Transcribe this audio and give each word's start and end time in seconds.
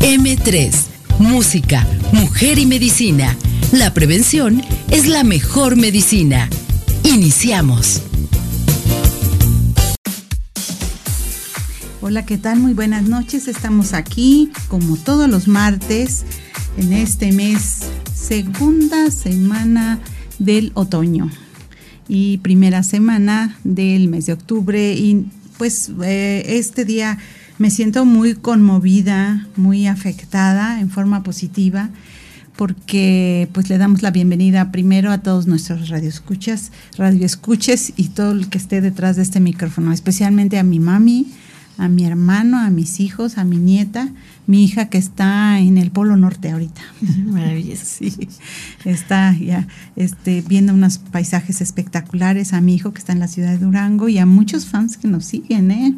M3, 0.00 0.72
Música, 1.18 1.86
Mujer 2.12 2.58
y 2.58 2.64
Medicina. 2.64 3.36
La 3.70 3.92
prevención 3.92 4.62
es 4.90 5.06
la 5.06 5.24
mejor 5.24 5.76
medicina. 5.76 6.48
Iniciamos. 7.04 8.02
Hola, 12.00 12.24
¿qué 12.24 12.38
tal? 12.38 12.60
Muy 12.60 12.72
buenas 12.72 13.02
noches. 13.02 13.46
Estamos 13.46 13.92
aquí 13.92 14.50
como 14.68 14.96
todos 14.96 15.28
los 15.28 15.48
martes 15.48 16.24
en 16.78 16.94
este 16.94 17.30
mes, 17.32 17.82
segunda 18.14 19.10
semana 19.10 20.00
del 20.38 20.72
otoño 20.74 21.30
y 22.08 22.38
primera 22.38 22.82
semana 22.82 23.58
del 23.64 24.08
mes 24.08 24.26
de 24.26 24.32
octubre. 24.32 24.94
Y 24.94 25.26
pues 25.58 25.92
eh, 26.02 26.42
este 26.46 26.86
día 26.86 27.18
me 27.60 27.70
siento 27.70 28.06
muy 28.06 28.36
conmovida, 28.36 29.46
muy 29.54 29.86
afectada 29.86 30.80
en 30.80 30.88
forma 30.88 31.22
positiva 31.22 31.90
porque 32.56 33.50
pues 33.52 33.68
le 33.68 33.76
damos 33.76 34.00
la 34.00 34.10
bienvenida 34.10 34.72
primero 34.72 35.12
a 35.12 35.18
todos 35.18 35.46
nuestros 35.46 35.90
radioescuchas, 35.90 36.72
radioescuches 36.96 37.92
y 37.96 38.08
todo 38.08 38.32
el 38.32 38.48
que 38.48 38.56
esté 38.56 38.80
detrás 38.80 39.16
de 39.16 39.22
este 39.22 39.40
micrófono, 39.40 39.92
especialmente 39.92 40.58
a 40.58 40.62
mi 40.62 40.80
mami, 40.80 41.26
a 41.76 41.88
mi 41.90 42.06
hermano, 42.06 42.58
a 42.58 42.70
mis 42.70 42.98
hijos, 42.98 43.36
a 43.36 43.44
mi 43.44 43.58
nieta, 43.58 44.08
mi 44.46 44.64
hija 44.64 44.88
que 44.88 44.96
está 44.96 45.58
en 45.60 45.76
el 45.76 45.90
Polo 45.90 46.16
Norte 46.16 46.50
ahorita. 46.50 46.80
Maravilloso. 47.26 47.84
Sí, 47.84 48.26
está 48.86 49.36
ya 49.36 49.68
este, 49.96 50.42
viendo 50.48 50.72
unos 50.72 50.96
paisajes 50.96 51.60
espectaculares, 51.60 52.54
a 52.54 52.62
mi 52.62 52.74
hijo 52.74 52.94
que 52.94 53.00
está 53.00 53.12
en 53.12 53.20
la 53.20 53.28
ciudad 53.28 53.50
de 53.50 53.58
Durango 53.58 54.08
y 54.08 54.16
a 54.16 54.24
muchos 54.24 54.64
fans 54.64 54.96
que 54.96 55.08
nos 55.08 55.26
siguen, 55.26 55.70
¿eh? 55.70 55.94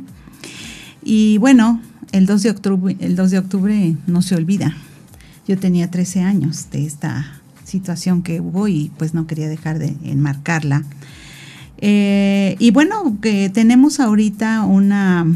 Y 1.03 1.39
bueno, 1.39 1.81
el 2.12 2.27
2 2.27 2.42
de 2.42 2.50
octubre, 2.50 2.97
el 3.00 3.17
2 3.17 3.31
de 3.31 3.39
octubre 3.39 3.97
no 4.06 4.22
se 4.22 4.34
olvida. 4.34 4.77
Yo 5.47 5.58
tenía 5.58 5.91
13 5.91 6.20
años 6.20 6.70
de 6.70 6.86
esta 6.86 7.41
situación 7.64 8.22
que 8.22 8.41
hubo 8.41 8.69
y 8.69 8.92
pues 8.98 9.14
no 9.14 9.27
quería 9.27 9.48
dejar 9.48 9.78
de 9.78 9.97
enmarcarla. 10.05 10.84
Eh, 11.78 12.55
y 12.58 12.70
bueno, 12.70 13.19
que 13.20 13.50
tenemos 13.50 13.98
ahorita 13.98 14.64
una 14.64 15.27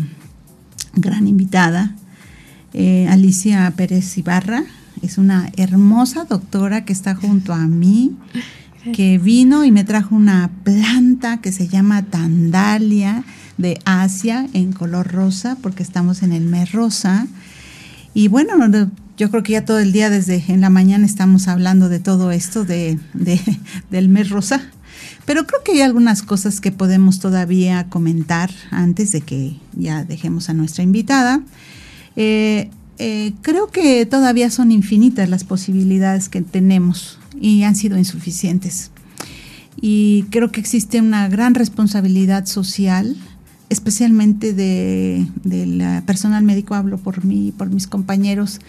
gran 0.95 1.27
invitada, 1.27 1.97
eh, 2.73 3.09
Alicia 3.09 3.73
Pérez 3.77 4.17
Ibarra. 4.17 4.65
Es 5.03 5.19
una 5.19 5.51
hermosa 5.57 6.25
doctora 6.25 6.85
que 6.85 6.93
está 6.93 7.15
junto 7.15 7.53
a 7.53 7.67
mí, 7.67 8.17
que 8.95 9.19
vino 9.19 9.65
y 9.65 9.71
me 9.71 9.85
trajo 9.85 10.15
una 10.15 10.51
planta 10.65 11.41
que 11.41 11.53
se 11.53 11.69
llama 11.69 12.03
Tandalia 12.03 13.25
de 13.59 13.79
Asia 13.85 14.47
en 14.53 14.73
color 14.73 15.13
rosa, 15.13 15.57
porque 15.63 15.83
estamos 15.83 16.23
en 16.23 16.33
el 16.33 16.45
mes 16.45 16.73
rosa. 16.73 17.27
Y 18.15 18.29
bueno, 18.29 18.55
yo 19.17 19.31
creo 19.31 19.43
que 19.43 19.53
ya 19.53 19.65
todo 19.65 19.79
el 19.79 19.93
día 19.93 20.11
desde 20.11 20.45
en 20.49 20.61
la 20.61 20.71
mañana 20.71 21.07
estamos 21.07 21.49
hablando 21.49 21.89
de 21.89 22.01
todo 22.01 22.31
esto 22.31 22.65
de, 22.65 22.99
de, 23.15 23.41
del 23.91 24.09
mes 24.09 24.31
rosa. 24.31 24.63
Pero 25.25 25.47
creo 25.47 25.63
que 25.65 25.73
hay 25.73 25.81
algunas 25.81 26.23
cosas 26.23 26.61
que 26.61 26.73
podemos 26.73 27.19
todavía 27.19 27.89
comentar 27.89 28.51
antes 28.71 29.13
de 29.13 29.21
que 29.21 29.57
ya 29.75 30.05
dejemos 30.05 30.49
a 30.49 30.55
nuestra 30.55 30.85
invitada. 30.85 31.43
Eh, 32.15 32.71
eh, 32.99 33.33
creo 33.43 33.69
que 33.69 34.07
todavía 34.07 34.51
son 34.51 34.73
infinitas 34.73 35.29
las 35.29 35.45
posibilidades 35.45 36.29
que 36.29 36.41
tenemos 36.41 37.16
y 37.41 37.63
han 37.63 37.77
sido 37.77 37.99
insuficientes. 37.99 38.91
Y 39.81 40.25
creo 40.31 40.51
que 40.51 40.61
existe 40.61 41.01
una 41.01 41.29
gran 41.29 41.55
responsabilidad 41.55 42.47
social 42.47 43.17
especialmente 43.69 44.53
de, 44.53 45.27
del 45.43 46.03
personal 46.05 46.45
médico, 46.45 46.75
hablo 46.75 46.99
por 46.99 47.25
mí, 47.25 47.53
por 47.57 47.71
mis 47.71 47.87
compañeros. 47.87 48.61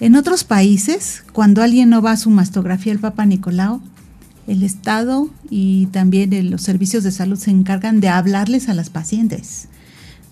En 0.00 0.16
otros 0.16 0.44
países, 0.44 1.24
cuando 1.32 1.62
alguien 1.62 1.90
no 1.90 2.02
va 2.02 2.12
a 2.12 2.16
su 2.16 2.30
mastografía 2.30 2.92
el 2.92 2.98
Papa 2.98 3.24
Nicolau, 3.24 3.80
el 4.48 4.64
Estado 4.64 5.30
y 5.48 5.86
también 5.86 6.50
los 6.50 6.62
servicios 6.62 7.04
de 7.04 7.12
salud 7.12 7.38
se 7.38 7.52
encargan 7.52 8.00
de 8.00 8.08
hablarles 8.08 8.68
a 8.68 8.74
las 8.74 8.90
pacientes, 8.90 9.68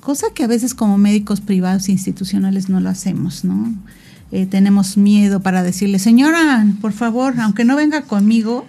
cosa 0.00 0.26
que 0.34 0.42
a 0.42 0.48
veces 0.48 0.74
como 0.74 0.98
médicos 0.98 1.40
privados 1.40 1.88
e 1.88 1.92
institucionales 1.92 2.68
no 2.68 2.80
lo 2.80 2.90
hacemos, 2.90 3.44
¿no? 3.44 3.72
Eh, 4.32 4.46
tenemos 4.46 4.96
miedo 4.96 5.40
para 5.40 5.62
decirle, 5.62 5.98
señora, 5.98 6.64
por 6.80 6.92
favor, 6.92 7.34
aunque 7.40 7.64
no 7.64 7.76
venga 7.76 8.02
conmigo, 8.02 8.66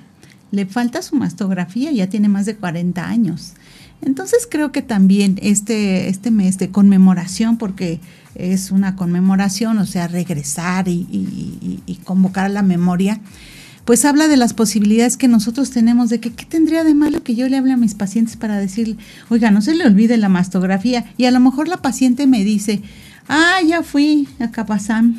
le 0.51 0.65
falta 0.65 1.01
su 1.01 1.15
mastografía, 1.15 1.91
ya 1.91 2.07
tiene 2.07 2.29
más 2.29 2.45
de 2.45 2.55
40 2.55 3.07
años. 3.07 3.53
Entonces 4.01 4.47
creo 4.49 4.71
que 4.71 4.81
también 4.81 5.37
este, 5.41 6.09
este 6.09 6.31
mes 6.31 6.57
de 6.57 6.69
conmemoración, 6.69 7.57
porque 7.57 7.99
es 8.33 8.71
una 8.71 8.95
conmemoración, 8.95 9.77
o 9.77 9.85
sea, 9.85 10.07
regresar 10.07 10.87
y, 10.87 11.05
y, 11.85 11.95
convocar 12.03 12.45
a 12.45 12.49
la 12.49 12.63
memoria, 12.63 13.19
pues 13.85 14.05
habla 14.05 14.27
de 14.27 14.37
las 14.37 14.53
posibilidades 14.53 15.17
que 15.17 15.27
nosotros 15.27 15.69
tenemos 15.69 16.09
de 16.09 16.19
que 16.19 16.31
qué 16.31 16.45
tendría 16.45 16.83
de 16.83 16.95
malo 16.95 17.23
que 17.23 17.35
yo 17.35 17.47
le 17.47 17.57
hable 17.57 17.73
a 17.73 17.77
mis 17.77 17.93
pacientes 17.93 18.37
para 18.37 18.57
decirle, 18.57 18.97
oiga, 19.29 19.51
no 19.51 19.61
se 19.61 19.75
le 19.75 19.85
olvide 19.85 20.17
la 20.17 20.29
mastografía. 20.29 21.05
Y 21.17 21.25
a 21.25 21.31
lo 21.31 21.39
mejor 21.39 21.67
la 21.67 21.77
paciente 21.77 22.25
me 22.25 22.43
dice, 22.43 22.81
ah, 23.31 23.59
ya 23.67 23.81
fui 23.83 24.27
a 24.39 24.51
Capazán, 24.51 25.17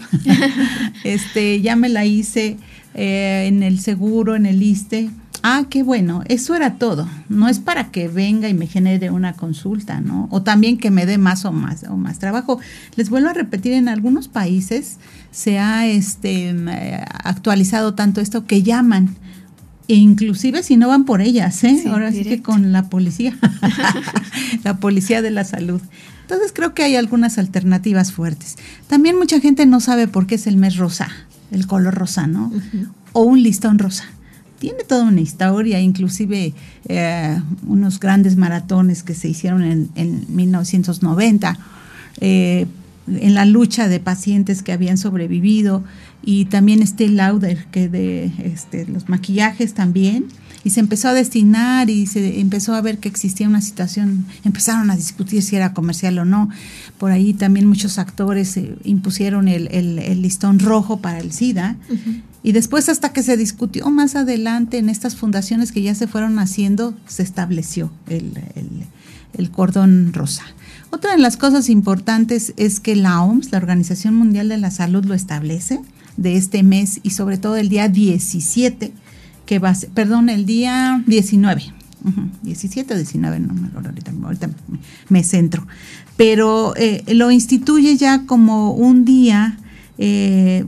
este, 1.04 1.60
ya 1.60 1.76
me 1.76 1.88
la 1.88 2.04
hice 2.04 2.58
eh, 2.94 3.46
en 3.48 3.62
el 3.62 3.80
seguro, 3.80 4.36
en 4.36 4.46
el 4.46 4.62
ISTE 4.62 5.10
Ah, 5.44 5.64
qué 5.68 5.82
bueno, 5.82 6.22
eso 6.28 6.54
era 6.54 6.74
todo. 6.74 7.08
No 7.28 7.48
es 7.48 7.58
para 7.58 7.90
que 7.90 8.06
venga 8.06 8.48
y 8.48 8.54
me 8.54 8.68
genere 8.68 9.10
una 9.10 9.32
consulta, 9.32 10.00
¿no? 10.00 10.28
O 10.30 10.42
también 10.42 10.78
que 10.78 10.92
me 10.92 11.04
dé 11.04 11.18
más 11.18 11.44
o 11.44 11.50
más 11.50 11.82
o 11.88 11.96
más 11.96 12.20
trabajo. 12.20 12.60
Les 12.94 13.10
vuelvo 13.10 13.28
a 13.28 13.32
repetir, 13.32 13.72
en 13.72 13.88
algunos 13.88 14.28
países 14.28 14.98
se 15.32 15.58
ha 15.58 15.88
este, 15.88 16.50
eh, 16.50 17.04
actualizado 17.24 17.94
tanto 17.94 18.20
esto 18.20 18.46
que 18.46 18.62
llaman 18.62 19.16
e 19.88 19.96
inclusive 19.96 20.62
si 20.62 20.76
no 20.76 20.86
van 20.86 21.04
por 21.04 21.20
ellas, 21.20 21.64
¿eh? 21.64 21.82
ahora 21.88 22.12
sí 22.12 22.22
que 22.22 22.40
con 22.40 22.70
la 22.70 22.88
policía, 22.88 23.36
la 24.64 24.76
policía 24.76 25.22
de 25.22 25.32
la 25.32 25.42
salud. 25.42 25.80
Entonces 26.22 26.52
creo 26.54 26.74
que 26.74 26.82
hay 26.82 26.96
algunas 26.96 27.38
alternativas 27.38 28.12
fuertes. 28.12 28.56
También 28.86 29.18
mucha 29.18 29.40
gente 29.40 29.66
no 29.66 29.80
sabe 29.80 30.08
por 30.08 30.26
qué 30.26 30.36
es 30.36 30.46
el 30.46 30.56
mes 30.56 30.76
rosa, 30.76 31.08
el 31.50 31.66
color 31.66 31.94
rosa, 31.94 32.26
¿no? 32.26 32.50
O 33.12 33.22
un 33.22 33.42
listón 33.42 33.78
rosa 33.78 34.04
tiene 34.62 34.84
toda 34.84 35.02
una 35.02 35.20
historia, 35.20 35.80
inclusive 35.80 36.54
eh, 36.86 37.40
unos 37.66 37.98
grandes 37.98 38.36
maratones 38.36 39.02
que 39.02 39.12
se 39.12 39.28
hicieron 39.28 39.64
en, 39.64 40.24
1990, 40.28 41.58
eh, 42.20 42.66
en 43.06 43.34
la 43.34 43.44
lucha 43.44 43.88
de 43.88 44.00
pacientes 44.00 44.62
que 44.62 44.72
habían 44.72 44.98
sobrevivido, 44.98 45.84
y 46.24 46.44
también 46.44 46.82
este 46.82 47.08
Lauder, 47.08 47.66
que 47.66 47.88
de 47.88 48.32
este, 48.44 48.86
los 48.86 49.08
maquillajes 49.08 49.74
también, 49.74 50.26
y 50.64 50.70
se 50.70 50.80
empezó 50.80 51.08
a 51.08 51.14
destinar 51.14 51.90
y 51.90 52.06
se 52.06 52.40
empezó 52.40 52.74
a 52.74 52.80
ver 52.80 52.98
que 52.98 53.08
existía 53.08 53.48
una 53.48 53.60
situación, 53.60 54.26
empezaron 54.44 54.90
a 54.90 54.96
discutir 54.96 55.42
si 55.42 55.56
era 55.56 55.74
comercial 55.74 56.18
o 56.18 56.24
no. 56.24 56.50
Por 56.98 57.10
ahí 57.10 57.34
también 57.34 57.66
muchos 57.66 57.98
actores 57.98 58.56
eh, 58.56 58.76
impusieron 58.84 59.48
el, 59.48 60.22
listón 60.22 60.60
rojo 60.60 61.00
para 61.00 61.18
el 61.18 61.32
SIDA. 61.32 61.76
Y 62.44 62.52
después 62.52 62.88
hasta 62.88 63.12
que 63.12 63.22
se 63.22 63.36
discutió 63.36 63.88
más 63.90 64.14
adelante 64.14 64.78
en 64.78 64.88
estas 64.88 65.16
fundaciones 65.16 65.72
que 65.72 65.82
ya 65.82 65.94
se 65.94 66.06
fueron 66.06 66.38
haciendo, 66.38 66.94
se 67.06 67.22
estableció 67.22 67.90
el, 68.08 68.38
el, 68.54 68.68
cordón 69.50 70.12
rosa. 70.12 70.44
Otra 70.90 71.12
de 71.12 71.18
las 71.18 71.36
cosas 71.36 71.70
importantes 71.70 72.52
es 72.56 72.80
que 72.80 72.96
la 72.96 73.22
OMS, 73.22 73.50
la 73.50 73.58
Organización 73.58 74.14
Mundial 74.14 74.48
de 74.48 74.58
la 74.58 74.70
Salud, 74.70 75.04
lo 75.04 75.14
establece 75.14 75.80
de 76.16 76.36
este 76.36 76.62
mes 76.62 77.00
y 77.02 77.10
sobre 77.10 77.38
todo 77.38 77.56
el 77.56 77.68
día 77.68 77.88
17, 77.88 78.92
que 79.46 79.58
va 79.58 79.70
a 79.70 79.74
ser, 79.74 79.90
perdón, 79.90 80.28
el 80.28 80.44
día 80.44 81.02
19. 81.06 81.72
17 82.42 82.94
o 82.94 82.96
19, 82.96 83.40
no 83.40 83.54
me 83.54 83.68
acuerdo 83.68 83.90
ahorita, 83.90 84.12
ahorita 84.22 84.50
me 85.08 85.24
centro. 85.24 85.66
Pero 86.16 86.74
eh, 86.76 87.04
lo 87.14 87.30
instituye 87.30 87.96
ya 87.96 88.26
como 88.26 88.72
un 88.72 89.04
día 89.04 89.58
eh, 89.98 90.64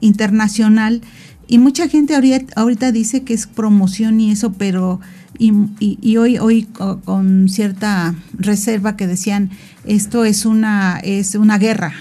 internacional 0.00 1.02
y 1.46 1.58
mucha 1.58 1.88
gente 1.88 2.14
ahorita 2.56 2.92
dice 2.92 3.22
que 3.22 3.34
es 3.34 3.46
promoción 3.46 4.20
y 4.20 4.30
eso, 4.30 4.52
pero 4.54 5.00
y, 5.42 5.98
y, 6.00 6.16
hoy, 6.18 6.38
hoy 6.38 6.64
con 7.04 7.48
cierta 7.48 8.14
reserva 8.34 8.96
que 8.96 9.06
decían 9.06 9.50
esto 9.84 10.24
es 10.24 10.46
una, 10.46 11.00
es 11.02 11.34
una 11.34 11.58
guerra. 11.58 11.92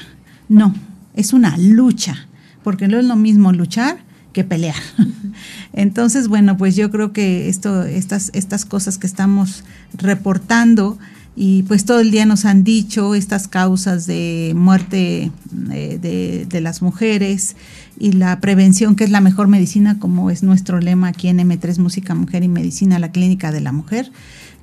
No, 0.48 0.76
es 1.16 1.34
una 1.34 1.58
lucha 1.58 2.28
porque 2.64 2.88
no 2.88 3.00
es 3.00 3.06
lo 3.06 3.16
mismo 3.16 3.52
luchar 3.52 3.98
que 4.34 4.44
pelear. 4.44 4.76
Entonces, 5.74 6.28
bueno, 6.28 6.58
pues 6.58 6.76
yo 6.76 6.92
creo 6.92 7.14
que 7.14 7.50
esto, 7.50 7.84
estas, 7.84 8.30
estas 8.34 8.66
cosas 8.66 8.98
que 8.98 9.08
estamos 9.08 9.64
reportando 9.94 11.00
y 11.36 11.64
pues 11.64 11.86
todo 11.86 12.02
el 12.02 12.12
día 12.12 12.26
nos 12.26 12.44
han 12.44 12.64
dicho 12.64 13.16
estas 13.16 13.48
causas 13.48 14.06
de 14.06 14.52
muerte 14.56 15.32
eh, 15.72 16.46
de, 16.50 16.62
las 16.62 16.82
mujeres 16.82 17.56
y 17.98 18.12
la 18.12 18.40
prevención, 18.42 18.96
que 18.96 19.06
es 19.06 19.12
la 19.12 19.22
mejor 19.22 19.48
medicina, 19.48 19.98
como 19.98 20.30
es 20.30 20.44
nuestro 20.44 20.80
lema 20.80 21.08
aquí 21.08 21.30
en 21.30 21.40
M3 21.40 21.78
Música, 21.80 22.16
Mujer 22.16 22.44
y 22.44 22.50
Medicina, 22.50 23.00
la 23.00 23.12
Clínica 23.12 23.52
de 23.52 23.62
la 23.62 23.72
Mujer, 23.72 24.12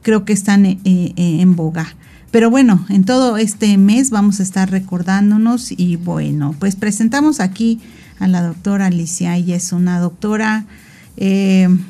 creo 0.03 0.27
que 0.27 0.35
están 0.35 0.67
eh, 0.67 0.79
eh, 0.85 1.13
en 1.17 1.57
boga. 1.57 1.97
Pero 2.31 2.51
bueno, 2.51 2.85
en 2.91 3.05
todo 3.05 3.39
este 3.39 3.79
mes 3.79 4.11
vamos 4.11 4.39
a 4.39 4.43
estar 4.43 4.71
recordándonos 4.71 5.73
y 5.73 5.97
bueno, 5.97 6.55
pues 6.59 6.77
presentamos 6.77 7.41
aquí 7.41 7.81
a 8.19 8.29
la 8.29 8.43
doctora 8.43 8.87
Alicia. 8.87 9.35
Ella 9.37 9.57
es 9.57 9.73
una 9.73 9.99
doctora 9.99 10.67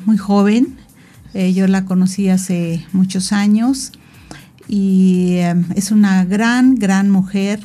muy 0.05 0.17
joven. 0.17 0.77
Yo 1.33 1.67
la 1.67 1.83
conocí 1.83 2.29
hace 2.29 2.85
muchos 2.93 3.33
años 3.33 3.91
y 4.69 5.33
eh, 5.33 5.55
es 5.75 5.91
una 5.91 6.23
gran, 6.23 6.75
gran 6.75 7.09
mujer. 7.09 7.59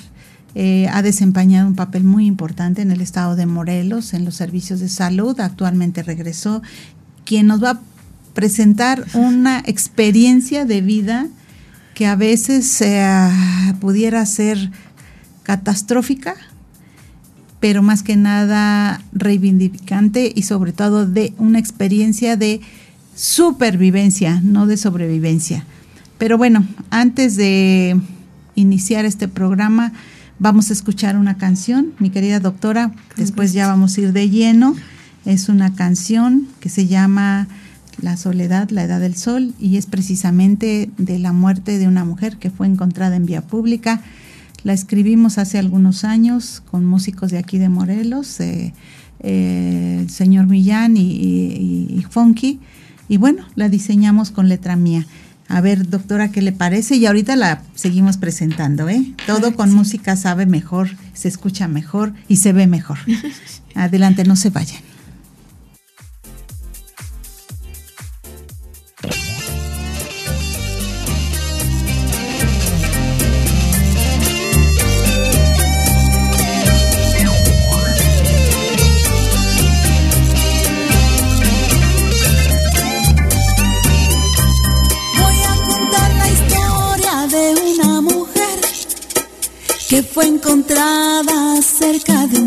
ha 0.90 1.02
desempeñado 1.02 1.68
un 1.68 1.74
papel 1.74 2.04
muy 2.04 2.26
importante 2.26 2.82
en 2.82 2.90
el 2.90 3.00
estado 3.00 3.36
de 3.36 3.46
Morelos, 3.46 4.14
en 4.14 4.24
los 4.24 4.34
servicios 4.36 4.80
de 4.80 4.88
salud. 4.88 5.38
Actualmente 5.40 6.02
regresó. 6.02 6.62
Quien 7.24 7.46
nos 7.46 7.62
va 7.62 7.70
a 7.70 7.80
presentar 8.34 9.04
una 9.14 9.62
experiencia 9.66 10.64
de 10.64 10.80
vida 10.80 11.26
que 11.94 12.06
a 12.06 12.16
veces 12.16 12.82
pudiera 13.80 14.24
ser 14.26 14.70
catastrófica, 15.44 16.34
pero 17.60 17.82
más 17.82 18.02
que 18.02 18.16
nada 18.16 19.00
reivindicante 19.12 20.32
y 20.34 20.42
sobre 20.42 20.72
todo 20.72 21.06
de 21.06 21.32
una 21.38 21.58
experiencia 21.60 22.36
de 22.36 22.60
supervivencia, 23.14 24.40
no 24.42 24.66
de 24.66 24.76
sobrevivencia. 24.76 25.64
Pero 26.18 26.38
bueno, 26.38 26.66
antes 26.90 27.36
de 27.36 28.00
iniciar 28.54 29.04
este 29.04 29.28
programa, 29.28 29.92
vamos 30.38 30.70
a 30.70 30.72
escuchar 30.72 31.16
una 31.16 31.36
canción, 31.36 31.92
mi 31.98 32.10
querida 32.10 32.40
doctora, 32.40 32.92
después 33.16 33.52
ya 33.52 33.66
vamos 33.66 33.96
a 33.96 34.00
ir 34.02 34.12
de 34.12 34.30
lleno. 34.30 34.74
Es 35.24 35.48
una 35.48 35.74
canción 35.74 36.46
que 36.60 36.68
se 36.68 36.86
llama 36.86 37.48
La 38.00 38.16
soledad, 38.16 38.70
la 38.70 38.84
edad 38.84 39.00
del 39.00 39.16
sol, 39.16 39.54
y 39.58 39.76
es 39.76 39.86
precisamente 39.86 40.90
de 40.98 41.18
la 41.18 41.32
muerte 41.32 41.78
de 41.78 41.88
una 41.88 42.04
mujer 42.04 42.36
que 42.36 42.50
fue 42.50 42.66
encontrada 42.66 43.16
en 43.16 43.26
vía 43.26 43.40
pública 43.40 44.02
la 44.64 44.72
escribimos 44.72 45.36
hace 45.36 45.58
algunos 45.58 46.04
años 46.04 46.62
con 46.70 46.86
músicos 46.86 47.30
de 47.30 47.36
aquí 47.38 47.58
de 47.58 47.68
Morelos, 47.68 48.40
eh, 48.40 48.72
eh, 49.20 49.98
el 50.00 50.10
señor 50.10 50.46
Millán 50.46 50.96
y, 50.96 52.02
Funky, 52.08 52.60
y 53.06 53.18
bueno, 53.18 53.44
la 53.56 53.68
diseñamos 53.68 54.30
con 54.30 54.48
letra 54.48 54.74
mía. 54.74 55.06
A 55.54 55.60
ver, 55.60 55.88
doctora, 55.88 56.32
¿qué 56.32 56.42
le 56.42 56.50
parece? 56.50 56.96
Y 56.96 57.06
ahorita 57.06 57.36
la 57.36 57.62
seguimos 57.76 58.16
presentando, 58.16 58.88
¿eh? 58.88 59.04
Todo 59.24 59.54
con 59.54 59.72
música 59.72 60.16
sabe 60.16 60.46
mejor, 60.46 60.88
se 61.12 61.28
escucha 61.28 61.68
mejor 61.68 62.12
y 62.26 62.38
se 62.38 62.52
ve 62.52 62.66
mejor. 62.66 62.98
Adelante, 63.76 64.24
no 64.24 64.34
se 64.34 64.50
vayan. 64.50 64.82
Cerca 91.98 92.26
de 92.26 92.43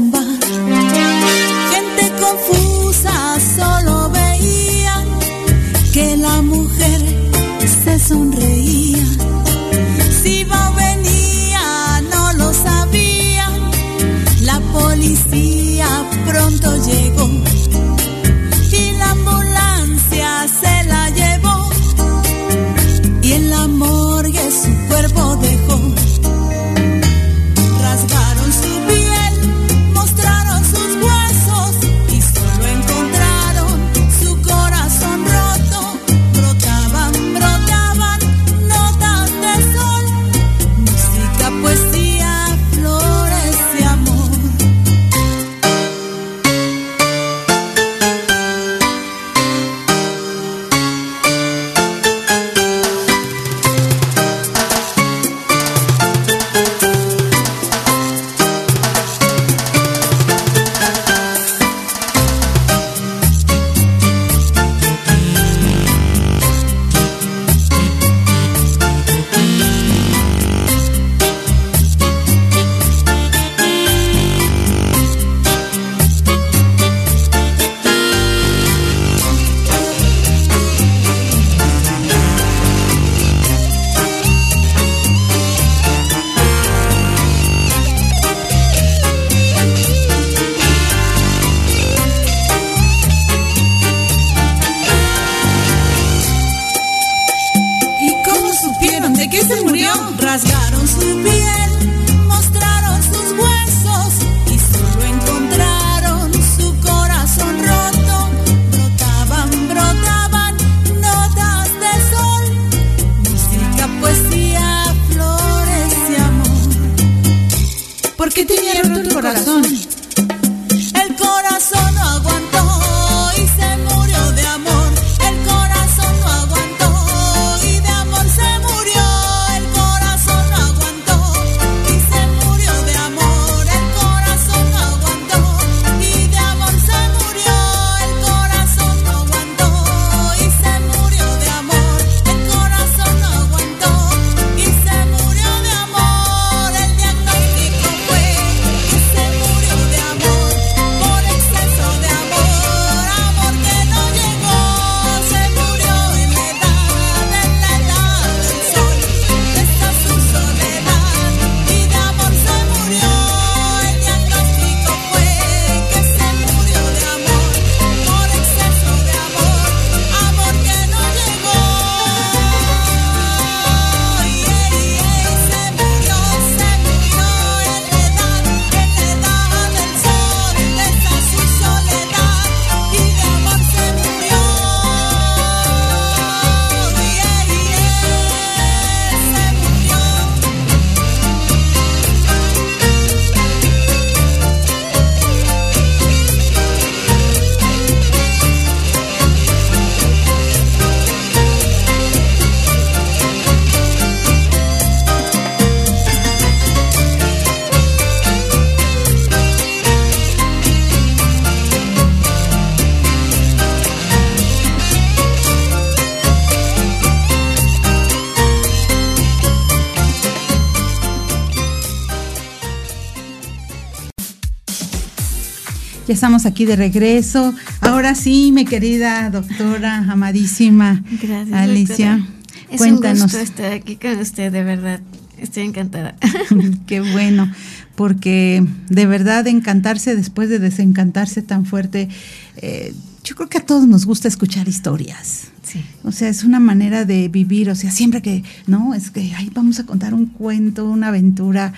estamos 226.17 226.47
aquí 226.47 226.65
de 226.65 226.75
regreso. 226.75 227.53
Ahora 227.79 228.15
sí, 228.15 228.51
mi 228.51 228.65
querida 228.65 229.29
doctora, 229.29 229.97
amadísima 229.97 231.03
Gracias, 231.21 231.53
Alicia. 231.53 232.27
Es 232.71 232.79
cuéntanos. 232.79 233.19
un 233.19 233.23
gusto 233.25 233.37
estar 233.37 233.71
aquí 233.71 233.97
con 233.97 234.17
usted, 234.17 234.51
de 234.51 234.63
verdad. 234.63 234.99
Estoy 235.37 235.65
encantada. 235.65 236.15
Qué 236.87 237.01
bueno, 237.01 237.53
porque 237.93 238.65
de 238.89 239.05
verdad 239.05 239.45
encantarse 239.45 240.15
después 240.15 240.49
de 240.49 240.57
desencantarse 240.57 241.43
tan 241.43 241.67
fuerte, 241.67 242.09
eh, 242.55 242.95
yo 243.23 243.35
creo 243.35 243.47
que 243.47 243.59
a 243.59 243.65
todos 243.67 243.87
nos 243.87 244.07
gusta 244.07 244.27
escuchar 244.27 244.67
historias. 244.67 245.49
Sí. 245.61 245.83
O 246.01 246.11
sea, 246.11 246.29
es 246.29 246.43
una 246.43 246.59
manera 246.59 247.05
de 247.05 247.27
vivir, 247.27 247.69
o 247.69 247.75
sea, 247.75 247.91
siempre 247.91 248.23
que, 248.23 248.43
no, 248.65 248.95
es 248.95 249.11
que 249.11 249.35
ahí 249.35 249.51
vamos 249.53 249.77
a 249.77 249.85
contar 249.85 250.15
un 250.15 250.25
cuento, 250.25 250.89
una 250.89 251.09
aventura 251.09 251.73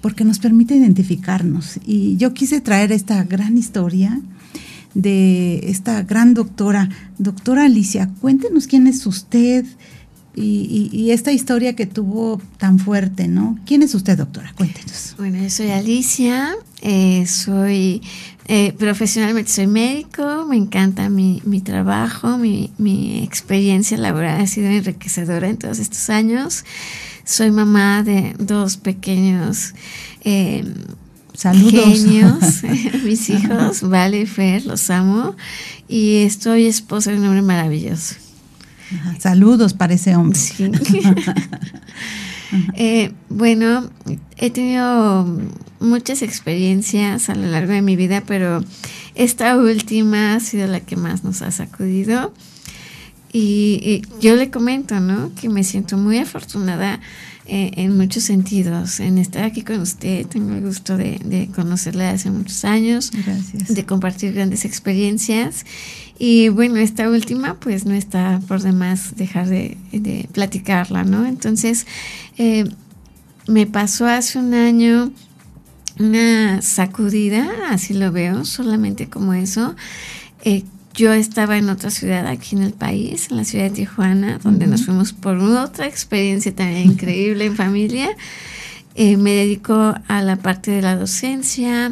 porque 0.00 0.24
nos 0.24 0.38
permite 0.38 0.74
identificarnos. 0.74 1.78
Y 1.84 2.16
yo 2.16 2.32
quise 2.34 2.60
traer 2.60 2.92
esta 2.92 3.22
gran 3.24 3.58
historia 3.58 4.20
de 4.94 5.60
esta 5.70 6.02
gran 6.02 6.34
doctora, 6.34 6.88
doctora 7.18 7.64
Alicia. 7.64 8.10
Cuéntenos 8.20 8.66
quién 8.66 8.86
es 8.86 9.06
usted 9.06 9.64
y, 10.34 11.10
esta 11.10 11.32
historia 11.32 11.74
que 11.74 11.86
tuvo 11.86 12.40
tan 12.56 12.78
fuerte, 12.78 13.28
¿no? 13.28 13.58
¿Quién 13.66 13.82
es 13.82 13.94
usted, 13.94 14.16
doctora? 14.16 14.52
Cuéntenos. 14.56 15.14
Bueno, 15.18 15.42
yo 15.42 15.50
soy 15.50 15.70
Alicia, 15.70 16.54
eh, 16.82 17.26
soy 17.26 18.00
eh, 18.46 18.72
profesionalmente 18.78 19.50
soy 19.50 19.66
médico, 19.66 20.46
me 20.48 20.56
encanta 20.56 21.08
mi, 21.08 21.42
mi 21.44 21.60
trabajo, 21.60 22.38
mi, 22.38 22.72
mi 22.78 23.22
experiencia 23.22 23.96
laboral 23.98 24.40
ha 24.40 24.46
sido 24.46 24.68
enriquecedora 24.68 25.48
en 25.48 25.56
todos 25.56 25.78
estos 25.78 26.10
años. 26.10 26.64
Soy 27.30 27.52
mamá 27.52 28.02
de 28.02 28.34
dos 28.40 28.76
pequeños 28.76 29.72
eh, 30.22 30.64
genios, 31.38 32.62
mis 33.04 33.30
hijos, 33.30 33.82
Vale 33.82 34.22
y 34.22 34.26
Fer, 34.26 34.66
los 34.66 34.90
amo. 34.90 35.36
Y 35.88 36.24
estoy 36.24 36.66
esposa 36.66 37.12
de 37.12 37.18
un 37.18 37.26
hombre 37.26 37.42
maravilloso. 37.42 38.16
Saludos 39.20 39.74
para 39.74 39.94
ese 39.94 40.16
hombre. 40.16 40.40
Eh, 42.74 43.12
bueno, 43.28 43.88
he 44.36 44.50
tenido 44.50 45.24
muchas 45.78 46.20
experiencias 46.20 47.28
a 47.28 47.36
lo 47.36 47.46
largo 47.46 47.70
de 47.70 47.80
mi 47.80 47.94
vida, 47.94 48.24
pero 48.26 48.64
esta 49.14 49.56
última 49.56 50.34
ha 50.34 50.40
sido 50.40 50.66
la 50.66 50.80
que 50.80 50.96
más 50.96 51.22
nos 51.22 51.42
ha 51.42 51.52
sacudido. 51.52 52.34
Y, 53.32 54.02
yo 54.20 54.36
le 54.36 54.50
comento, 54.50 54.98
¿no? 55.00 55.32
Que 55.34 55.48
me 55.48 55.64
siento 55.64 55.96
muy 55.96 56.18
afortunada 56.18 57.00
eh, 57.46 57.70
en 57.76 57.96
muchos 57.96 58.24
sentidos, 58.24 59.00
en 59.00 59.18
estar 59.18 59.44
aquí 59.44 59.62
con 59.62 59.80
usted. 59.80 60.26
Tengo 60.26 60.54
el 60.54 60.62
gusto 60.62 60.96
de, 60.96 61.20
de 61.24 61.48
conocerle 61.54 62.06
hace 62.06 62.30
muchos 62.30 62.64
años, 62.64 63.10
Gracias. 63.12 63.74
de 63.74 63.86
compartir 63.86 64.32
grandes 64.32 64.64
experiencias. 64.64 65.64
Y 66.18 66.48
bueno, 66.48 66.76
esta 66.76 67.08
última, 67.08 67.54
pues 67.54 67.86
no 67.86 67.94
está 67.94 68.40
por 68.46 68.62
demás 68.62 69.16
dejar 69.16 69.48
de, 69.48 69.78
de 69.92 70.28
platicarla, 70.32 71.04
¿no? 71.04 71.24
Entonces, 71.24 71.86
eh, 72.36 72.64
me 73.46 73.66
pasó 73.66 74.06
hace 74.06 74.38
un 74.38 74.54
año 74.54 75.12
una 75.98 76.62
sacudida, 76.62 77.48
así 77.68 77.94
lo 77.94 78.10
veo, 78.12 78.44
solamente 78.44 79.08
como 79.08 79.34
eso. 79.34 79.74
Eh, 80.44 80.64
yo 81.00 81.14
estaba 81.14 81.56
en 81.56 81.70
otra 81.70 81.88
ciudad 81.88 82.26
aquí 82.26 82.56
en 82.56 82.62
el 82.62 82.74
país, 82.74 83.30
en 83.30 83.38
la 83.38 83.44
ciudad 83.44 83.64
de 83.64 83.70
Tijuana, 83.70 84.36
donde 84.36 84.66
nos 84.66 84.84
fuimos 84.84 85.14
por 85.14 85.38
otra 85.38 85.86
experiencia 85.86 86.54
también 86.54 86.90
increíble 86.90 87.46
en 87.46 87.56
familia. 87.56 88.10
Eh, 88.94 89.16
me 89.16 89.30
dedico 89.30 89.94
a 90.08 90.22
la 90.22 90.36
parte 90.36 90.72
de 90.72 90.82
la 90.82 90.96
docencia, 90.96 91.90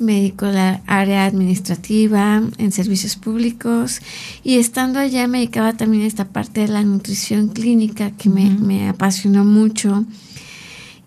me 0.00 0.14
dedico 0.14 0.46
a 0.46 0.50
la 0.50 0.82
área 0.88 1.26
administrativa 1.26 2.42
en 2.58 2.72
servicios 2.72 3.14
públicos 3.14 4.00
y 4.42 4.58
estando 4.58 4.98
allá 4.98 5.28
me 5.28 5.38
dedicaba 5.38 5.74
también 5.74 6.02
a 6.02 6.06
esta 6.08 6.24
parte 6.24 6.62
de 6.62 6.68
la 6.68 6.82
nutrición 6.82 7.46
clínica 7.50 8.10
que 8.10 8.30
me, 8.30 8.50
me 8.50 8.88
apasionó 8.88 9.44
mucho. 9.44 10.04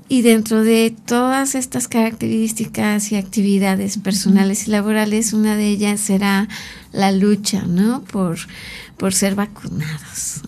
Y 0.10 0.22
dentro 0.22 0.64
de 0.64 0.96
todas 1.06 1.54
estas 1.54 1.90
características 1.90 3.12
y 3.12 3.18
actividades 3.18 3.98
personales 3.98 4.68
y 4.68 4.72
laborales, 4.72 5.34
una 5.34 5.58
de 5.58 5.68
ellas 5.68 6.00
será 6.00 6.48
la 6.94 7.12
lucha, 7.12 7.64
¿no? 7.68 8.04
Por, 8.04 8.38
por 8.96 9.14
ser 9.14 9.36
vacunados. 9.36 10.44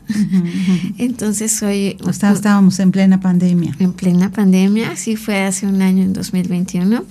Entonces 0.98 1.62
hoy... 1.62 1.98
estábamos 2.08 2.80
en 2.80 2.92
plena 2.92 3.20
pandemia. 3.20 3.76
En 3.80 3.92
plena 3.92 4.32
pandemia, 4.32 4.96
sí 4.96 5.18
fue 5.18 5.44
hace 5.44 5.68
un 5.68 5.82
año, 5.82 6.04
en 6.04 6.14
2021. 6.14 7.04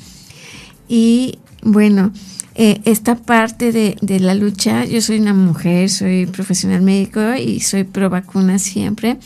Y 0.88 1.38
bueno, 1.62 2.12
eh, 2.55 2.81
esta 2.87 3.17
parte 3.17 3.73
de, 3.73 3.99
de, 4.00 4.21
la 4.21 4.35
lucha, 4.35 4.87
yo 4.87 5.02
soy 5.02 5.19
una 5.19 5.35
mujer, 5.35 5.90
soy 5.90 6.25
profesional 6.25 6.81
médico 6.81 7.35
y 7.35 7.61
soy 7.61 7.85
pro 7.85 8.09
vacuna 8.09 8.59
siempre 8.59 9.19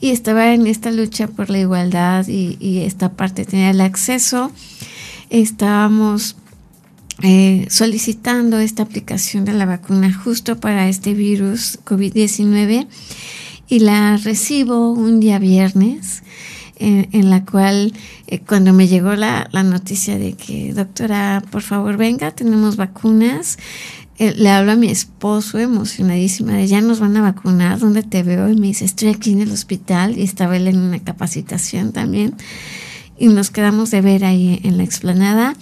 y 0.00 0.10
estaba 0.10 0.54
en 0.54 0.66
esta 0.66 0.90
lucha 0.90 1.26
por 1.28 1.50
la 1.50 1.58
igualdad 1.58 2.26
y, 2.28 2.78
esta 2.78 3.12
parte 3.12 3.44
tener 3.44 3.74
el 3.74 3.80
acceso. 3.80 4.52
Estábamos 5.30 6.36
eh, 7.22 7.66
solicitando 7.68 8.58
esta 8.58 8.84
aplicación 8.84 9.44
de 9.44 9.52
la 9.52 9.66
vacuna 9.66 10.12
justo 10.12 10.58
para 10.58 10.88
este 10.88 11.14
virus 11.14 11.80
COVID-19 11.84 12.86
y 13.68 13.80
la 13.80 14.16
recibo 14.16 14.92
un 14.92 15.20
día 15.20 15.38
viernes. 15.38 16.22
En, 16.80 17.28
la 17.28 17.44
cual 17.44 17.92
eh, 18.28 18.38
cuando 18.38 18.72
me 18.72 18.86
llegó 18.86 19.16
la, 19.16 19.48
la, 19.50 19.64
noticia 19.64 20.16
de 20.16 20.34
que 20.34 20.72
doctora, 20.72 21.42
por 21.50 21.62
favor 21.62 21.96
venga, 21.96 22.30
tenemos 22.30 22.76
vacunas, 22.76 23.58
eh, 23.58 24.07
le 24.18 24.50
hablo 24.50 24.72
a 24.72 24.76
mi 24.76 24.88
esposo 24.90 25.58
emocionadísima 25.58 26.54
de 26.54 26.66
ya 26.66 26.80
nos 26.80 26.98
van 26.98 27.16
a 27.16 27.22
vacunar, 27.22 27.78
¿dónde 27.78 28.02
te 28.02 28.24
veo? 28.24 28.48
Y 28.48 28.56
me 28.56 28.68
dice, 28.68 28.84
estoy 28.84 29.08
aquí 29.08 29.32
en 29.32 29.40
el 29.40 29.52
hospital 29.52 30.18
y 30.18 30.22
estaba 30.22 30.56
él 30.56 30.66
en 30.66 30.78
una 30.78 30.98
capacitación 30.98 31.92
también. 31.92 32.34
Y 33.16 33.28
nos 33.28 33.50
quedamos 33.50 33.90
de 33.90 34.00
ver 34.00 34.24
ahí 34.24 34.60
en 34.64 34.76
la 34.76 34.82
explanada. 34.82 35.54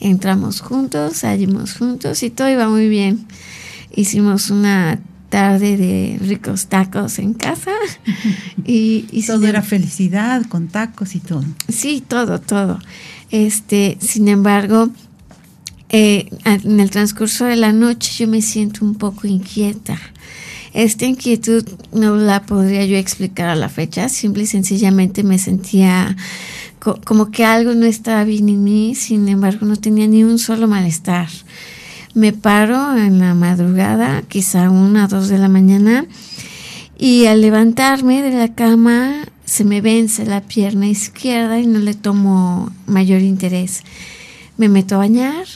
Entramos 0.00 0.60
juntos, 0.60 1.18
salimos 1.18 1.74
juntos 1.74 2.22
y 2.22 2.30
todo 2.30 2.48
iba 2.48 2.68
muy 2.68 2.88
bien. 2.88 3.26
Hicimos 3.94 4.50
una 4.50 5.00
tarde 5.28 5.76
de 5.76 6.18
ricos 6.20 6.66
tacos 6.66 7.18
en 7.18 7.34
casa. 7.34 7.72
y, 8.64 9.06
y 9.10 9.26
todo 9.26 9.46
era 9.48 9.62
felicidad, 9.62 10.44
con 10.46 10.68
tacos 10.68 11.16
y 11.16 11.20
todo. 11.20 11.44
Sí, 11.68 12.00
todo, 12.06 12.40
todo. 12.40 12.78
Este, 13.30 13.98
sin 14.00 14.28
embargo, 14.28 14.90
eh, 15.96 16.28
en 16.44 16.80
el 16.80 16.90
transcurso 16.90 17.44
de 17.44 17.54
la 17.54 17.72
noche 17.72 18.10
yo 18.18 18.26
me 18.26 18.42
siento 18.42 18.84
un 18.84 18.96
poco 18.96 19.28
inquieta. 19.28 19.96
Esta 20.72 21.06
inquietud 21.06 21.64
no 21.92 22.16
la 22.16 22.42
podría 22.42 22.84
yo 22.84 22.96
explicar 22.96 23.48
a 23.48 23.54
la 23.54 23.68
fecha, 23.68 24.08
simple 24.08 24.42
y 24.42 24.46
sencillamente 24.46 25.22
me 25.22 25.38
sentía 25.38 26.16
como 27.04 27.30
que 27.30 27.44
algo 27.44 27.74
no 27.74 27.86
estaba 27.86 28.24
bien 28.24 28.48
en 28.48 28.64
mí, 28.64 28.96
sin 28.96 29.28
embargo 29.28 29.66
no 29.66 29.76
tenía 29.76 30.08
ni 30.08 30.24
un 30.24 30.40
solo 30.40 30.66
malestar. 30.66 31.28
Me 32.12 32.32
paro 32.32 32.96
en 32.96 33.20
la 33.20 33.34
madrugada, 33.34 34.22
quizá 34.22 34.70
una 34.70 35.04
o 35.04 35.08
dos 35.08 35.28
de 35.28 35.38
la 35.38 35.48
mañana, 35.48 36.06
y 36.98 37.26
al 37.26 37.40
levantarme 37.40 38.20
de 38.20 38.36
la 38.36 38.52
cama 38.52 39.26
se 39.44 39.64
me 39.64 39.80
vence 39.80 40.26
la 40.26 40.40
pierna 40.40 40.88
izquierda 40.88 41.60
y 41.60 41.68
no 41.68 41.78
le 41.78 41.94
tomo 41.94 42.72
mayor 42.86 43.22
interés. 43.22 43.84
Me 44.56 44.68
meto 44.68 44.96
a 44.96 44.98
bañar, 44.98 45.46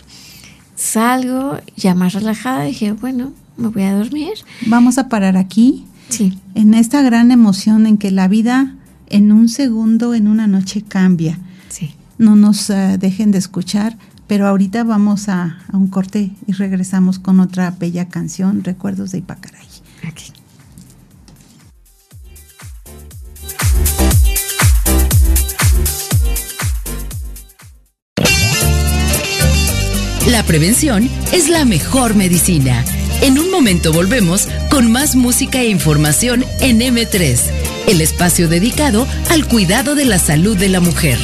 salgo 0.78 1.58
ya 1.76 1.94
más 1.94 2.14
relajada, 2.14 2.62
dije, 2.62 2.92
bueno, 2.92 3.32
me 3.56 3.68
voy 3.68 3.82
a 3.82 3.94
dormir. 3.94 4.32
Vamos 4.66 4.97
a 4.97 5.08
parar 5.08 5.37
aquí. 5.37 5.85
Sí. 6.08 6.38
En 6.54 6.73
esta 6.73 7.02
gran 7.02 7.30
emoción 7.30 7.87
en 7.87 7.99
que 7.99 8.11
la 8.11 8.28
vida 8.28 8.75
en 9.08 9.32
un 9.32 9.49
segundo, 9.49 10.14
en 10.14 10.28
una 10.28 10.47
noche 10.47 10.82
cambia. 10.82 11.38
Sí. 11.68 11.94
No 12.16 12.37
nos 12.37 12.70
eh, 12.70 12.97
dejen 12.99 13.32
de 13.32 13.38
escuchar, 13.38 13.99
pero 14.26 14.47
ahorita 14.47 14.85
vamos 14.85 15.28
a, 15.28 15.58
a, 15.70 15.76
un 15.76 15.88
corte 15.88 16.30
y 16.47 16.52
regresamos 16.52 17.18
con 17.18 17.40
otra 17.40 17.75
bella 17.78 18.08
canción, 18.08 18.62
Recuerdos 18.62 19.11
de 19.12 19.18
Ipacaray. 19.18 19.66
Aquí. 20.06 20.32
La 30.28 30.42
prevención 30.42 31.08
es 31.32 31.49
la 31.49 31.64
mejor 31.64 32.14
medicina. 32.14 32.85
En 33.23 33.38
un 33.38 33.50
momento 33.50 33.94
volvemos 33.94 34.47
con 34.70 34.92
más 34.92 35.16
música 35.16 35.62
e 35.62 35.70
información 35.70 36.44
en 36.61 36.80
M3, 36.80 37.40
el 37.87 38.02
espacio 38.02 38.47
dedicado 38.47 39.06
al 39.30 39.49
cuidado 39.49 39.94
de 39.94 40.04
la 40.04 40.18
salud 40.18 40.54
de 40.56 40.68
la 40.68 40.80
mujer. 40.80 41.18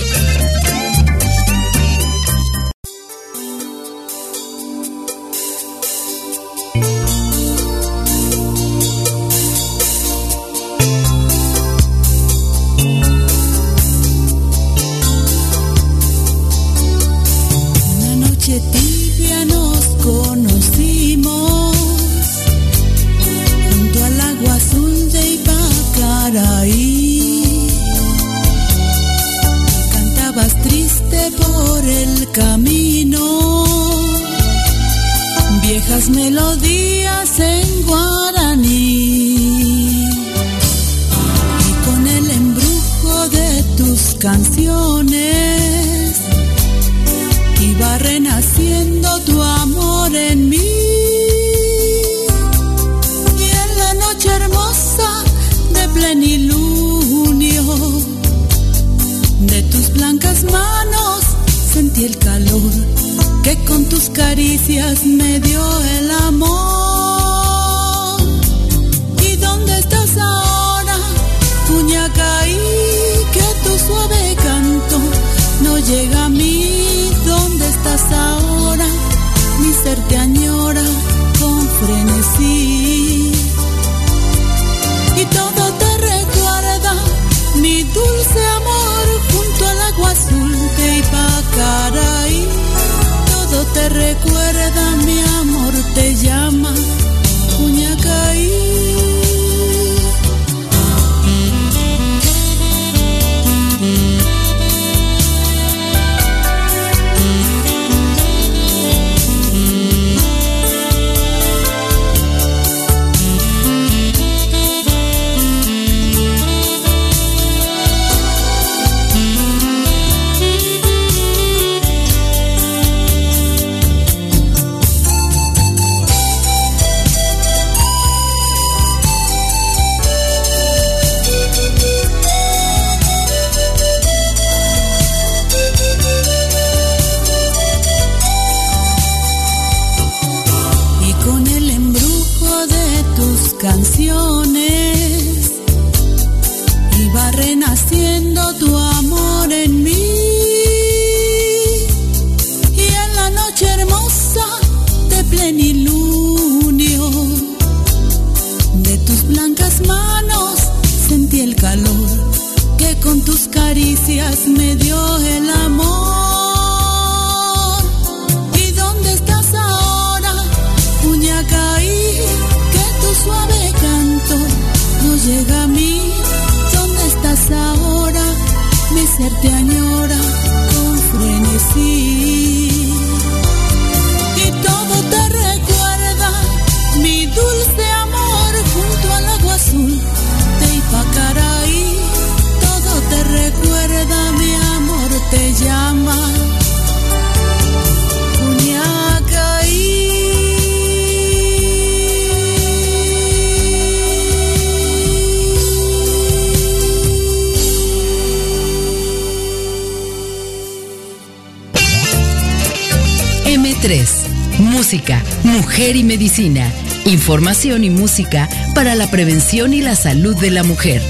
Mujer 215.44 215.96
y 215.96 216.04
Medicina. 216.04 216.70
Información 217.04 217.84
y 217.84 217.90
música 217.90 218.48
para 218.74 218.94
la 218.94 219.10
prevención 219.10 219.74
y 219.74 219.82
la 219.82 219.94
salud 219.94 220.36
de 220.36 220.50
la 220.50 220.62
mujer. 220.62 221.02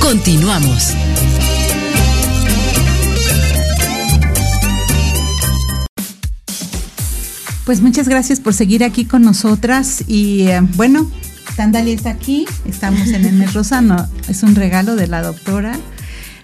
Continuamos. 0.00 0.94
Pues 7.64 7.80
muchas 7.82 8.08
gracias 8.08 8.40
por 8.40 8.54
seguir 8.54 8.84
aquí 8.84 9.04
con 9.04 9.22
nosotras 9.22 10.04
y 10.06 10.48
eh, 10.48 10.60
bueno, 10.76 11.10
Tandalia 11.56 11.94
está 11.94 12.10
aquí, 12.10 12.46
estamos 12.66 13.08
en 13.08 13.24
el 13.24 13.34
mes 13.34 13.54
rosa, 13.54 13.80
no, 13.80 14.06
es 14.28 14.42
un 14.42 14.54
regalo 14.54 14.96
de 14.96 15.06
la 15.06 15.22
doctora 15.22 15.78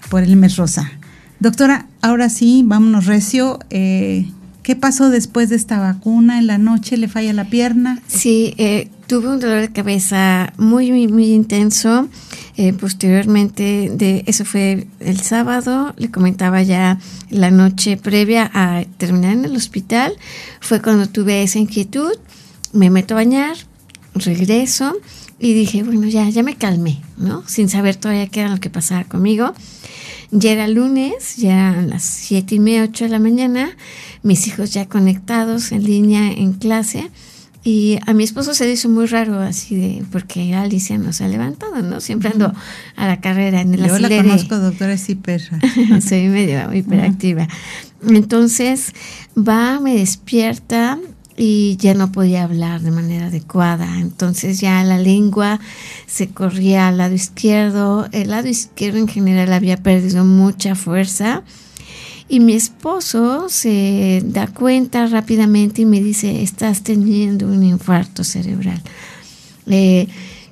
por 0.09 0.23
el 0.23 0.37
mes 0.37 0.57
rosa. 0.57 0.90
Doctora, 1.38 1.87
ahora 2.03 2.29
sí, 2.29 2.62
vámonos 2.64 3.07
recio. 3.07 3.59
Eh, 3.70 4.31
¿Qué 4.62 4.77
pasó 4.77 5.11
después 5.11 5.49
de 5.49 5.57
esta 5.57 5.81
vacuna? 5.81 6.38
¿En 6.38 6.46
la 6.46 6.59
noche 6.59 6.96
le 6.96 7.09
falla 7.09 7.33
la 7.33 7.46
pierna? 7.46 8.01
Sí, 8.07 8.55
eh, 8.59 8.90
tuve 9.07 9.29
un 9.29 9.40
dolor 9.40 9.61
de 9.61 9.73
cabeza 9.73 10.53
muy, 10.59 10.90
muy, 10.90 11.09
muy 11.09 11.33
intenso. 11.33 12.09
Eh, 12.57 12.75
posteriormente, 12.75 13.90
de 13.92 14.23
eso 14.27 14.44
fue 14.44 14.87
el 15.01 15.20
sábado, 15.20 15.94
le 15.96 16.11
comentaba 16.11 16.62
ya 16.62 16.99
la 17.31 17.51
noche 17.51 17.96
previa 17.96 18.51
a 18.53 18.85
terminar 18.99 19.33
en 19.33 19.46
el 19.46 19.57
hospital, 19.57 20.12
fue 20.61 20.83
cuando 20.83 21.09
tuve 21.09 21.42
esa 21.42 21.59
inquietud, 21.59 22.12
me 22.75 22.90
meto 22.90 23.14
a 23.14 23.16
bañar, 23.16 23.57
regreso 24.14 24.94
y 25.38 25.55
dije, 25.55 25.83
bueno, 25.83 26.07
ya, 26.07 26.29
ya 26.29 26.42
me 26.42 26.57
calmé, 26.57 27.01
¿no? 27.16 27.42
Sin 27.49 27.70
saber 27.70 27.96
todavía 27.96 28.27
qué 28.27 28.40
era 28.40 28.51
lo 28.51 28.61
que 28.61 28.68
pasaba 28.68 29.05
conmigo. 29.05 29.55
Ya 30.33 30.53
era 30.53 30.68
lunes, 30.68 31.37
ya 31.38 31.70
a 31.70 31.83
las 31.83 32.05
siete 32.05 32.57
y 32.57 32.61
media, 32.61 32.85
ocho 32.85 33.05
de 33.05 33.11
la 33.11 33.18
mañana, 33.18 33.77
mis 34.22 34.46
hijos 34.46 34.72
ya 34.72 34.87
conectados 34.87 35.72
en 35.72 35.85
línea 35.85 36.33
en 36.33 36.52
clase. 36.52 37.11
Y 37.62 37.98
a 38.06 38.14
mi 38.14 38.24
esposo 38.24 38.54
se 38.54 38.64
le 38.64 38.72
hizo 38.72 38.88
muy 38.88 39.04
raro 39.04 39.38
así 39.38 39.76
de, 39.76 40.02
porque 40.11 40.54
Alicia 40.54 40.96
no 40.96 41.12
se 41.12 41.24
ha 41.24 41.28
levantado, 41.28 41.83
¿no? 41.83 42.00
Siempre 42.00 42.30
ando 42.30 42.54
a 42.96 43.06
la 43.06 43.20
carrera 43.20 43.61
en 43.61 43.74
el 43.74 43.87
Yo 43.87 43.98
la 43.98 44.09
conozco, 44.09 44.59
doctora, 44.59 44.94
es. 44.94 45.04
Soy 46.09 46.28
medio 46.28 46.72
hiperactiva. 46.72 47.48
Entonces 48.09 48.94
va, 49.37 49.78
me 49.78 49.94
despierta 49.94 50.98
y 51.37 51.76
ya 51.76 51.92
no 51.92 52.12
podía 52.12 52.44
hablar 52.44 52.80
de 52.80 52.90
manera 52.90 53.26
adecuada. 53.26 53.98
Entonces 53.98 54.59
ya 54.61 54.83
la 54.83 54.98
lengua 54.98 55.61
se 56.06 56.28
corría 56.28 56.88
al 56.88 56.96
lado 56.96 57.14
izquierdo. 57.14 58.09
El 58.12 58.30
lado 58.30 58.48
izquierdo 58.48 58.98
en 58.98 59.09
general 59.09 59.52
había 59.52 59.76
perdido 59.76 60.24
mucha 60.24 60.74
fuerza 60.74 61.42
y 62.31 62.38
mi 62.38 62.53
esposo 62.53 63.49
se 63.49 64.23
da 64.25 64.47
cuenta 64.47 65.09
rápidamente 65.09 65.83
y 65.83 65.85
me 65.85 66.01
dice, 66.01 66.43
estás 66.43 66.85
teniendo 66.85 67.49
un 67.49 67.64
infarto 67.64 68.23
cerebral. 68.23 68.81
Eh, 69.66 70.07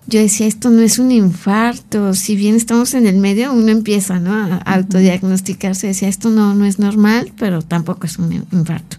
yo 0.08 0.18
decía, 0.18 0.48
esto 0.48 0.70
no 0.70 0.82
es 0.82 0.98
un 0.98 1.12
infarto, 1.12 2.14
si 2.14 2.34
bien 2.34 2.56
estamos 2.56 2.94
en 2.94 3.06
el 3.06 3.18
medio, 3.18 3.52
uno 3.52 3.68
empieza 3.68 4.18
¿no? 4.18 4.34
a 4.34 4.56
autodiagnosticarse, 4.56 5.86
decía, 5.86 6.08
esto 6.08 6.30
no, 6.30 6.52
no 6.52 6.64
es 6.64 6.80
normal, 6.80 7.32
pero 7.38 7.62
tampoco 7.62 8.08
es 8.08 8.18
un 8.18 8.32
infarto. 8.32 8.96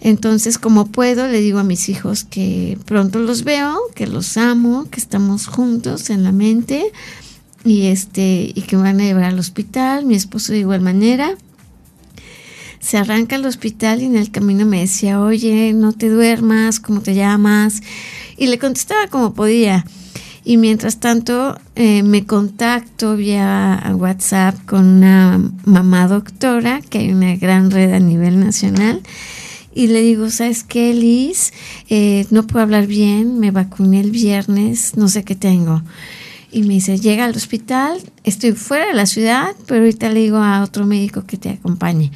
Entonces, 0.00 0.58
como 0.58 0.86
puedo, 0.86 1.28
le 1.28 1.40
digo 1.40 1.60
a 1.60 1.64
mis 1.64 1.88
hijos 1.88 2.24
que 2.24 2.78
pronto 2.84 3.20
los 3.20 3.44
veo, 3.44 3.78
que 3.94 4.08
los 4.08 4.36
amo, 4.36 4.88
que 4.90 4.98
estamos 4.98 5.46
juntos 5.46 6.10
en 6.10 6.24
la 6.24 6.32
mente 6.32 6.90
y 7.64 7.86
este 7.86 8.52
y 8.54 8.62
que 8.62 8.76
me 8.76 8.82
van 8.82 9.00
a 9.00 9.04
llevar 9.04 9.24
al 9.24 9.38
hospital, 9.38 10.04
mi 10.04 10.14
esposo 10.16 10.52
de 10.52 10.58
igual 10.60 10.80
manera 10.80 11.36
se 12.86 12.98
arranca 12.98 13.34
al 13.34 13.44
hospital 13.46 14.00
y 14.00 14.04
en 14.04 14.14
el 14.14 14.30
camino 14.30 14.64
me 14.64 14.78
decía, 14.78 15.20
oye, 15.20 15.72
no 15.72 15.92
te 15.92 16.08
duermas, 16.08 16.78
¿cómo 16.78 17.00
te 17.00 17.16
llamas? 17.16 17.82
Y 18.36 18.46
le 18.46 18.60
contestaba 18.60 19.08
como 19.08 19.34
podía. 19.34 19.84
Y 20.44 20.56
mientras 20.56 21.00
tanto 21.00 21.58
eh, 21.74 22.04
me 22.04 22.26
contacto 22.26 23.16
vía 23.16 23.92
WhatsApp 23.96 24.54
con 24.66 24.86
una 24.86 25.40
mamá 25.64 26.06
doctora, 26.06 26.80
que 26.80 26.98
hay 26.98 27.10
una 27.10 27.34
gran 27.34 27.72
red 27.72 27.92
a 27.92 27.98
nivel 27.98 28.38
nacional, 28.38 29.02
y 29.74 29.88
le 29.88 30.02
digo, 30.02 30.30
¿sabes 30.30 30.62
qué, 30.62 30.94
Liz? 30.94 31.52
Eh, 31.88 32.24
no 32.30 32.46
puedo 32.46 32.62
hablar 32.62 32.86
bien, 32.86 33.40
me 33.40 33.50
vacuné 33.50 33.98
el 33.98 34.12
viernes, 34.12 34.96
no 34.96 35.08
sé 35.08 35.24
qué 35.24 35.34
tengo. 35.34 35.82
Y 36.52 36.62
me 36.62 36.74
dice, 36.74 37.00
llega 37.00 37.24
al 37.24 37.34
hospital, 37.34 37.98
estoy 38.22 38.52
fuera 38.52 38.86
de 38.86 38.94
la 38.94 39.06
ciudad, 39.06 39.56
pero 39.66 39.80
ahorita 39.80 40.08
le 40.10 40.20
digo 40.20 40.36
a 40.36 40.62
otro 40.62 40.86
médico 40.86 41.26
que 41.26 41.36
te 41.36 41.48
acompañe. 41.48 42.12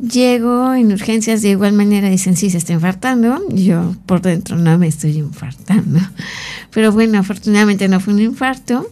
Llego 0.00 0.72
en 0.74 0.92
urgencias 0.92 1.42
de 1.42 1.50
igual 1.50 1.74
manera, 1.74 2.08
dicen, 2.08 2.36
sí, 2.36 2.48
se 2.48 2.58
está 2.58 2.72
infartando. 2.72 3.42
Yo 3.50 3.94
por 4.06 4.22
dentro 4.22 4.56
no 4.56 4.78
me 4.78 4.88
estoy 4.88 5.18
infartando. 5.18 6.00
Pero 6.70 6.92
bueno, 6.92 7.18
afortunadamente 7.18 7.88
no 7.88 8.00
fue 8.00 8.14
un 8.14 8.20
infarto, 8.20 8.90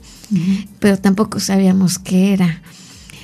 pero 0.81 0.99
tampoco 0.99 1.39
sabíamos 1.41 1.99
qué 1.99 2.33
era. 2.33 2.61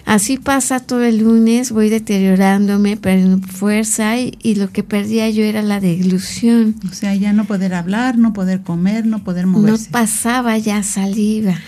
Así 0.06 0.36
pasa 0.36 0.80
todo 0.80 1.02
el 1.02 1.18
lunes, 1.18 1.72
voy 1.72 1.88
deteriorándome, 1.88 2.96
perdiendo 2.96 3.46
fuerza 3.46 4.18
y, 4.18 4.38
y, 4.42 4.54
lo 4.54 4.70
que 4.70 4.82
perdía 4.82 5.28
yo 5.30 5.42
era 5.42 5.62
la 5.62 5.80
deglución. 5.80 6.76
O 6.90 6.92
sea, 6.92 7.14
ya 7.14 7.32
no 7.32 7.46
poder 7.46 7.74
hablar, 7.74 8.18
no 8.18 8.32
poder 8.32 8.60
comer, 8.60 9.06
no 9.06 9.24
poder 9.24 9.46
moverse. 9.46 9.86
No 9.86 9.90
pasaba 9.90 10.56
ya 10.58 10.82
saliva. 10.82 11.58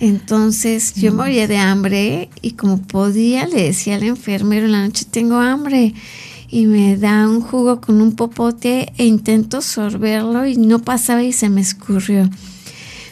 Entonces 0.00 0.94
yo 0.94 1.12
moría 1.12 1.46
de 1.46 1.58
hambre 1.58 2.30
y 2.40 2.52
como 2.52 2.78
podía 2.78 3.46
le 3.46 3.64
decía 3.64 3.96
al 3.96 4.02
enfermero 4.02 4.64
en 4.64 4.72
la 4.72 4.86
noche 4.86 5.04
tengo 5.08 5.36
hambre 5.36 5.92
y 6.48 6.66
me 6.66 6.96
da 6.96 7.28
un 7.28 7.42
jugo 7.42 7.82
con 7.82 8.00
un 8.00 8.16
popote 8.16 8.92
e 8.96 9.04
intento 9.04 9.60
sorberlo 9.60 10.46
y 10.46 10.56
no 10.56 10.78
pasaba 10.80 11.22
y 11.22 11.32
se 11.32 11.50
me 11.50 11.60
escurrió. 11.60 12.30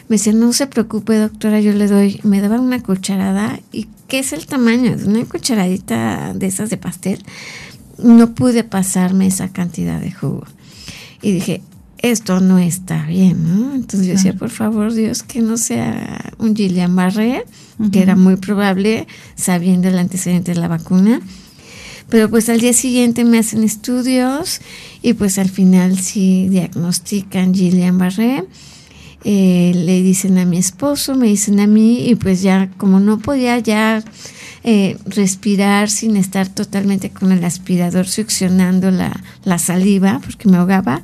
Me 0.09 0.15
dice, 0.15 0.33
no 0.33 0.51
se 0.51 0.65
preocupe 0.65 1.15
doctora, 1.15 1.61
yo 1.61 1.71
le 1.73 1.85
doy, 1.85 2.19
me 2.23 2.41
daba 2.41 2.59
una 2.59 2.81
cucharada 2.81 3.59
y 3.71 3.87
¿qué 4.07 4.19
es 4.19 4.33
el 4.33 4.47
tamaño 4.47 4.97
de 4.97 5.05
una 5.05 5.23
cucharadita 5.25 6.33
de 6.33 6.47
esas 6.47 6.71
de 6.71 6.77
pastel? 6.77 7.23
No 7.99 8.33
pude 8.33 8.63
pasarme 8.63 9.27
esa 9.27 9.49
cantidad 9.49 10.01
de 10.01 10.11
jugo. 10.11 10.45
Y 11.21 11.33
dije, 11.33 11.61
esto 12.01 12.39
no 12.39 12.57
está 12.59 13.05
bien, 13.05 13.43
¿no? 13.43 13.75
Entonces 13.75 14.07
yo 14.07 14.13
decía, 14.13 14.33
por 14.33 14.49
favor, 14.49 14.93
Dios, 14.93 15.23
que 15.23 15.41
no 15.41 15.57
sea 15.57 16.33
un 16.37 16.55
Gillian 16.55 16.95
Barré, 16.95 17.43
que 17.91 18.01
era 18.01 18.15
muy 18.15 18.37
probable, 18.37 19.07
sabiendo 19.35 19.89
el 19.89 19.97
antecedente 19.97 20.53
de 20.53 20.59
la 20.59 20.67
vacuna. 20.67 21.21
Pero 22.09 22.29
pues 22.29 22.49
al 22.49 22.59
día 22.59 22.73
siguiente 22.73 23.23
me 23.23 23.37
hacen 23.37 23.63
estudios 23.63 24.61
y 25.01 25.13
pues 25.13 25.37
al 25.37 25.49
final 25.49 25.99
sí 25.99 26.47
diagnostican 26.49 27.53
Gillian 27.53 27.97
Barré. 27.97 28.45
Eh, 29.25 29.73
le 29.75 30.01
dicen 30.01 30.37
a 30.37 30.45
mi 30.45 30.57
esposo, 30.57 31.15
me 31.15 31.27
dicen 31.27 31.59
a 31.59 31.67
mí 31.67 32.07
y 32.07 32.15
pues 32.15 32.41
ya 32.41 32.71
como 32.77 33.01
no 33.01 33.19
podía 33.19 33.59
ya 33.59 34.01
eh, 34.63 34.97
respirar 35.05 35.89
sin 35.89 36.15
estar 36.15 36.47
totalmente 36.47 37.09
con 37.09 37.33
el 37.33 37.43
aspirador 37.43 38.07
succionando 38.07 38.91
la, 38.91 39.21
la 39.43 39.59
saliva 39.59 40.21
porque 40.23 40.47
me 40.47 40.55
ahogaba, 40.55 41.03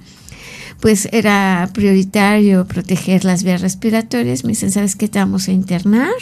pues 0.86 1.10
era 1.12 1.68
prioritario 1.74 2.68
proteger 2.68 3.26
las 3.26 3.42
vías 3.42 3.62
respiratorias. 3.62 4.44
Me 4.44 4.50
dicen, 4.50 4.70
¿sabes 4.70 4.96
qué? 4.96 5.08
Te 5.08 5.18
vamos 5.18 5.48
a 5.48 5.52
internar, 5.52 6.14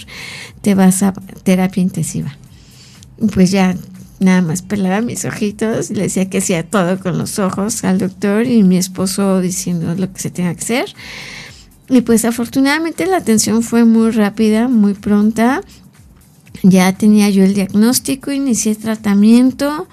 te 0.61 0.73
vas 0.73 1.03
a 1.03 1.11
terapia 1.11 1.83
intensiva. 1.83 2.37
Pues 3.33 3.51
ya 3.51 3.75
nada 4.21 4.41
más 4.41 4.61
pelaba 4.61 5.01
mis 5.01 5.25
ojitos 5.25 5.89
le 5.89 6.03
decía 6.03 6.29
que 6.29 6.37
hacía 6.37 6.63
todo 6.63 6.97
con 6.97 7.17
los 7.17 7.39
ojos 7.39 7.83
al 7.83 7.97
doctor 7.97 8.47
y 8.47 8.63
mi 8.63 8.77
esposo 8.77 9.41
diciendo 9.41 9.95
lo 9.95 10.13
que 10.13 10.21
se 10.21 10.29
tenga 10.29 10.55
que 10.55 10.61
hacer. 10.61 10.95
Y 11.89 11.99
pues 11.99 12.23
afortunadamente 12.23 13.05
la 13.05 13.17
atención 13.17 13.63
fue 13.63 13.83
muy 13.83 14.11
rápida, 14.11 14.69
muy 14.69 14.93
pronta. 14.93 15.61
Ya 16.61 16.93
tenía 16.93 17.29
yo 17.29 17.43
el 17.43 17.53
diagnóstico, 17.53 18.31
inicié 18.31 18.75
tratamiento 18.75 19.89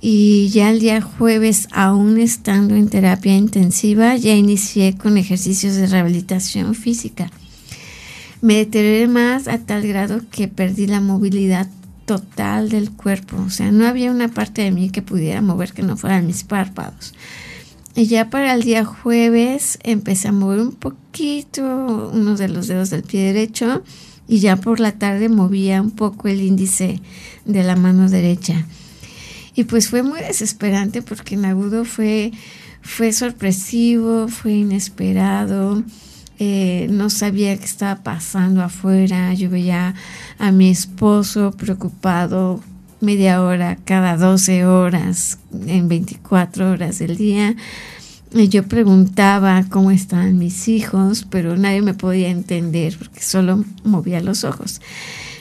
y 0.00 0.48
ya 0.48 0.70
el 0.70 0.80
día 0.80 1.02
jueves, 1.02 1.68
aún 1.72 2.18
estando 2.18 2.74
en 2.74 2.88
terapia 2.88 3.36
intensiva, 3.36 4.16
ya 4.16 4.34
inicié 4.34 4.96
con 4.96 5.18
ejercicios 5.18 5.74
de 5.74 5.86
rehabilitación 5.86 6.74
física. 6.74 7.30
Me 8.40 8.56
deterioré 8.56 9.08
más 9.08 9.46
a 9.48 9.58
tal 9.58 9.86
grado 9.86 10.22
que 10.30 10.48
perdí 10.48 10.86
la 10.86 11.02
movilidad 11.02 11.68
total 12.06 12.70
del 12.70 12.90
cuerpo, 12.90 13.36
o 13.36 13.50
sea, 13.50 13.70
no 13.70 13.86
había 13.86 14.10
una 14.10 14.28
parte 14.28 14.62
de 14.62 14.70
mí 14.70 14.90
que 14.90 15.02
pudiera 15.02 15.42
mover 15.42 15.72
que 15.72 15.82
no 15.82 15.96
fueran 15.96 16.26
mis 16.26 16.44
párpados. 16.44 17.14
Y 17.94 18.06
ya 18.06 18.30
para 18.30 18.54
el 18.54 18.62
día 18.62 18.84
jueves 18.84 19.78
empecé 19.82 20.28
a 20.28 20.32
mover 20.32 20.60
un 20.60 20.72
poquito 20.72 22.10
uno 22.12 22.36
de 22.36 22.48
los 22.48 22.68
dedos 22.68 22.88
del 22.90 23.02
pie 23.02 23.32
derecho 23.32 23.82
y 24.26 24.38
ya 24.38 24.56
por 24.56 24.80
la 24.80 24.92
tarde 24.92 25.28
movía 25.28 25.82
un 25.82 25.90
poco 25.90 26.28
el 26.28 26.40
índice 26.40 27.00
de 27.44 27.62
la 27.62 27.76
mano 27.76 28.08
derecha. 28.08 28.64
Y 29.54 29.64
pues 29.64 29.88
fue 29.88 30.02
muy 30.02 30.20
desesperante 30.20 31.02
porque 31.02 31.34
en 31.34 31.44
agudo 31.44 31.84
fue, 31.84 32.32
fue 32.82 33.12
sorpresivo, 33.12 34.28
fue 34.28 34.52
inesperado. 34.52 35.82
Eh, 36.38 36.88
no 36.90 37.10
sabía 37.10 37.56
qué 37.58 37.64
estaba 37.64 38.02
pasando 38.02 38.62
afuera. 38.62 39.34
Yo 39.34 39.50
veía 39.50 39.94
a 40.38 40.52
mi 40.52 40.70
esposo 40.70 41.52
preocupado 41.52 42.60
media 43.00 43.42
hora 43.42 43.76
cada 43.84 44.16
12 44.16 44.66
horas 44.66 45.38
en 45.66 45.88
24 45.88 46.70
horas 46.70 46.98
del 46.98 47.16
día. 47.16 47.56
Y 48.32 48.48
yo 48.48 48.62
preguntaba 48.62 49.64
cómo 49.68 49.90
estaban 49.90 50.38
mis 50.38 50.68
hijos, 50.68 51.26
pero 51.28 51.56
nadie 51.56 51.82
me 51.82 51.94
podía 51.94 52.28
entender 52.28 52.96
porque 52.96 53.22
solo 53.22 53.64
movía 53.82 54.20
los 54.20 54.44
ojos. 54.44 54.80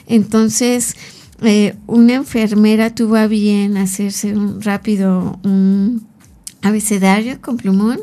Entonces, 0.07 0.95
eh, 1.41 1.75
una 1.87 2.15
enfermera 2.15 2.93
tuvo 2.93 3.15
a 3.15 3.27
bien 3.27 3.77
hacerse 3.77 4.33
un 4.33 4.61
rápido 4.61 5.39
un 5.43 6.07
abecedario 6.61 7.39
con 7.41 7.57
plumón 7.57 7.99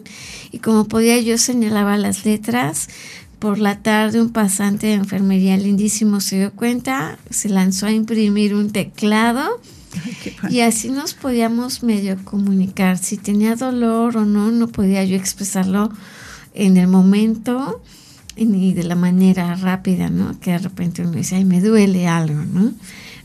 y 0.51 0.59
como 0.59 0.87
podía 0.87 1.21
yo 1.21 1.39
señalaba 1.39 1.97
las 1.97 2.25
letras. 2.25 2.89
Por 3.39 3.59
la 3.59 3.83
tarde 3.83 4.23
un 4.23 4.31
pasante 4.31 4.87
de 4.87 4.95
enfermería 4.95 5.57
lindísimo 5.59 6.21
se 6.21 6.39
dio 6.39 6.53
cuenta, 6.53 7.19
se 7.29 7.51
lanzó 7.51 7.87
a 7.87 7.93
imprimir 7.93 8.55
un 8.55 8.71
teclado 8.71 9.61
y 10.49 10.61
así 10.61 10.89
nos 10.89 11.13
podíamos 11.13 11.83
medio 11.83 12.17
comunicar. 12.25 12.97
Si 12.97 13.19
tenía 13.19 13.55
dolor 13.55 14.17
o 14.17 14.25
no, 14.25 14.51
no 14.51 14.69
podía 14.69 15.05
yo 15.05 15.17
expresarlo 15.17 15.91
en 16.55 16.79
el 16.79 16.89
momento 16.89 17.83
ni 18.37 18.73
de 18.73 18.85
la 18.85 18.95
manera 18.95 19.55
rápida, 19.55 20.09
¿no? 20.09 20.39
Que 20.41 20.53
de 20.53 20.59
repente 20.59 21.03
uno 21.03 21.13
dice, 21.13 21.37
ay, 21.37 21.45
me 21.45 21.61
duele 21.61 22.07
algo, 22.09 22.43
¿no? 22.43 22.73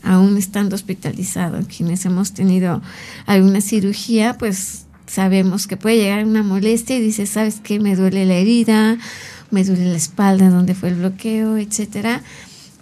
Aún 0.02 0.36
estando 0.36 0.74
hospitalizado. 0.74 1.60
Quienes 1.66 2.04
hemos 2.04 2.32
tenido 2.32 2.82
alguna 3.26 3.60
cirugía, 3.60 4.36
pues 4.38 4.86
sabemos 5.06 5.66
que 5.66 5.76
puede 5.76 5.96
llegar 5.96 6.24
una 6.24 6.42
molestia 6.42 6.96
y 6.96 7.00
dice, 7.00 7.26
¿sabes 7.26 7.60
qué? 7.62 7.80
Me 7.80 7.96
duele 7.96 8.24
la 8.24 8.34
herida, 8.34 8.98
me 9.50 9.64
duele 9.64 9.90
la 9.90 9.96
espalda 9.96 10.48
donde 10.48 10.74
fue 10.74 10.88
el 10.88 10.96
bloqueo, 10.96 11.56
etcétera. 11.56 12.22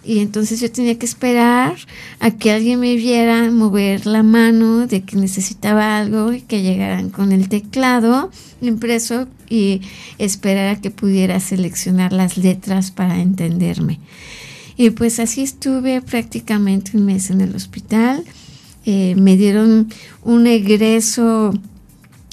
Y 0.03 0.19
entonces 0.19 0.59
yo 0.59 0.71
tenía 0.71 0.97
que 0.97 1.05
esperar 1.05 1.75
a 2.19 2.31
que 2.31 2.51
alguien 2.51 2.79
me 2.79 2.95
viera 2.95 3.51
mover 3.51 4.07
la 4.07 4.23
mano 4.23 4.87
de 4.87 5.03
que 5.03 5.15
necesitaba 5.15 5.99
algo 5.99 6.33
y 6.33 6.41
que 6.41 6.63
llegaran 6.63 7.11
con 7.11 7.31
el 7.31 7.49
teclado 7.49 8.31
impreso 8.61 9.27
y 9.47 9.81
esperar 10.17 10.75
a 10.75 10.81
que 10.81 10.89
pudiera 10.89 11.39
seleccionar 11.39 12.13
las 12.13 12.37
letras 12.37 12.89
para 12.89 13.21
entenderme. 13.21 13.99
Y 14.81 14.89
pues 14.89 15.19
así 15.19 15.43
estuve 15.43 16.01
prácticamente 16.01 16.97
un 16.97 17.05
mes 17.05 17.29
en 17.29 17.39
el 17.41 17.55
hospital. 17.55 18.23
Eh, 18.83 19.13
me 19.15 19.37
dieron 19.37 19.89
un 20.23 20.47
egreso 20.47 21.53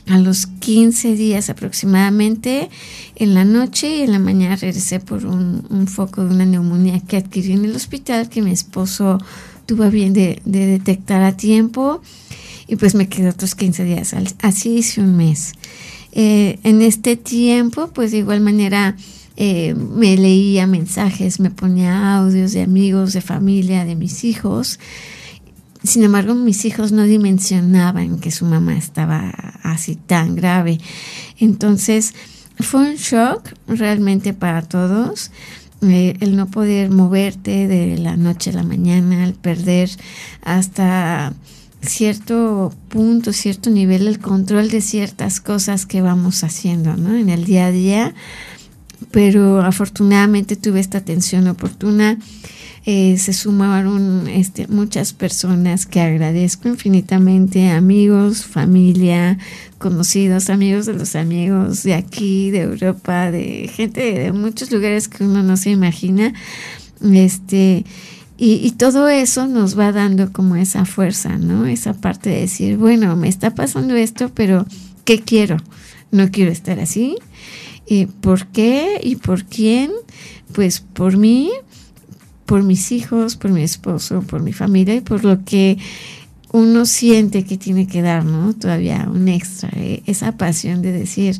a 0.07 0.19
los 0.19 0.47
15 0.47 1.15
días 1.15 1.51
aproximadamente 1.51 2.71
en 3.17 3.35
la 3.35 3.45
noche 3.45 3.97
y 3.97 4.01
en 4.01 4.13
la 4.13 4.19
mañana 4.19 4.57
regresé 4.57 4.99
por 4.99 5.27
un, 5.27 5.87
foco 5.89 6.25
de 6.25 6.31
una 6.31 6.47
neumonía 6.47 7.01
que 7.01 7.19
adquirí 7.19 7.53
en 7.53 7.67
el 7.67 7.77
hospital 7.77 8.31
que 8.31 8.41
mi 8.41 8.53
esposo 8.53 9.19
tuvo 9.67 9.91
bien 9.91 10.15
de, 10.15 10.41
detectar 10.47 11.23
a 11.25 11.37
tiempo 11.37 12.01
y 12.67 12.77
pues 12.77 12.95
me 12.95 13.11
quedé 13.11 13.29
otros 13.29 13.57
15 13.57 13.85
días. 13.85 14.17
Así 14.41 14.79
hice 14.79 15.03
un 15.03 15.19
mes. 15.19 15.53
Eh, 16.13 16.59
en 16.63 16.81
este 16.81 17.19
tiempo 17.19 17.89
pues 17.89 18.11
de 18.13 18.17
igual 18.17 18.41
manera 18.41 18.97
eh, 19.41 19.77
me 19.77 20.17
leía 20.17 20.67
mensajes, 20.67 21.39
me 21.39 21.53
ponía 21.53 22.17
audios 22.17 22.51
de 22.51 22.63
amigos, 22.63 23.13
de 23.13 23.21
familia, 23.21 23.85
de 23.85 23.95
mis 23.95 24.25
hijos. 24.25 24.81
Sin 25.85 26.03
embargo, 26.03 26.35
mis 26.35 26.65
hijos 26.65 26.91
no 26.91 27.05
dimensionaban 27.05 28.19
que 28.19 28.33
su 28.33 28.47
mamá 28.47 28.77
estaba 28.77 29.31
así 29.63 29.95
tan 29.95 30.35
grave. 30.35 30.81
Entonces, 31.39 32.15
fue 32.59 32.81
un 32.81 32.97
shock 32.97 33.51
realmente 33.69 34.33
para 34.33 34.63
todos. 34.63 35.31
Eh, 35.83 36.17
el 36.19 36.35
no 36.35 36.51
poder 36.51 36.91
moverte 36.91 37.69
de 37.69 37.97
la 37.97 38.17
noche 38.17 38.51
a 38.51 38.55
la 38.55 38.65
mañana, 38.65 39.25
el 39.25 39.35
perder 39.35 39.89
hasta 40.43 41.33
cierto 41.81 42.75
punto, 42.89 43.33
cierto 43.33 43.71
nivel 43.71 44.09
el 44.09 44.19
control 44.19 44.69
de 44.69 44.81
ciertas 44.81 45.41
cosas 45.41 45.87
que 45.87 46.03
vamos 46.03 46.43
haciendo, 46.43 46.97
¿no? 46.97 47.15
En 47.15 47.29
el 47.29 47.45
día 47.45 47.67
a 47.67 47.71
día, 47.71 48.15
pero 49.11 49.61
afortunadamente 49.61 50.57
tuve 50.57 50.81
esta 50.81 50.99
atención 50.99 51.49
oportuna. 51.49 52.19
Eh, 52.87 53.19
se 53.19 53.35
sumaron 53.35 54.29
este, 54.29 54.67
muchas 54.69 55.13
personas 55.13 55.85
que 55.85 56.01
agradezco 56.01 56.69
infinitamente, 56.69 57.69
amigos, 57.71 58.47
familia, 58.47 59.37
conocidos, 59.77 60.49
amigos 60.49 60.87
de 60.87 60.95
los 60.95 61.15
amigos 61.15 61.83
de 61.83 61.95
aquí, 61.95 62.51
de 62.51 62.61
Europa, 62.61 63.31
de 63.31 63.71
gente 63.75 64.01
de 64.15 64.33
muchos 64.33 64.71
lugares 64.71 65.09
que 65.09 65.25
uno 65.25 65.43
no 65.43 65.57
se 65.59 65.71
imagina. 65.71 66.33
Este, 67.03 67.85
y, 68.41 68.71
todo 68.79 69.09
eso 69.09 69.49
nos 69.49 69.77
va 69.77 69.91
dando 69.91 70.33
como 70.33 70.55
esa 70.55 70.85
fuerza, 70.85 71.39
¿no? 71.39 71.67
Esa 71.67 71.93
parte 71.93 72.31
de 72.31 72.43
decir, 72.43 72.77
bueno, 72.77 73.17
me 73.17 73.29
está 73.29 73.53
pasando 73.53 73.97
esto, 73.97 74.31
pero 74.33 74.65
¿qué 75.05 75.21
quiero? 75.21 75.57
No 76.13 76.31
quiero 76.31 76.53
estar 76.53 76.79
así. 76.79 77.17
¿Y 77.89 78.07
¿Por 78.07 78.47
qué 78.49 79.01
y 79.03 79.17
por 79.17 79.45
quién? 79.45 79.91
Pues 80.53 80.81
por 80.81 81.17
mí, 81.17 81.51
por 82.45 82.63
mis 82.63 82.93
hijos, 82.93 83.37
por 83.37 83.51
mi 83.51 83.63
esposo, 83.63 84.23
por 84.23 84.43
mi 84.43 84.53
familia 84.53 84.95
y 84.95 85.01
por 85.01 85.25
lo 85.25 85.45
que 85.45 85.79
uno 86.53 86.87
siente 86.87 87.45
que 87.45 87.57
tiene 87.57 87.87
que 87.87 88.03
dar, 88.03 88.25
¿no? 88.25 88.55
Todavía 88.55 89.09
un 89.11 89.29
extra, 89.29 89.71
eh, 89.77 90.03
esa 90.07 90.33
pasión 90.33 90.83
de 90.83 90.93
decir, 90.93 91.39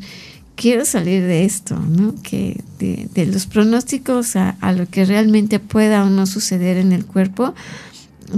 quiero 0.55 0.85
salir 0.85 1.23
de 1.23 1.45
esto, 1.45 1.79
¿no? 1.79 2.15
Que 2.21 2.61
de, 2.79 3.25
los 3.25 3.45
pronósticos 3.45 4.35
a, 4.35 4.55
lo 4.73 4.87
que 4.87 5.05
realmente 5.05 5.59
pueda 5.59 6.03
o 6.03 6.09
no 6.09 6.25
suceder 6.25 6.77
en 6.77 6.91
el 6.91 7.05
cuerpo, 7.05 7.53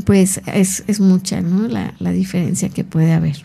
pues 0.05 0.41
es, 0.45 0.99
mucha, 0.99 1.41
¿no? 1.41 1.67
La, 1.67 2.11
diferencia 2.11 2.69
que 2.69 2.83
puede 2.83 3.13
haber. 3.13 3.43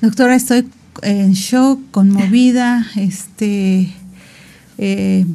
Doctora, 0.00 0.36
estoy 0.36 0.66
en 1.02 1.32
shock, 1.32 1.80
conmovida, 1.90 2.86
este, 2.96 3.92
eh, 4.78 5.26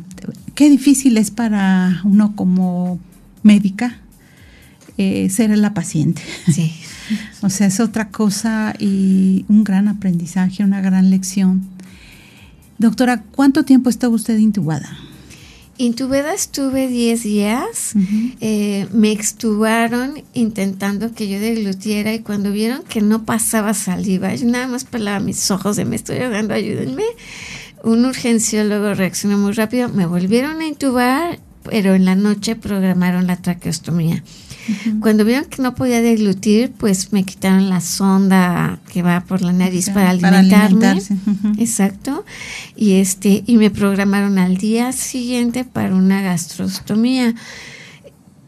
qué 0.56 0.69
difícil 0.69 1.17
es 1.17 1.32
para 1.32 2.02
uno 2.04 2.36
como 2.36 2.99
médica 3.43 3.97
eh, 4.97 5.30
ser 5.30 5.58
la 5.58 5.73
paciente. 5.73 6.21
Sí. 6.52 6.73
O 7.41 7.49
sea, 7.49 7.67
es 7.67 7.82
otra 7.82 8.08
cosa 8.08 8.73
y 8.80 9.43
un 9.49 9.65
gran 9.65 9.89
aprendizaje, 9.89 10.63
una 10.63 10.80
gran 10.80 11.10
lección. 11.10 11.62
Doctora, 12.78 13.23
¿cuánto 13.36 13.65
tiempo 13.65 13.89
estuvo 13.89 14.15
usted 14.15 14.38
intubada? 14.38 14.97
Intubada 15.84 16.34
estuve 16.34 16.88
10 16.88 17.24
días, 17.24 17.93
eh, 18.39 18.88
me 18.93 19.12
extubaron 19.12 20.24
intentando 20.34 21.13
que 21.13 21.28
yo 21.28 21.41
deglutiera 21.41 22.13
y 22.13 22.19
cuando 22.19 22.54
vieron 22.54 22.84
que 22.84 23.02
no 23.02 23.26
pasaba 23.26 23.74
saliva, 23.74 24.34
yo 24.34 24.48
nada 24.48 24.67
más 24.67 24.86
pelaba 24.86 25.19
mis 25.19 25.52
ojos 25.52 25.76
de 25.76 25.84
me 25.84 25.98
estoy 25.98 26.19
ahogando, 26.19 26.54
ayúdenme. 26.54 27.04
Un 27.84 28.06
urgenciólogo 28.06 28.93
reaccionó 28.93 29.38
muy 29.38 29.52
rápido, 29.52 29.89
me 29.89 30.06
volvieron 30.06 30.62
a 30.62 30.67
intubar, 30.67 31.39
pero 31.63 31.96
en 31.96 32.06
la 32.06 32.15
noche 32.15 32.56
programaron 32.56 33.28
la 33.28 33.36
traqueostomía. 33.36 34.24
Cuando 34.99 35.26
vieron 35.26 35.45
que 35.45 35.62
no 35.62 35.76
podía 35.76 36.02
deglutir, 36.02 36.71
pues 36.71 37.12
me 37.12 37.23
quitaron 37.23 37.69
la 37.69 37.82
sonda 37.82 38.80
que 38.91 39.02
va 39.02 39.21
por 39.21 39.41
la 39.41 39.54
nariz 39.54 39.89
para 39.89 40.12
alimentarme. 40.12 41.02
Exacto. 41.58 42.26
Y 42.76 42.93
este 42.93 43.43
y 43.45 43.58
me 43.58 43.71
programaron 43.71 44.38
al 44.38 44.58
día 44.58 44.91
siguiente 44.91 45.65
para 45.65 45.95
una 45.95 46.21
gastrostomía. 46.21 47.36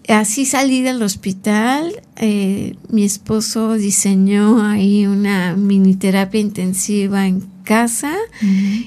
Así 0.08 0.46
salí 0.46 0.82
del 0.82 1.02
hospital, 1.02 1.92
eh, 2.18 2.76
mi 2.90 3.04
esposo 3.04 3.74
diseñó 3.74 4.64
ahí 4.64 5.08
una 5.08 5.56
mini 5.56 5.96
terapia 5.96 6.40
intensiva 6.40 7.26
en 7.26 7.55
casa 7.66 8.16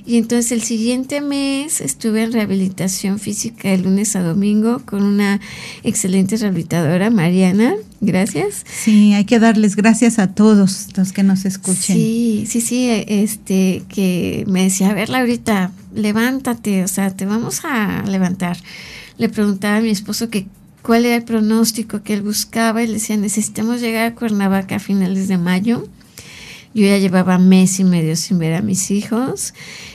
y 0.07 0.17
entonces 0.17 0.53
el 0.53 0.62
siguiente 0.62 1.21
mes 1.21 1.83
estuve 1.83 2.23
en 2.23 2.33
rehabilitación 2.33 3.19
física 3.19 3.69
de 3.69 3.77
lunes 3.77 4.17
a 4.17 4.23
domingo 4.23 4.81
con 4.87 5.03
una 5.03 5.41
excelente 5.83 6.38
rehabilitadora, 6.38 7.11
Mariana. 7.11 7.75
Gracias. 8.01 8.64
Sí, 8.64 9.12
hay 9.12 9.27
que 9.27 9.38
darles 9.38 9.77
gracias 9.77 10.19
a 10.19 10.29
todos 10.29 10.88
los 10.97 11.12
que 11.12 11.23
nos 11.23 11.45
escuchen. 11.45 11.97
Sí, 11.97 12.47
sí, 12.49 12.62
sí, 12.62 12.88
este 13.07 13.83
que 13.88 14.45
me 14.47 14.62
decía, 14.62 14.88
a 14.88 14.95
ver, 14.95 15.11
Laurita, 15.11 15.73
levántate, 15.95 16.85
o 16.85 16.88
sea, 16.88 17.11
te 17.11 17.27
vamos 17.27 17.61
a 17.64 18.05
levantar. 18.07 18.57
Le 19.19 19.29
preguntaba 19.29 19.77
a 19.77 19.81
mi 19.81 19.91
esposo 19.91 20.31
que 20.31 20.47
cuál 20.83 21.05
era 21.05 21.17
el 21.17 21.25
pronóstico 21.25 22.03
que 22.03 22.14
él 22.14 22.23
buscaba 22.23 22.83
y 22.83 22.87
le 22.87 22.95
decía, 22.95 23.17
necesitamos 23.17 23.81
llegar 23.81 24.07
a 24.07 24.14
Cuernavaca 24.14 24.77
a 24.77 24.79
finales 24.79 25.29
de 25.29 25.37
mayo 25.37 25.88
yo 26.75 26.87
ya 26.87 26.99
llevaba 26.99 27.39
mes 27.39 27.81
y 27.81 27.85
medio 27.85 28.17
sin 28.17 28.39
ver 28.39 28.55
a 28.55 28.63
mis 28.63 28.91
hijos 28.91 29.55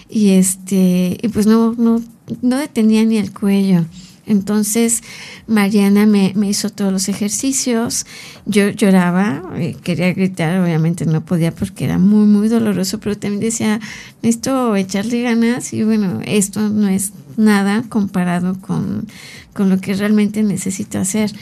y 0.10 0.32
este 0.32 1.18
y 1.22 1.28
pues 1.30 1.48
no 1.48 1.74
no 1.78 2.02
no 2.42 2.58
detenía 2.58 3.04
ni 3.06 3.18
el 3.18 3.32
cuello. 3.34 3.86
Entonces 4.26 5.04
Mariana 5.48 6.06
me, 6.06 6.34
hizo 6.48 6.70
todos 6.70 6.94
los 6.94 7.10
ejercicios, 7.10 8.06
yo 8.46 8.70
lloraba, 8.70 9.44
eh, 9.56 9.76
quería 9.84 10.14
gritar, 10.14 10.62
obviamente 10.62 11.06
no 11.06 11.26
podía 11.26 11.54
porque 11.54 11.84
era 11.84 11.98
muy, 11.98 12.26
muy 12.26 12.48
doloroso, 12.48 13.00
pero 13.00 13.18
también 13.18 13.42
decía, 13.42 13.82
necesito 14.22 14.76
echarle 14.78 15.24
ganas 15.24 15.74
y 15.74 15.84
bueno, 15.84 16.22
esto 16.26 16.70
no 16.70 16.88
es 16.88 17.12
nada 17.36 17.84
comparado 17.90 18.60
con, 18.62 19.08
con 19.52 19.70
lo 19.70 19.82
que 19.82 19.94
realmente 19.94 20.42
necesito 20.42 21.00
hacer. 21.00 21.34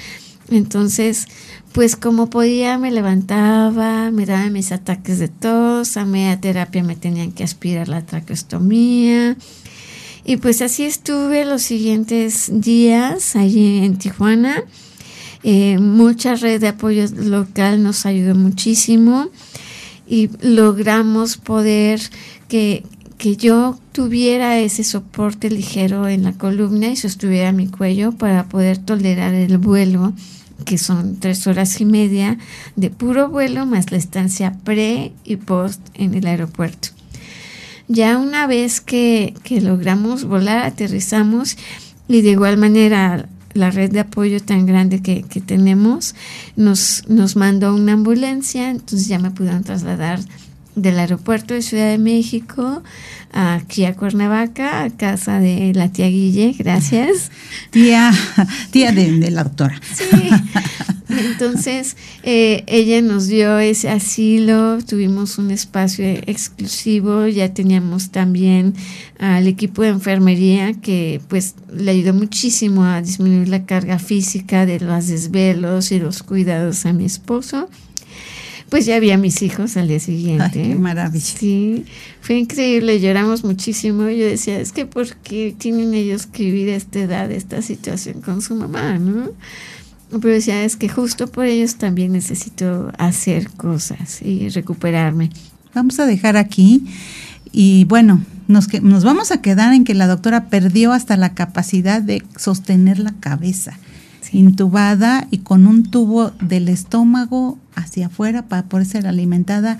Entonces, 0.49 1.27
pues 1.73 1.95
como 1.95 2.29
podía 2.29 2.77
me 2.77 2.91
levantaba, 2.91 4.11
me 4.11 4.25
daba 4.25 4.49
mis 4.49 4.71
ataques 4.71 5.19
de 5.19 5.29
tos, 5.29 5.95
a 5.95 6.05
media 6.05 6.39
terapia 6.39 6.83
me 6.83 6.95
tenían 6.95 7.31
que 7.31 7.43
aspirar 7.43 7.87
la 7.87 8.05
traqueostomía. 8.05 9.37
Y 10.25 10.37
pues 10.37 10.61
así 10.61 10.83
estuve 10.83 11.45
los 11.45 11.61
siguientes 11.61 12.49
días 12.53 13.35
allí 13.35 13.85
en 13.85 13.97
Tijuana. 13.97 14.63
Eh, 15.43 15.79
mucha 15.79 16.35
red 16.35 16.61
de 16.61 16.67
apoyo 16.67 17.05
local 17.15 17.81
nos 17.81 18.05
ayudó 18.05 18.35
muchísimo 18.35 19.29
y 20.07 20.29
logramos 20.41 21.37
poder 21.37 21.99
que, 22.47 22.83
que 23.17 23.37
yo 23.37 23.79
tuviera 23.93 24.59
ese 24.59 24.83
soporte 24.83 25.49
ligero 25.49 26.07
en 26.07 26.23
la 26.23 26.33
columna 26.33 26.89
y 26.89 26.95
sostuviera 26.97 27.53
mi 27.53 27.67
cuello 27.67 28.11
para 28.11 28.49
poder 28.49 28.77
tolerar 28.77 29.33
el 29.33 29.57
vuelo 29.57 30.13
que 30.61 30.77
son 30.77 31.17
tres 31.17 31.47
horas 31.47 31.79
y 31.81 31.85
media 31.85 32.37
de 32.75 32.89
puro 32.89 33.29
vuelo 33.29 33.65
más 33.65 33.91
la 33.91 33.97
estancia 33.97 34.53
pre 34.63 35.13
y 35.23 35.37
post 35.37 35.81
en 35.93 36.13
el 36.13 36.25
aeropuerto. 36.27 36.89
Ya 37.87 38.17
una 38.17 38.47
vez 38.47 38.79
que, 38.79 39.33
logramos 39.61 40.23
volar, 40.23 40.65
aterrizamos 40.65 41.57
y 42.07 42.21
de 42.21 42.29
igual 42.29 42.57
manera 42.57 43.27
la 43.53 43.69
red 43.69 43.91
de 43.91 43.99
apoyo 43.99 44.39
tan 44.39 44.65
grande 44.65 45.01
que, 45.01 45.23
tenemos 45.45 46.15
nos, 46.55 47.03
nos 47.09 47.35
mandó 47.35 47.75
una 47.75 47.93
ambulancia, 47.93 48.69
entonces 48.69 49.07
ya 49.07 49.19
me 49.19 49.31
pudieron 49.31 49.63
trasladar 49.63 50.19
del 50.75 50.99
aeropuerto 50.99 51.53
de 51.53 51.61
Ciudad 51.61 51.89
de 51.89 51.97
México 51.97 52.83
aquí 53.31 53.85
a 53.85 53.95
Cuernavaca, 53.95 54.83
a 54.83 54.89
casa 54.89 55.39
de 55.39 55.73
la 55.73 55.91
tía 55.91 56.07
Guille, 56.07 56.55
gracias. 56.57 57.31
Tía, 57.71 58.11
tía 58.71 58.91
de, 58.91 59.31
la 59.31 59.43
doctora. 59.43 59.79
Sí. 59.93 60.05
Entonces, 61.09 61.97
eh, 62.23 62.63
ella 62.67 63.01
nos 63.01 63.27
dio 63.27 63.59
ese 63.59 63.89
asilo, 63.89 64.79
tuvimos 64.83 65.37
un 65.37 65.51
espacio 65.51 66.05
exclusivo, 66.05 67.27
ya 67.27 67.53
teníamos 67.53 68.11
también 68.11 68.73
al 69.19 69.47
equipo 69.47 69.81
de 69.81 69.89
enfermería 69.89 70.73
que 70.73 71.21
pues 71.27 71.55
le 71.73 71.91
ayudó 71.91 72.13
muchísimo 72.13 72.85
a 72.85 73.01
disminuir 73.01 73.49
la 73.49 73.65
carga 73.65 73.99
física 73.99 74.65
de 74.65 74.79
los 74.79 75.07
desvelos 75.07 75.91
y 75.91 75.99
los 75.99 76.23
cuidados 76.23 76.85
a 76.85 76.93
mi 76.93 77.05
esposo. 77.05 77.69
Pues 78.71 78.85
ya 78.85 78.97
vi 79.01 79.11
a 79.11 79.17
mis 79.17 79.41
hijos 79.41 79.75
al 79.75 79.89
día 79.89 79.99
siguiente. 79.99 80.49
qué 80.63 80.75
maravilla. 80.75 81.25
Sí, 81.25 81.83
fue 82.21 82.37
increíble, 82.37 83.01
lloramos 83.01 83.43
muchísimo. 83.43 84.07
Yo 84.07 84.25
decía, 84.25 84.61
es 84.61 84.71
que 84.71 84.85
¿por 84.85 85.13
qué 85.17 85.53
tienen 85.57 85.93
ellos 85.93 86.25
que 86.25 86.45
vivir 86.45 86.69
a 86.69 86.77
esta 86.77 86.99
edad, 86.99 87.29
esta 87.33 87.61
situación 87.61 88.21
con 88.21 88.41
su 88.41 88.55
mamá, 88.55 88.97
no? 88.97 89.31
Pero 90.09 90.33
decía, 90.33 90.63
es 90.63 90.77
que 90.77 90.87
justo 90.87 91.27
por 91.27 91.47
ellos 91.47 91.75
también 91.75 92.13
necesito 92.13 92.93
hacer 92.97 93.49
cosas 93.51 94.21
y 94.21 94.47
recuperarme. 94.47 95.31
Vamos 95.75 95.99
a 95.99 96.05
dejar 96.05 96.37
aquí 96.37 96.85
y 97.51 97.83
bueno, 97.83 98.23
nos, 98.47 98.69
que, 98.69 98.79
nos 98.79 99.03
vamos 99.03 99.33
a 99.33 99.41
quedar 99.41 99.73
en 99.73 99.83
que 99.83 99.95
la 99.95 100.07
doctora 100.07 100.45
perdió 100.45 100.93
hasta 100.93 101.17
la 101.17 101.33
capacidad 101.33 102.01
de 102.01 102.23
sostener 102.37 102.99
la 102.99 103.11
cabeza. 103.19 103.77
Intubada 104.31 105.27
y 105.31 105.39
con 105.39 105.67
un 105.67 105.83
tubo 105.83 106.31
del 106.41 106.69
estómago 106.69 107.57
hacia 107.75 108.07
afuera 108.07 108.43
para 108.43 108.63
poder 108.63 108.85
ser 108.85 109.07
alimentada 109.07 109.77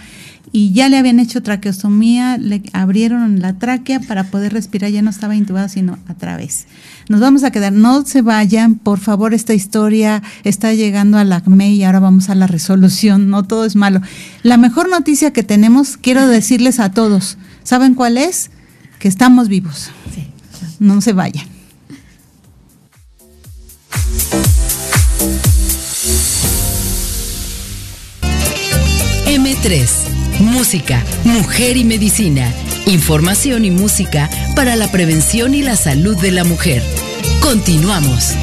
y 0.54 0.74
ya 0.74 0.90
le 0.90 0.98
habían 0.98 1.20
hecho 1.20 1.42
traqueostomía, 1.42 2.38
le 2.38 2.62
abrieron 2.74 3.40
la 3.40 3.54
tráquea 3.54 4.02
para 4.02 4.26
poder 4.26 4.52
respirar, 4.52 4.92
ya 4.92 5.02
no 5.02 5.10
estaba 5.10 5.36
intubada 5.36 5.70
sino 5.70 5.98
a 6.08 6.14
través. 6.14 6.66
Nos 7.08 7.22
vamos 7.22 7.44
a 7.44 7.52
quedar, 7.52 7.72
no 7.72 8.06
se 8.06 8.22
vayan, 8.22 8.76
por 8.76 9.00
favor, 9.00 9.34
esta 9.34 9.54
historia 9.54 10.22
está 10.44 10.74
llegando 10.74 11.18
a 11.18 11.24
la 11.24 11.38
ACME 11.38 11.72
y 11.72 11.84
ahora 11.84 12.00
vamos 12.00 12.30
a 12.30 12.36
la 12.36 12.48
resolución, 12.48 13.30
no 13.30 13.44
todo 13.44 13.64
es 13.66 13.76
malo. 13.76 14.02
La 14.44 14.58
mejor 14.58 14.90
noticia 14.90 15.32
que 15.32 15.44
tenemos, 15.44 15.96
quiero 15.96 16.28
decirles 16.28 16.80
a 16.80 16.92
todos, 16.92 17.38
¿saben 17.64 17.94
cuál 17.94 18.18
es? 18.18 18.52
Que 19.00 19.08
estamos 19.08 19.48
vivos. 19.48 19.92
No 20.80 21.00
se 21.00 21.14
vayan. 21.14 21.61
M3, 29.32 30.42
Música, 30.42 31.02
Mujer 31.24 31.78
y 31.78 31.86
Medicina. 31.86 32.52
Información 32.86 33.64
y 33.64 33.72
música 33.72 34.30
para 34.58 34.76
la 34.76 34.92
prevención 34.92 35.56
y 35.56 35.62
la 35.62 35.78
salud 35.78 36.18
de 36.18 36.32
la 36.32 36.44
mujer. 36.44 36.84
Continuamos. 37.42 38.36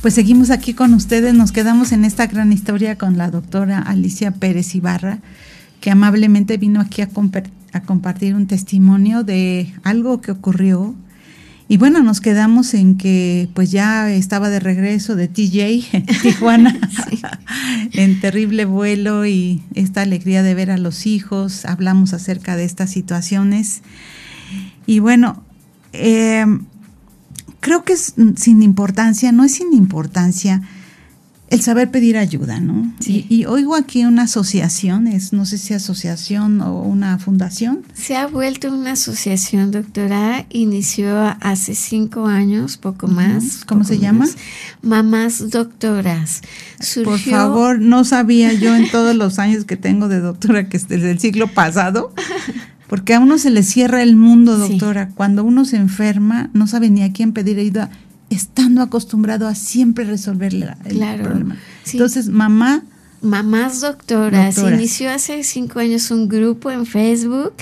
Pues 0.00 0.14
seguimos 0.14 0.50
aquí 0.50 0.74
con 0.74 0.94
ustedes, 0.94 1.34
nos 1.34 1.50
quedamos 1.50 1.90
en 1.90 2.04
esta 2.04 2.28
gran 2.28 2.52
historia 2.52 2.96
con 2.96 3.18
la 3.18 3.32
doctora 3.32 3.80
Alicia 3.80 4.30
Pérez 4.30 4.76
Ibarra, 4.76 5.18
que 5.80 5.90
amablemente 5.90 6.56
vino 6.56 6.80
aquí 6.80 7.02
a, 7.02 7.08
a 7.72 7.82
compartir 7.82 8.36
un 8.36 8.46
testimonio 8.46 9.24
de 9.24 9.74
algo 9.82 10.20
que 10.20 10.30
ocurrió 10.30 10.94
y 11.70 11.76
bueno, 11.76 12.02
nos 12.02 12.20
quedamos 12.20 12.74
en 12.74 12.96
que 12.96 13.48
pues 13.54 13.70
ya 13.70 14.10
estaba 14.10 14.50
de 14.50 14.58
regreso 14.58 15.14
de 15.14 15.28
TJ 15.28 15.88
en 15.92 16.06
Tijuana, 16.22 16.76
en 17.92 18.20
terrible 18.20 18.64
vuelo 18.64 19.24
y 19.24 19.62
esta 19.76 20.02
alegría 20.02 20.42
de 20.42 20.52
ver 20.56 20.72
a 20.72 20.78
los 20.78 21.06
hijos, 21.06 21.64
hablamos 21.64 22.12
acerca 22.12 22.56
de 22.56 22.64
estas 22.64 22.90
situaciones. 22.90 23.82
Y 24.84 24.98
bueno, 24.98 25.44
eh, 25.92 26.44
creo 27.60 27.84
que 27.84 27.92
es 27.92 28.14
sin 28.34 28.64
importancia, 28.64 29.30
no 29.30 29.44
es 29.44 29.54
sin 29.54 29.72
importancia 29.72 30.62
el 31.50 31.60
saber 31.62 31.90
pedir 31.90 32.16
ayuda, 32.16 32.60
¿no? 32.60 32.92
Sí. 33.00 33.26
Y, 33.28 33.44
oigo 33.44 33.74
aquí 33.74 34.04
una 34.04 34.22
asociación, 34.22 35.08
es 35.08 35.32
no 35.32 35.44
sé 35.44 35.58
si 35.58 35.74
asociación 35.74 36.60
o 36.60 36.80
una 36.82 37.18
fundación. 37.18 37.80
Se 37.92 38.16
ha 38.16 38.28
vuelto 38.28 38.72
una 38.72 38.92
asociación, 38.92 39.72
doctora. 39.72 40.46
Inició 40.50 41.18
hace 41.40 41.74
cinco 41.74 42.26
años, 42.26 42.76
poco 42.76 43.08
más. 43.08 43.64
¿Cómo 43.66 43.80
poco 43.82 43.92
se 43.94 43.98
llama? 43.98 44.20
más. 44.20 44.36
Mamás 44.82 45.50
Doctoras. 45.50 46.40
Surgió, 46.78 47.04
Por 47.04 47.18
favor, 47.18 47.80
no 47.80 48.04
sabía 48.04 48.52
yo 48.52 48.76
en 48.76 48.88
todos 48.88 49.16
los 49.16 49.40
años 49.40 49.64
que 49.64 49.76
tengo 49.76 50.06
de 50.08 50.20
doctora 50.20 50.68
que 50.68 50.76
es 50.76 50.86
desde 50.86 51.10
el 51.10 51.18
siglo 51.18 51.48
pasado, 51.48 52.14
porque 52.88 53.14
a 53.14 53.18
uno 53.20 53.38
se 53.38 53.50
le 53.50 53.64
cierra 53.64 54.02
el 54.04 54.14
mundo, 54.14 54.56
Sí. 54.66 54.72
doctora. 54.78 55.08
Cuando 55.16 55.42
uno 55.42 55.64
se 55.64 55.76
enferma, 55.78 56.48
no 56.52 56.68
sabe 56.68 56.90
ni 56.90 57.02
a 57.02 57.12
quién 57.12 57.32
pedir 57.32 57.58
ayuda, 57.58 57.90
estando 58.30 58.80
acostumbrado 58.82 59.46
a 59.48 59.54
siempre 59.54 60.04
resolverle 60.04 60.66
la- 60.66 60.78
el 60.84 60.96
Claro, 60.96 61.24
problema. 61.24 61.56
sí. 61.84 61.96
Entonces, 61.98 62.28
mamá, 62.28 62.82
Mamás 63.22 63.82
doctoras. 63.82 64.54
Doctoras. 64.56 64.80
Inició 64.80 65.10
hace 65.10 65.44
cinco 65.44 65.78
años 65.80 66.10
un 66.10 66.26
grupo 66.26 66.70
en 66.70 66.86
Facebook 66.86 67.52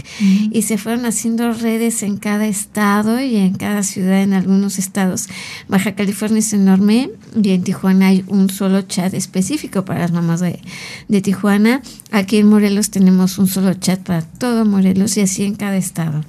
y 0.53 0.63
se 0.63 0.79
fueron 0.79 1.05
haciendo 1.05 1.53
redes 1.53 2.05
en 2.05 2.17
cada 2.17 2.47
estado 2.47 3.21
y 3.21 3.35
en 3.35 3.55
cada 3.55 3.83
ciudad, 3.83 4.23
en 4.23 4.35
algunos 4.35 4.79
estados. 4.79 5.27
Baja 5.67 5.97
California 5.97 6.39
es 6.39 6.53
enorme 6.53 7.11
y 7.43 7.49
en 7.51 7.65
Tijuana 7.65 8.07
hay 8.07 8.25
un 8.29 8.51
solo 8.51 8.83
chat 8.83 9.15
específico 9.15 9.85
para 9.85 9.99
las 9.99 10.13
mamás 10.13 10.39
de, 10.39 10.61
de 11.09 11.21
Tijuana. 11.23 11.83
Aquí 12.13 12.37
en 12.37 12.47
Morelos 12.49 12.91
tenemos 12.91 13.37
un 13.39 13.49
solo 13.49 13.75
chat 13.75 13.99
para 13.99 14.23
todo 14.23 14.65
Morelos 14.65 15.17
y 15.17 15.23
así 15.23 15.43
en 15.43 15.57
cada 15.57 15.77
estado. 15.77 16.23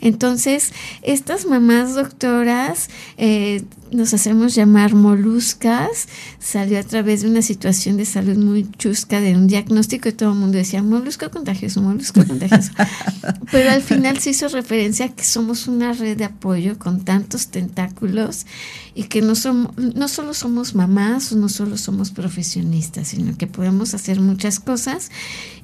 Entonces, 0.00 0.72
estas 1.02 1.46
mamás 1.46 1.94
doctoras 1.94 2.88
eh, 3.16 3.64
nos 3.90 4.14
hacemos 4.14 4.54
llamar 4.54 4.94
moluscas, 4.94 6.08
salió 6.38 6.78
a 6.78 6.82
través 6.82 7.22
de 7.22 7.30
una 7.30 7.42
situación 7.42 7.96
de 7.96 8.04
salud 8.04 8.36
muy 8.36 8.70
chusca, 8.78 9.20
de 9.20 9.34
un 9.34 9.46
diagnóstico 9.46 10.08
y 10.08 10.12
todo 10.12 10.32
el 10.32 10.38
mundo 10.38 10.58
decía 10.58 10.82
molusco 10.82 11.30
contagioso, 11.30 11.80
molusco 11.82 12.24
contagioso. 12.24 12.72
Pero 13.50 13.70
al 13.70 13.82
final 13.82 14.18
se 14.18 14.30
hizo 14.30 14.48
referencia 14.48 15.06
a 15.06 15.08
que 15.08 15.24
somos 15.24 15.66
una 15.68 15.92
red 15.92 16.16
de 16.16 16.24
apoyo 16.24 16.78
con 16.78 17.04
tantos 17.04 17.48
tentáculos 17.48 18.46
y 18.94 19.04
que 19.04 19.22
no, 19.22 19.34
somos, 19.34 19.76
no 19.76 20.08
solo 20.08 20.34
somos 20.34 20.74
mamás 20.74 21.32
o 21.32 21.36
no 21.36 21.48
solo 21.48 21.76
somos 21.76 22.10
profesionistas, 22.10 23.08
sino 23.08 23.36
que 23.36 23.46
podemos 23.46 23.94
hacer 23.94 24.20
muchas 24.20 24.60
cosas 24.60 25.10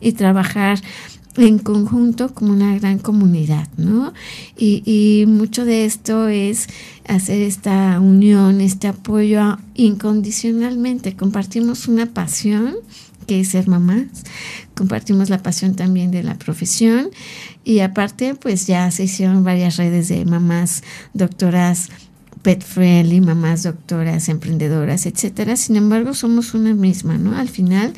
y 0.00 0.12
trabajar 0.12 0.80
en 1.36 1.58
conjunto 1.58 2.32
como 2.32 2.52
una 2.52 2.78
gran 2.78 2.98
comunidad, 2.98 3.68
¿no? 3.76 4.12
Y, 4.56 5.24
mucho 5.26 5.64
de 5.64 5.84
esto 5.84 6.28
es 6.28 6.68
hacer 7.06 7.42
esta 7.42 7.98
unión, 8.00 8.60
este 8.60 8.88
apoyo 8.88 9.58
incondicionalmente. 9.74 11.16
Compartimos 11.16 11.88
una 11.88 12.06
pasión 12.06 12.76
que 13.26 13.40
es 13.40 13.48
ser 13.48 13.68
mamás, 13.68 14.08
compartimos 14.74 15.30
la 15.30 15.42
pasión 15.42 15.74
también 15.74 16.10
de 16.10 16.22
la 16.22 16.34
profesión 16.34 17.08
y 17.64 17.78
aparte 17.78 18.34
pues 18.34 18.66
ya 18.66 18.90
se 18.90 19.04
hicieron 19.04 19.44
varias 19.44 19.78
redes 19.78 20.08
de 20.08 20.26
mamás 20.26 20.82
doctoras 21.14 21.88
pet 22.42 22.62
friendly, 22.62 23.22
mamás 23.22 23.62
doctoras, 23.62 24.28
emprendedoras, 24.28 25.06
etcétera. 25.06 25.56
Sin 25.56 25.76
embargo, 25.76 26.12
somos 26.12 26.52
una 26.52 26.74
misma, 26.74 27.16
¿no? 27.16 27.34
Al 27.34 27.48
final 27.48 27.94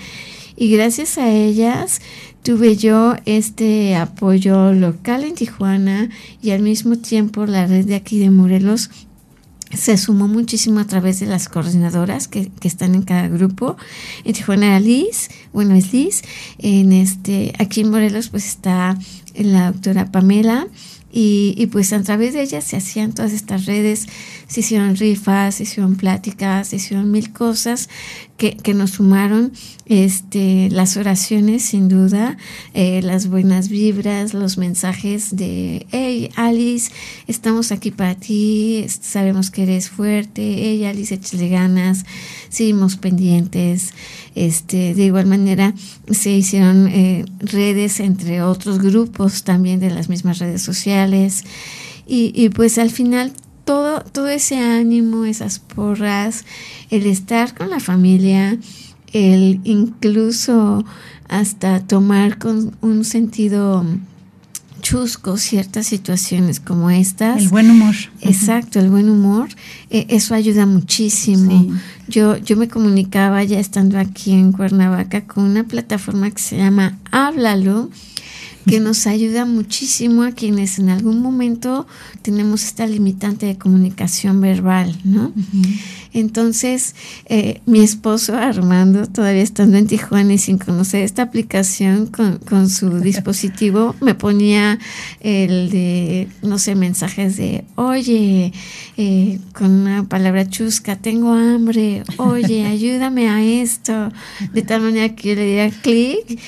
y 0.57 0.71
gracias 0.71 1.19
a 1.19 1.29
ellas 1.29 2.01
tuve 2.47 2.77
yo 2.77 3.17
este 3.25 3.97
apoyo 3.97 4.73
local 4.73 5.25
en 5.25 5.35
Tijuana 5.35 6.11
y 6.41 6.53
al 6.53 6.63
mismo 6.63 6.97
tiempo 6.97 7.45
la 7.45 7.67
red 7.67 7.87
de 7.87 7.97
aquí 7.97 8.21
de 8.21 8.31
Morelos 8.31 8.89
se 9.75 9.97
sumó 9.99 10.29
muchísimo 10.29 10.79
a 10.79 10.87
través 10.87 11.19
de 11.19 11.27
las 11.27 11.49
coordinadoras 11.49 12.29
que, 12.29 12.53
que 12.61 12.69
están 12.69 12.95
en 12.95 13.03
cada 13.03 13.27
grupo. 13.27 13.77
En 14.23 14.33
Tijuana 14.33 14.67
era 14.67 14.79
Liz, 14.79 15.29
bueno 15.53 15.75
es 15.75 15.93
Liz, 15.93 16.23
en 16.59 16.93
este, 16.93 17.53
aquí 17.59 17.81
en 17.81 17.91
Morelos 17.91 18.29
pues 18.29 18.47
está 18.47 18.97
la 19.35 19.73
doctora 19.73 20.13
Pamela 20.13 20.69
y, 21.11 21.53
y 21.59 21.67
pues 21.67 21.93
a 21.93 22.01
través 22.05 22.35
de 22.35 22.43
ellas 22.43 22.63
se 22.63 22.77
hacían 22.77 23.13
todas 23.13 23.33
estas 23.33 23.67
redes, 23.67 24.07
se 24.49 24.61
hicieron 24.61 24.97
rifas, 24.97 25.57
se 25.57 25.65
hicieron 25.65 25.97
pláticas, 25.97 26.69
se 26.69 26.77
hicieron 26.77 27.11
mil 27.11 27.33
cosas 27.33 27.89
que, 28.37 28.57
que 28.57 28.75
nos 28.75 28.91
sumaron 28.91 29.53
este, 29.87 30.69
las 30.71 30.97
oraciones 30.97 31.65
sin 31.65 31.89
duda, 31.89 32.37
eh, 32.75 33.03
las 33.03 33.29
buenas 33.29 33.69
vibras, 33.69 34.35
los 34.35 34.57
mensajes 34.57 35.35
de, 35.35 35.87
hey 35.91 36.31
Alice, 36.37 36.93
estamos 37.27 37.73
aquí 37.73 37.91
para 37.91 38.15
ti, 38.15 38.87
sabemos 38.89 39.51
que 39.51 39.65
eres 39.65 39.91
fuerte, 39.91 40.43
hey 40.43 40.85
Alice, 40.85 41.15
échale 41.15 41.49
ganas, 41.49 42.05
seguimos 42.49 42.97
pendientes. 42.97 43.95
Este, 44.35 44.95
de 44.95 45.05
igual 45.05 45.25
manera 45.27 45.73
se 46.11 46.31
hicieron 46.31 46.89
eh, 46.89 47.25
redes 47.41 48.01
entre 48.01 48.43
otros 48.43 48.81
grupos 48.81 49.45
también 49.45 49.81
de 49.81 49.89
las 49.89 50.11
mismas 50.11 50.41
redes 50.41 50.61
sociales 50.61 51.43
y, 52.07 52.33
y 52.35 52.51
pues 52.51 52.77
al 52.77 52.91
final 52.91 53.33
todo, 53.67 54.01
todo 54.01 54.29
ese 54.29 54.59
ánimo, 54.59 55.27
esas 55.27 55.59
porras, 55.59 56.47
el 56.91 57.05
estar 57.05 57.53
con 57.55 57.69
la 57.69 57.81
familia, 57.81 58.57
el 59.13 59.61
incluso 59.65 60.85
hasta 61.29 61.81
tomar 61.81 62.39
con 62.39 62.77
un 62.81 63.05
sentido 63.05 63.85
chusco 64.83 65.37
ciertas 65.37 65.89
situaciones 65.89 66.61
como 66.61 66.91
estas. 66.91 67.43
el 67.43 67.49
buen 67.49 67.69
humor. 67.69 67.95
Exacto, 68.21 68.79
el 68.79 68.89
buen 68.89 69.11
humor, 69.11 69.49
eh, 69.91 70.07
eso 70.11 70.33
ayuda 70.37 70.65
muchísimo. 70.65 71.51
Sí. 71.51 71.71
Yo, 72.07 72.37
yo 72.37 72.57
me 72.57 72.69
comunicaba 72.69 73.43
ya 73.43 73.59
estando 73.59 73.99
aquí 73.99 74.31
en 74.31 74.53
Cuernavaca 74.53 75.25
con 75.25 75.43
una 75.43 75.65
plataforma 75.65 76.31
que 76.31 76.41
se 76.41 76.57
llama 76.57 76.99
Háblalo, 77.11 77.91
que 78.67 78.81
nos 78.81 79.07
ayuda 79.07 79.45
muchísimo 79.45 80.23
a 80.25 80.33
quienes 80.33 80.79
en 80.79 80.89
algún 80.91 81.21
momento 81.23 81.87
tenemos 82.23 82.65
esta 82.65 82.87
limitante 82.87 83.47
de 83.47 83.57
comunicación 83.59 84.41
verbal, 84.41 84.97
¿no? 85.05 85.33
Entonces, 86.13 86.95
eh, 87.27 87.61
mi 87.67 87.81
esposo 87.81 88.35
Armando, 88.37 89.07
todavía 89.07 89.43
estando 89.43 89.77
en 89.77 89.87
Tijuana 89.87 90.33
y 90.35 90.39
sin 90.39 90.59
conocer 90.59 91.03
esta 91.03 91.23
aplicación 91.23 92.07
con, 92.07 92.39
con 92.39 92.69
su 92.71 93.01
dispositivo, 93.11 93.95
me 94.01 94.15
ponía 94.15 94.79
el 95.21 95.71
de, 95.71 96.29
no 96.43 96.59
sé, 96.59 96.75
mensajes 96.75 97.37
de, 97.37 97.65
oye, 97.75 98.53
eh, 98.97 99.39
con 99.53 99.71
una 99.71 100.05
palabra 100.09 100.49
chusca, 100.49 100.97
tengo 100.97 101.33
hambre, 101.35 102.03
oye, 102.17 102.65
ayúdame 102.67 103.29
a 103.29 103.43
esto, 103.45 104.11
de 104.53 104.63
tal 104.63 104.81
manera 104.83 105.15
que 105.15 105.29
yo 105.31 105.35
le 105.35 105.45
diera 105.47 105.71
clic 105.83 106.41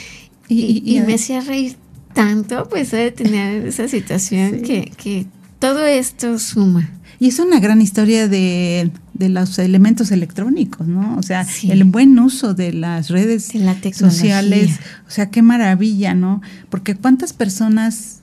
y, 0.48 0.60
y- 0.60 0.96
y 0.96 1.00
me 1.00 1.14
hacía 1.14 1.40
reír 1.42 1.76
tanto, 2.14 2.68
pues 2.68 2.90
debe 2.90 3.10
tener 3.10 3.66
esa 3.66 3.88
situación 3.88 4.62
que, 4.62 4.92
que 4.96 5.26
todo 5.58 5.86
esto 5.86 6.38
suma. 6.38 6.90
Y 7.20 7.28
es 7.28 7.38
una 7.40 7.58
gran 7.58 7.80
historia 7.80 8.28
de, 8.28 8.90
de 9.14 9.28
los 9.28 9.58
elementos 9.58 10.12
electrónicos, 10.12 10.86
¿no? 10.86 11.16
O 11.18 11.22
sea, 11.22 11.44
el 11.64 11.84
buen 11.84 12.16
uso 12.18 12.54
de 12.54 12.72
las 12.72 13.08
redes 13.10 13.50
sociales. 13.92 14.78
O 15.08 15.10
sea, 15.10 15.28
qué 15.30 15.42
maravilla, 15.42 16.14
¿no? 16.14 16.40
Porque 16.70 16.94
cuántas 16.94 17.32
personas 17.32 18.20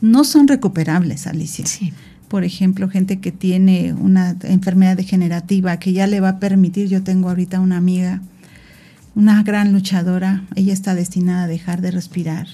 no 0.00 0.24
son 0.24 0.48
recuperables, 0.48 1.28
Alicia. 1.28 1.64
Sí. 1.66 1.92
Por 2.26 2.42
ejemplo, 2.42 2.88
gente 2.88 3.20
que 3.20 3.30
tiene 3.30 3.92
una 3.92 4.36
enfermedad 4.42 4.96
degenerativa 4.96 5.78
que 5.78 5.92
ya 5.92 6.08
le 6.08 6.18
va 6.18 6.30
a 6.30 6.38
permitir, 6.40 6.88
yo 6.88 7.04
tengo 7.04 7.28
ahorita 7.28 7.60
una 7.60 7.76
amiga, 7.76 8.20
una 9.14 9.42
gran 9.44 9.72
luchadora, 9.72 10.42
ella 10.56 10.72
está 10.72 10.96
destinada 10.96 11.44
a 11.44 11.46
dejar 11.46 11.82
de 11.82 11.92
respirar. 11.92 12.48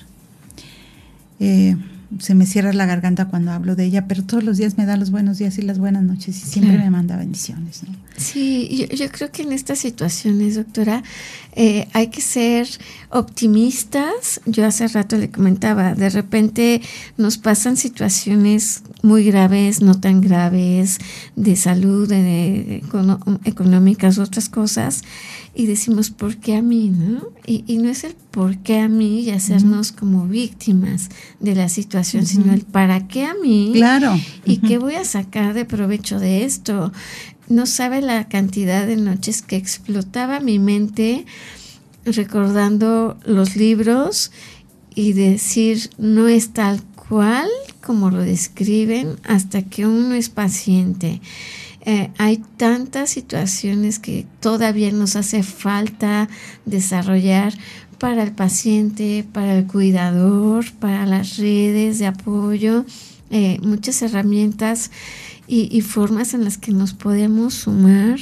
Eh, 1.41 1.77
se 2.19 2.35
me 2.35 2.47
cierra 2.47 2.73
la 2.73 2.87
garganta 2.87 3.27
cuando 3.27 3.53
hablo 3.53 3.77
de 3.77 3.85
ella, 3.85 4.07
pero 4.09 4.25
todos 4.25 4.43
los 4.43 4.57
días 4.57 4.79
me 4.79 4.87
da 4.87 4.97
los 4.97 5.11
buenos 5.11 5.37
días 5.37 5.59
y 5.59 5.63
las 5.63 5.79
buenas 5.79 6.03
noches 6.03 6.39
y 6.39 6.47
siempre 6.47 6.79
me 6.79 6.89
manda 6.89 7.17
bendiciones. 7.17 7.83
Sí, 8.17 8.89
yo, 8.91 9.09
creo 9.11 9.31
que 9.31 9.43
en 9.43 9.53
estas 9.53 9.81
situaciones, 9.81 10.55
doctora, 10.55 11.03
eh, 11.55 11.87
hay 11.93 12.07
que 12.07 12.23
ser 12.23 12.67
optimistas. 13.11 14.41
Yo 14.47 14.65
hace 14.65 14.89
rato 14.89 15.19
le 15.19 15.31
comentaba, 15.31 15.95
de 15.95 16.09
repente 16.09 16.81
nos 17.19 17.37
pasan 17.37 17.77
situaciones 17.77 18.83
muy 19.03 19.25
graves, 19.25 19.83
no 19.83 20.01
tan 20.01 20.23
graves, 20.23 20.99
de 21.37 21.57
salud, 21.57 22.09
de, 22.09 22.83
económicas, 23.45 24.17
otras 24.19 24.49
cosas 24.49 25.03
y 25.59 25.67
decimos, 25.67 26.11
¿por 26.11 26.37
qué 26.37 26.55
a 26.55 26.63
mí? 26.63 26.89
¿no? 26.89 27.31
Y, 27.45 27.79
no 27.79 27.89
es 27.89 28.05
el 28.05 28.15
por 28.31 28.59
qué 28.59 28.79
a 28.79 28.89
mí 28.89 29.23
y 29.23 29.31
hacernos 29.31 29.91
como 29.91 30.29
víctimas 30.29 31.09
de 31.41 31.57
la 31.57 31.69
situación, 31.69 32.27
sino 32.27 32.55
el 32.55 32.61
para 32.61 33.09
qué 33.09 33.25
a 33.25 33.35
mí. 33.35 33.73
Claro. 33.75 34.17
Y 34.45 34.59
qué 34.59 34.79
voy 34.79 34.95
a 34.95 35.05
sacar 35.05 35.55
de 35.55 35.65
provecho 35.65 36.21
de 36.21 36.45
esto. 36.45 36.93
No 37.49 37.67
sabe 37.67 38.03
la 38.03 38.29
cantidad 38.29 38.87
de 38.87 38.99
noches 38.99 39.43
que 39.43 39.57
explotaba 39.57 40.39
mi 40.39 40.61
mente 40.61 41.27
recordando 42.05 43.19
los 43.25 43.57
libros 43.57 44.31
y 44.95 45.13
decir, 45.13 45.91
no 45.99 46.29
es 46.29 46.51
tal 46.51 46.85
cual 46.85 47.49
como 47.81 48.11
lo 48.11 48.21
describen 48.21 49.17
hasta 49.25 49.63
que 49.63 49.89
uno 49.89 50.15
es 50.15 50.29
paciente. 50.29 51.21
Eh, 51.91 52.11
hay 52.19 52.43
tantas 52.59 53.09
situaciones 53.09 53.99
que 53.99 54.27
todavía 54.41 54.93
nos 54.93 55.17
hace 55.17 55.43
falta 55.43 56.29
desarrollar 56.67 57.55
para 57.99 58.25
el 58.25 58.33
paciente, 58.33 59.25
para 59.33 59.57
el 59.57 59.67
cuidador, 59.67 60.71
para 60.81 61.07
las 61.07 61.39
redes 61.39 61.99
de 61.99 62.07
apoyo, 62.07 62.85
eh, 63.31 63.59
muchas 63.63 64.03
herramientas 64.03 64.91
y, 65.49 65.81
formas 65.81 66.35
en 66.35 66.45
las 66.45 66.59
que 66.59 66.73
nos 66.73 66.93
podemos 66.93 67.55
sumar 67.55 68.21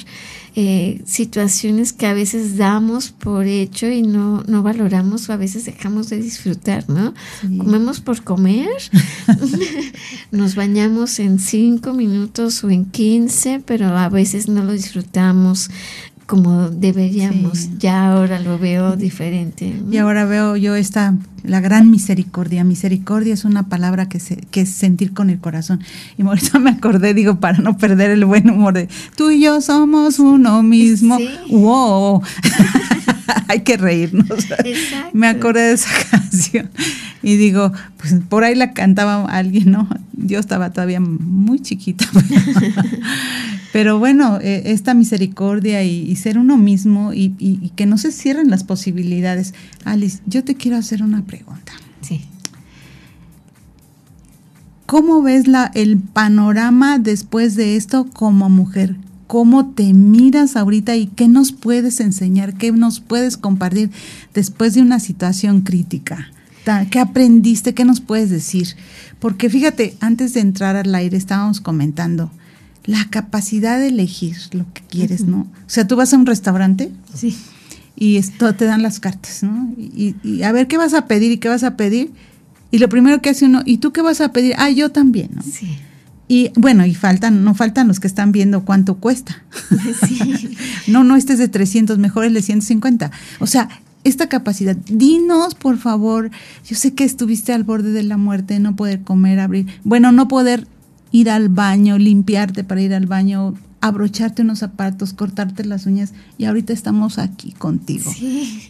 eh, 0.54 1.02
situaciones 1.04 1.92
que 1.92 2.06
a 2.06 2.14
veces 2.14 2.56
damos 2.56 3.10
por 3.10 3.46
hecho 3.46 3.88
y 3.88 4.02
no, 4.02 4.44
no 4.46 4.62
valoramos 4.62 5.28
o 5.28 5.32
a 5.32 5.36
veces 5.36 5.64
dejamos 5.64 6.08
de 6.08 6.18
disfrutar, 6.18 6.88
¿no? 6.88 7.14
Comemos 7.58 8.00
por 8.00 8.22
comer, 8.22 8.70
nos 10.30 10.54
bañamos 10.54 11.18
en 11.18 11.40
cinco 11.40 11.92
minutos 11.92 12.62
o 12.62 12.70
en 12.70 12.84
quince, 12.86 13.60
pero 13.66 13.88
a 13.98 14.08
veces 14.08 14.48
no 14.48 14.62
lo 14.62 14.72
disfrutamos 14.72 15.68
como 16.26 16.70
deberíamos. 16.70 17.78
Ya 17.78 18.10
ahora 18.10 18.40
lo 18.40 18.58
veo 18.58 18.96
diferente. 18.96 19.80
Y 19.90 19.96
ahora 19.98 20.24
veo 20.24 20.56
yo 20.56 20.74
esta, 20.74 21.14
la 21.44 21.60
gran 21.60 21.90
misericordia. 21.90 22.64
Misericordia 22.64 23.32
es 23.32 23.44
una 23.44 23.68
palabra 23.68 24.08
que, 24.08 24.18
se, 24.18 24.36
que 24.36 24.62
es 24.62 24.70
sentir 24.70 25.12
con 25.12 25.30
el 25.30 25.38
corazón. 25.38 25.80
Y 26.18 26.22
ahorita 26.22 26.58
me 26.58 26.70
acordé, 26.70 27.14
digo, 27.14 27.38
para 27.38 27.58
no 27.58 27.78
perder 27.78 28.10
el 28.10 28.24
buen 28.24 28.50
humor 28.50 28.74
de, 28.74 28.88
tú 29.16 29.30
y 29.30 29.40
yo 29.40 29.60
somos 29.60 30.18
uno 30.18 30.62
mismo. 30.64 31.18
¡Wow! 31.48 32.22
Hay 33.48 33.60
que 33.60 33.76
reírnos. 33.76 34.26
Me 35.12 35.28
acordé 35.28 35.60
de 35.60 35.72
esa 35.74 35.90
canción. 36.10 36.70
Y 37.22 37.36
digo, 37.36 37.72
pues 37.98 38.14
por 38.28 38.44
ahí 38.44 38.54
la 38.54 38.72
cantaba 38.72 39.24
alguien, 39.24 39.70
¿no? 39.70 39.88
Yo 40.12 40.38
estaba 40.38 40.70
todavía 40.70 41.00
muy 41.00 41.60
chiquita. 41.60 42.06
Pero 43.76 43.98
bueno, 43.98 44.38
eh, 44.40 44.72
esta 44.72 44.94
misericordia 44.94 45.84
y, 45.84 46.16
ser 46.16 46.38
uno 46.38 46.56
mismo 46.56 47.12
y, 47.12 47.72
que 47.76 47.84
no 47.84 47.98
se 47.98 48.10
cierren 48.10 48.48
las 48.48 48.64
posibilidades. 48.64 49.52
Alice, 49.84 50.20
yo 50.24 50.42
te 50.44 50.54
quiero 50.54 50.78
hacer 50.78 51.02
una 51.02 51.26
pregunta. 51.26 51.74
Sí. 52.00 52.22
¿Cómo 54.86 55.20
ves 55.20 55.46
la, 55.46 55.70
el 55.74 55.98
panorama 55.98 56.98
después 56.98 57.54
de 57.54 57.76
esto 57.76 58.08
como 58.14 58.48
mujer? 58.48 58.96
¿Cómo 59.26 59.74
te 59.74 59.92
miras 59.92 60.56
ahorita 60.56 60.96
y 60.96 61.08
qué 61.08 61.28
nos 61.28 61.52
puedes 61.52 62.00
enseñar? 62.00 62.54
¿Qué 62.56 62.72
nos 62.72 63.00
puedes 63.00 63.36
compartir 63.36 63.90
después 64.32 64.72
de 64.72 64.80
una 64.80 65.00
situación 65.00 65.60
crítica? 65.60 66.30
¿Qué 66.90 66.98
aprendiste? 66.98 67.74
¿Qué 67.74 67.84
nos 67.84 68.00
puedes 68.00 68.30
decir? 68.30 68.68
Porque 69.18 69.50
fíjate, 69.50 69.98
antes 70.00 70.32
de 70.32 70.40
entrar 70.40 70.76
al 70.76 70.94
aire 70.94 71.18
estábamos 71.18 71.60
comentando, 71.60 72.30
la 72.86 73.04
capacidad 73.10 73.78
de 73.78 73.88
elegir 73.88 74.36
lo 74.52 74.64
que 74.72 74.82
quieres, 74.88 75.24
¿no? 75.24 75.40
O 75.40 75.68
sea, 75.68 75.86
tú 75.86 75.96
vas 75.96 76.14
a 76.14 76.16
un 76.16 76.26
restaurante 76.26 76.90
sí. 77.14 77.36
y 77.96 78.16
esto 78.16 78.54
te 78.54 78.64
dan 78.64 78.82
las 78.82 79.00
cartas, 79.00 79.42
¿no? 79.42 79.74
Y, 79.76 80.42
a 80.42 80.52
ver 80.52 80.68
qué 80.68 80.78
vas 80.78 80.94
a 80.94 81.06
pedir 81.06 81.32
y 81.32 81.38
qué 81.38 81.48
vas 81.48 81.64
a 81.64 81.76
pedir. 81.76 82.12
Y 82.70 82.78
lo 82.78 82.88
primero 82.88 83.20
que 83.20 83.30
hace 83.30 83.44
uno, 83.46 83.62
¿y 83.64 83.78
tú 83.78 83.92
qué 83.92 84.02
vas 84.02 84.20
a 84.20 84.32
pedir? 84.32 84.54
Ah, 84.56 84.70
yo 84.70 84.90
también, 84.90 85.30
¿no? 85.34 85.42
Sí. 85.42 85.78
Y 86.28 86.50
bueno, 86.56 86.84
y 86.86 86.94
faltan, 86.94 87.44
no 87.44 87.54
faltan 87.54 87.86
los 87.88 88.00
que 88.00 88.06
están 88.06 88.32
viendo 88.32 88.64
cuánto 88.64 88.96
cuesta. 88.96 89.42
Sí. 90.06 90.56
no, 90.86 91.04
no, 91.04 91.16
este 91.16 91.34
es 91.34 91.38
de 91.38 91.48
300, 91.48 91.98
mejor 91.98 92.24
el 92.24 92.34
de 92.34 92.42
150. 92.42 93.10
O 93.38 93.46
sea, 93.46 93.68
esta 94.04 94.28
capacidad, 94.28 94.76
dinos 94.76 95.56
por 95.56 95.78
favor, 95.78 96.30
yo 96.64 96.76
sé 96.76 96.94
que 96.94 97.02
estuviste 97.02 97.52
al 97.52 97.64
borde 97.64 97.90
de 97.90 98.04
la 98.04 98.16
muerte, 98.16 98.58
no 98.60 98.76
poder 98.76 99.02
comer, 99.02 99.40
abrir, 99.40 99.66
bueno, 99.82 100.12
no 100.12 100.28
poder 100.28 100.68
ir 101.12 101.30
al 101.30 101.48
baño, 101.48 101.98
limpiarte 101.98 102.64
para 102.64 102.80
ir 102.80 102.94
al 102.94 103.06
baño, 103.06 103.54
abrocharte 103.80 104.42
unos 104.42 104.58
zapatos, 104.58 105.12
cortarte 105.12 105.64
las 105.64 105.86
uñas 105.86 106.12
y 106.38 106.44
ahorita 106.44 106.72
estamos 106.72 107.18
aquí 107.18 107.52
contigo. 107.52 108.12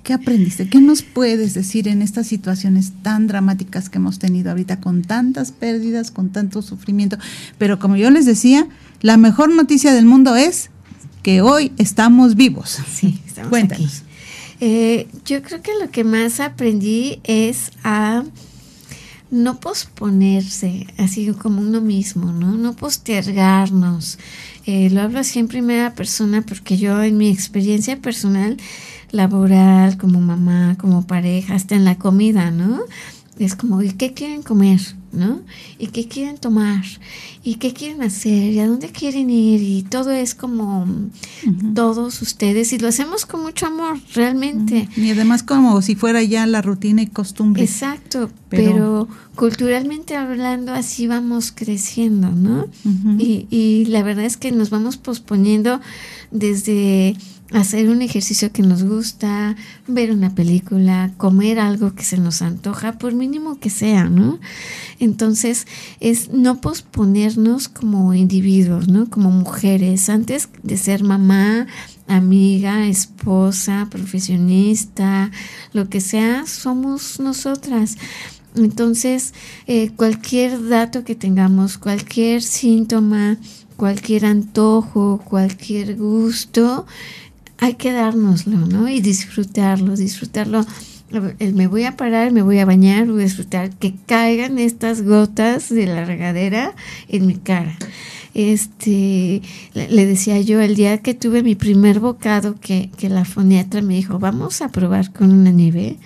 ¿Qué 0.03 0.12
aprendiste? 0.12 0.68
¿Qué 0.68 0.80
nos 0.80 1.03
puedes 1.03 1.55
decir 1.55 1.89
en 1.89 2.03
estas 2.03 2.26
situaciones 2.26 2.93
tan 3.03 3.26
dramáticas 3.26 3.89
que 3.89 3.99
hemos 3.99 4.18
tenido 4.18 4.51
ahorita 4.51 4.80
con 4.80 5.03
tantas 5.03 5.53
pérdidas, 5.53 6.11
con 6.11 6.30
tanto 6.30 6.62
sufrimiento? 6.62 7.18
Pero 7.59 7.78
como 7.78 7.97
yo 7.97 8.11
les 8.11 8.26
decía, 8.26 8.66
la 9.01 9.16
mejor 9.16 9.55
noticia 9.55 9.93
del 9.93 10.05
mundo 10.05 10.37
es 10.37 10.70
que 11.22 11.41
hoy 11.41 11.72
estamos 11.78 12.37
vivos. 12.37 12.78
Sí, 12.93 13.20
estamos 13.26 13.51
Cuéntanos. 13.51 14.03
Eh, 14.61 15.09
yo 15.24 15.43
creo 15.43 15.61
que 15.61 15.72
lo 15.80 15.91
que 15.91 16.05
más 16.05 16.41
aprendí 16.41 17.20
es 17.24 17.72
a 17.84 18.24
no 19.37 19.61
posponerse, 19.61 20.87
así 20.99 21.32
como 21.32 21.61
uno 21.61 21.80
mismo, 21.80 22.32
¿no? 22.32 22.57
No 22.57 22.74
postergarnos. 22.74 24.18
Eh, 24.64 24.91
lo 24.91 25.03
hablo 25.03 25.20
así 25.20 25.39
en 25.39 25.49
primera 25.49 25.95
persona 25.95 26.43
porque 26.43 26.76
yo 26.76 27.03
en 27.03 27.16
mi 27.16 27.28
experiencia 27.28 28.01
personal, 28.01 28.57
laboral, 29.12 29.99
como 29.99 30.20
mamá, 30.20 30.76
como 30.78 31.07
pareja, 31.07 31.55
hasta 31.55 31.74
en 31.74 31.84
la 31.84 31.97
comida, 31.97 32.51
¿no? 32.51 32.80
Es 33.39 33.55
como, 33.55 33.82
¿y 33.82 33.93
qué 33.93 34.14
quieren 34.14 34.43
comer? 34.43 34.80
¿No? 35.17 35.41
¿Y 35.79 35.87
qué 35.87 36.07
quieren 36.07 36.37
tomar? 36.37 36.85
¿Y 37.43 37.55
qué 37.55 37.73
quieren 37.73 38.03
hacer? 38.03 38.53
¿Y 38.53 38.59
a 38.59 38.67
dónde 38.67 38.91
quieren 38.91 39.31
ir? 39.31 39.62
Y 39.62 39.83
todo 39.83 40.11
es 40.11 40.35
como 40.35 40.87
todos 41.75 42.21
ustedes 42.21 42.75
y 42.75 42.79
lo 42.79 42.89
hacemos 42.89 43.25
con 43.25 43.43
mucho 43.43 43.67
amor, 43.67 43.99
realmente. 44.14 44.91
Y 44.95 45.11
además 45.11 45.43
como 45.43 45.81
si 45.81 45.95
fuera 45.95 46.23
ya 46.23 46.47
la 46.47 46.61
rutina 46.61 47.01
y 47.01 47.07
costumbre. 47.07 47.62
Exacto, 47.62 48.31
pero, 48.51 49.09
culturalmente 49.35 50.17
hablando 50.17 50.73
así 50.75 51.07
vamos 51.07 51.51
creciendo, 51.51 52.31
¿no? 52.31 52.67
y, 53.19 53.47
y 53.51 53.87
la 53.87 54.03
verdad 54.03 54.27
es 54.27 54.37
que 54.37 54.53
nos 54.53 54.69
vamos 54.69 54.99
posponiendo 54.99 55.81
desde 56.31 57.17
hacer 57.53 57.89
un 57.89 58.03
ejercicio 58.03 58.51
que 58.53 58.63
nos 58.63 58.83
gusta, 58.83 59.55
ver 59.87 60.11
una 60.11 60.35
película, 60.35 61.13
comer 61.17 61.61
algo 61.61 61.95
que 61.95 62.05
se 62.05 62.19
nos 62.19 62.43
antoja, 62.43 62.99
por 62.99 63.15
mínimo 63.15 63.59
que 63.59 63.71
sea, 63.71 64.05
¿no? 64.05 64.41
Entonces, 64.99 65.67
es 66.01 66.31
no 66.33 66.61
posponernos 66.61 67.69
como 67.69 68.15
individuos, 68.15 68.89
¿no? 68.89 69.09
Como 69.09 69.31
mujeres, 69.31 70.09
antes 70.09 70.49
de 70.63 70.77
ser 70.77 71.05
mamá, 71.05 71.67
amiga, 72.09 72.87
esposa, 72.87 73.89
profesionista, 73.91 75.31
lo 75.73 75.89
que 75.89 76.01
sea, 76.01 76.47
somos 76.47 77.21
nosotras. 77.21 77.97
Entonces, 78.57 79.35
eh, 79.67 79.91
cualquier 79.97 80.69
dato 80.69 81.05
que 81.05 81.15
tengamos, 81.15 81.79
cualquier 81.79 82.43
síntoma, 82.43 83.37
cualquier 83.77 84.25
antojo, 84.25 85.21
cualquier 85.25 85.97
gusto, 85.97 86.87
hay 87.59 87.75
que 87.75 87.93
dárnoslo, 87.93 88.59
¿no? 88.59 88.89
Y 88.89 89.01
disfrutarlo, 89.01 89.97
disfrutarlo 89.97 90.65
me 91.53 91.69
voy 91.69 91.85
a 91.85 91.97
parar, 91.97 92.33
me 92.33 92.43
voy 92.43 92.59
a 92.59 92.65
bañar, 92.65 93.07
voy 93.07 93.23
a 93.23 93.25
disfrutar 93.25 93.71
que 93.71 93.95
caigan 94.07 94.59
estas 94.59 95.03
gotas 95.03 95.69
de 95.69 95.87
la 95.87 96.05
regadera 96.05 96.75
en 97.09 97.27
mi 97.27 97.37
cara. 97.37 97.77
Este, 98.35 99.41
le 99.73 100.07
decía 100.07 100.41
yo 100.41 100.61
el 100.61 100.75
día 100.75 100.99
que 100.99 101.15
tuve 101.15 101.43
mi 101.43 101.55
primer 101.55 102.01
bocado 102.01 102.57
que, 102.61 102.91
que 102.97 103.09
la 103.09 103.25
foniatra 103.25 103.83
me 103.83 103.95
dijo, 103.95 104.19
vamos 104.19 104.61
a 104.63 104.69
probar 104.69 105.13
con 105.13 105.31
una 105.31 105.51
nieve 105.51 105.97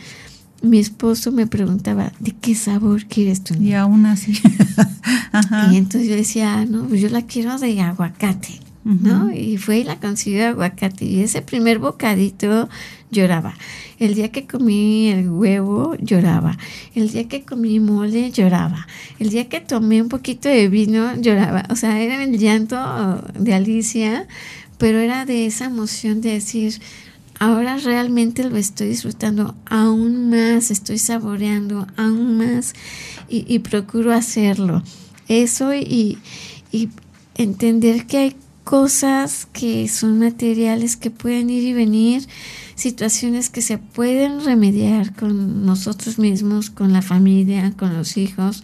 mi 0.63 0.79
esposo 0.79 1.33
me 1.33 1.47
preguntaba, 1.47 2.13
¿de 2.21 2.33
qué 2.33 2.55
sabor 2.55 3.07
quieres 3.07 3.43
tu 3.43 3.55
nieve? 3.55 3.71
Y 3.71 3.75
aún 3.75 4.07
así. 4.07 4.39
Y 5.73 5.77
entonces 5.77 6.09
yo 6.09 6.17
decía, 6.17 6.55
ah, 6.55 6.67
no, 6.67 6.85
pues 6.85 7.01
yo 7.01 7.09
la 7.09 7.23
quiero 7.23 7.57
de 7.59 7.81
aguacate. 7.81 8.61
¿No? 8.85 9.31
Y 9.33 9.59
fue 9.59 9.81
y 9.81 9.85
la 9.85 10.01
consiguió 10.01 10.49
aguacate. 10.49 11.05
Y 11.05 11.21
ese 11.21 11.43
primer 11.43 11.79
bocadito 11.79 12.69
lloraba. 13.11 13.55
El 13.99 14.15
día 14.15 14.31
que 14.33 14.47
comí 14.47 15.09
el 15.09 15.29
huevo, 15.29 15.95
lloraba. 15.99 16.57
El 16.95 17.11
día 17.11 17.29
que 17.29 17.43
comí 17.43 17.81
mole, 17.81 18.31
lloraba. 18.31 18.87
El 19.19 19.31
día 19.31 19.49
que 19.49 19.61
tomé 19.61 20.01
un 20.01 20.09
poquito 20.09 20.49
de 20.49 20.69
vino, 20.69 21.15
lloraba. 21.21 21.65
O 21.71 21.77
sea, 21.77 22.01
era 22.01 22.23
el 22.23 22.39
llanto 22.39 22.77
de 23.39 23.55
Alicia, 23.55 24.27
pero 24.79 24.99
era 24.99 25.27
de 25.27 25.47
esa 25.47 25.67
emoción 25.67 26.23
de 26.23 26.33
decir, 26.33 26.81
ahora 27.39 27.77
realmente 27.77 28.45
lo 28.45 28.57
estoy 28.57 28.89
disfrutando 28.89 29.55
aún 29.67 30.31
más, 30.31 30.71
estoy 30.71 30.99
saboreando 30.99 31.87
aún 31.97 32.39
más 32.39 32.73
y, 33.29 33.59
procuro 33.59 34.13
hacerlo. 34.13 34.83
Eso 35.29 35.75
y, 35.75 36.19
y 36.73 36.89
entender 37.37 38.07
que 38.07 38.19
hay 38.19 38.37
cosas 38.71 39.49
que 39.53 39.89
son 39.89 40.21
materiales 40.21 40.97
que 40.97 41.11
pueden 41.11 41.51
ir 41.51 41.65
y 41.65 41.73
venir, 41.73 42.29
situaciones 42.77 43.51
que 43.51 43.63
se 43.63 43.79
pueden 43.79 44.45
remediar 44.45 45.13
con 45.13 45.67
nosotros 45.67 46.21
mismos, 46.21 46.71
con 46.71 46.93
la 46.93 47.03
familia, 47.03 47.73
con 47.77 47.93
los 47.97 48.17
hijos, 48.17 48.63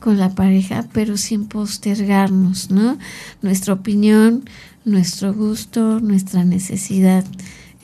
con 0.00 0.18
la 0.18 0.34
pareja, 0.34 0.88
pero 0.92 1.16
sin 1.16 1.46
postergarnos, 1.46 2.72
¿no? 2.72 2.98
Nuestra 3.40 3.74
opinión, 3.74 4.50
nuestro 4.84 5.32
gusto, 5.32 6.00
nuestra 6.00 6.44
necesidad. 6.44 7.24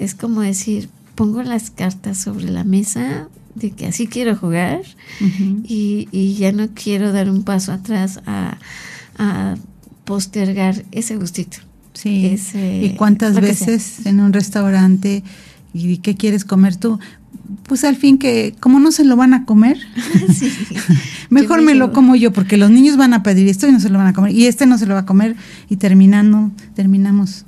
Es 0.00 0.16
como 0.16 0.40
decir, 0.40 0.88
pongo 1.14 1.44
las 1.44 1.70
cartas 1.70 2.18
sobre 2.18 2.50
la 2.50 2.64
mesa 2.64 3.28
de 3.54 3.70
que 3.70 3.86
así 3.86 4.08
quiero 4.08 4.34
jugar 4.34 4.82
y, 5.62 6.08
y, 6.10 6.34
ya 6.34 6.50
no 6.50 6.70
quiero 6.74 7.12
dar 7.12 7.30
un 7.30 7.44
paso 7.44 7.70
atrás 7.70 8.20
a, 8.26 8.58
a 9.16 9.54
postergar 10.04 10.84
ese 10.92 11.16
gustito. 11.16 11.58
Sí. 11.94 12.38
¿Y 12.54 12.90
cuántas 12.96 13.40
veces 13.40 14.06
en 14.06 14.20
un 14.20 14.32
restaurante 14.32 15.22
y 15.74 15.98
qué 15.98 16.16
quieres 16.16 16.44
comer 16.44 16.76
tú? 16.76 16.98
Pues 17.64 17.84
al 17.84 17.96
fin 17.96 18.18
que, 18.18 18.54
como 18.60 18.80
no 18.80 18.92
se 18.92 19.04
lo 19.04 19.16
van 19.16 19.34
a 19.34 19.44
comer, 19.44 19.78
mejor 21.30 21.62
me, 21.62 21.74
lo 21.74 21.92
como 21.92 22.16
yo, 22.16 22.32
porque 22.32 22.56
los 22.56 22.70
niños 22.70 22.96
van 22.96 23.14
a 23.14 23.22
pedir 23.22 23.48
esto 23.48 23.66
y 23.66 23.72
no 23.72 23.80
se 23.80 23.90
lo 23.90 23.98
van 23.98 24.08
a 24.08 24.12
comer, 24.12 24.32
y 24.32 24.46
este 24.46 24.66
no 24.66 24.78
se 24.78 24.86
lo 24.86 24.94
va 24.94 25.00
a 25.00 25.06
comer, 25.06 25.36
y 25.68 25.76
terminando, 25.76 26.50
terminamos 26.74 27.44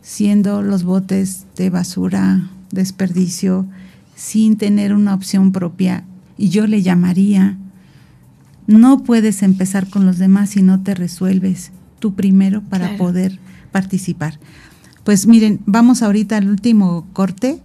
siendo 0.00 0.62
los 0.62 0.84
botes 0.84 1.44
de 1.56 1.70
basura, 1.70 2.48
desperdicio, 2.70 3.66
sin 4.14 4.56
tener 4.56 4.94
una 4.94 5.14
opción 5.14 5.52
propia. 5.52 6.04
Y 6.36 6.50
yo 6.50 6.66
le 6.66 6.82
llamaría, 6.82 7.56
no 8.66 9.02
puedes 9.02 9.42
empezar 9.42 9.88
con 9.88 10.06
los 10.06 10.18
demás 10.18 10.50
si 10.50 10.62
no 10.62 10.80
te 10.80 10.94
resuelves 10.94 11.72
tú 11.98 12.14
primero 12.14 12.62
para 12.62 12.96
poder 12.96 13.38
participar. 13.72 14.38
Pues 15.04 15.26
miren, 15.26 15.60
vamos 15.66 16.02
ahorita 16.02 16.36
al 16.36 16.48
último 16.48 17.06
corte 17.12 17.60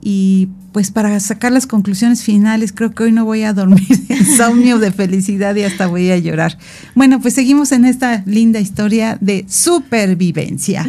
y 0.00 0.48
pues 0.72 0.90
para 0.90 1.18
sacar 1.20 1.52
las 1.52 1.66
conclusiones 1.66 2.22
finales, 2.22 2.72
creo 2.72 2.92
que 2.92 3.04
hoy 3.04 3.12
no 3.12 3.24
voy 3.24 3.42
a 3.42 3.52
dormir 3.52 3.86
insomnio 4.08 4.78
de 4.78 4.92
felicidad 4.92 5.54
y 5.56 5.62
hasta 5.62 5.86
voy 5.86 6.10
a 6.10 6.18
llorar. 6.18 6.58
Bueno, 6.94 7.20
pues 7.20 7.34
seguimos 7.34 7.72
en 7.72 7.84
esta 7.84 8.22
linda 8.26 8.60
historia 8.60 9.18
de 9.20 9.46
supervivencia. 9.48 10.86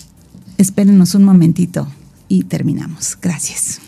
Espérenos 0.58 1.14
un 1.14 1.24
momentito 1.24 1.88
y 2.28 2.44
terminamos. 2.44 3.18
Gracias. 3.20 3.80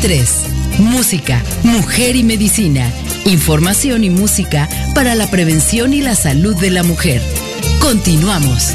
M3. 0.00 0.80
Música, 0.80 1.42
mujer 1.64 2.14
y 2.14 2.22
medicina. 2.22 2.88
Información 3.26 4.04
y 4.04 4.10
música 4.10 4.68
para 4.94 5.14
la 5.14 5.28
prevención 5.28 5.92
y 5.92 6.00
la 6.00 6.14
salud 6.14 6.54
de 6.56 6.70
la 6.70 6.82
mujer. 6.82 7.20
Continuamos. 7.80 8.74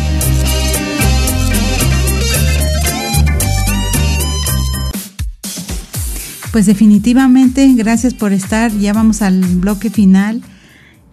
Pues 6.51 6.65
definitivamente, 6.65 7.74
gracias 7.74 8.13
por 8.13 8.34
estar. 8.34 8.71
Ya 8.71 8.93
vamos 8.93 9.21
al 9.21 9.39
bloque 9.39 9.89
final 9.89 10.41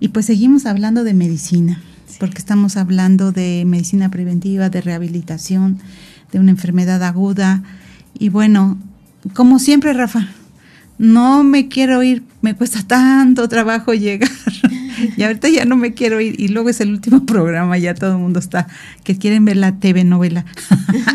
y 0.00 0.08
pues 0.08 0.26
seguimos 0.26 0.66
hablando 0.66 1.04
de 1.04 1.14
medicina, 1.14 1.82
porque 2.18 2.38
estamos 2.38 2.76
hablando 2.76 3.32
de 3.32 3.64
medicina 3.64 4.10
preventiva, 4.10 4.70
de 4.70 4.80
rehabilitación, 4.80 5.78
de 6.32 6.40
una 6.40 6.50
enfermedad 6.50 7.02
aguda. 7.04 7.62
Y 8.18 8.28
bueno, 8.28 8.76
como 9.34 9.58
siempre, 9.58 9.92
Rafa, 9.92 10.28
no 10.98 11.44
me 11.44 11.68
quiero 11.68 12.02
ir, 12.02 12.22
me 12.42 12.54
cuesta 12.54 12.82
tanto 12.86 13.48
trabajo 13.48 13.94
llegar. 13.94 14.30
y 15.16 15.22
ahorita 15.22 15.48
ya 15.48 15.64
no 15.64 15.76
me 15.76 15.94
quiero 15.94 16.20
ir. 16.20 16.38
Y 16.38 16.48
luego 16.48 16.68
es 16.68 16.80
el 16.80 16.90
último 16.90 17.24
programa, 17.26 17.78
ya 17.78 17.94
todo 17.94 18.12
el 18.12 18.18
mundo 18.18 18.38
está, 18.38 18.66
que 19.04 19.16
quieren 19.16 19.44
ver 19.44 19.56
la 19.56 19.76
TV 19.78 20.04
novela. 20.04 20.44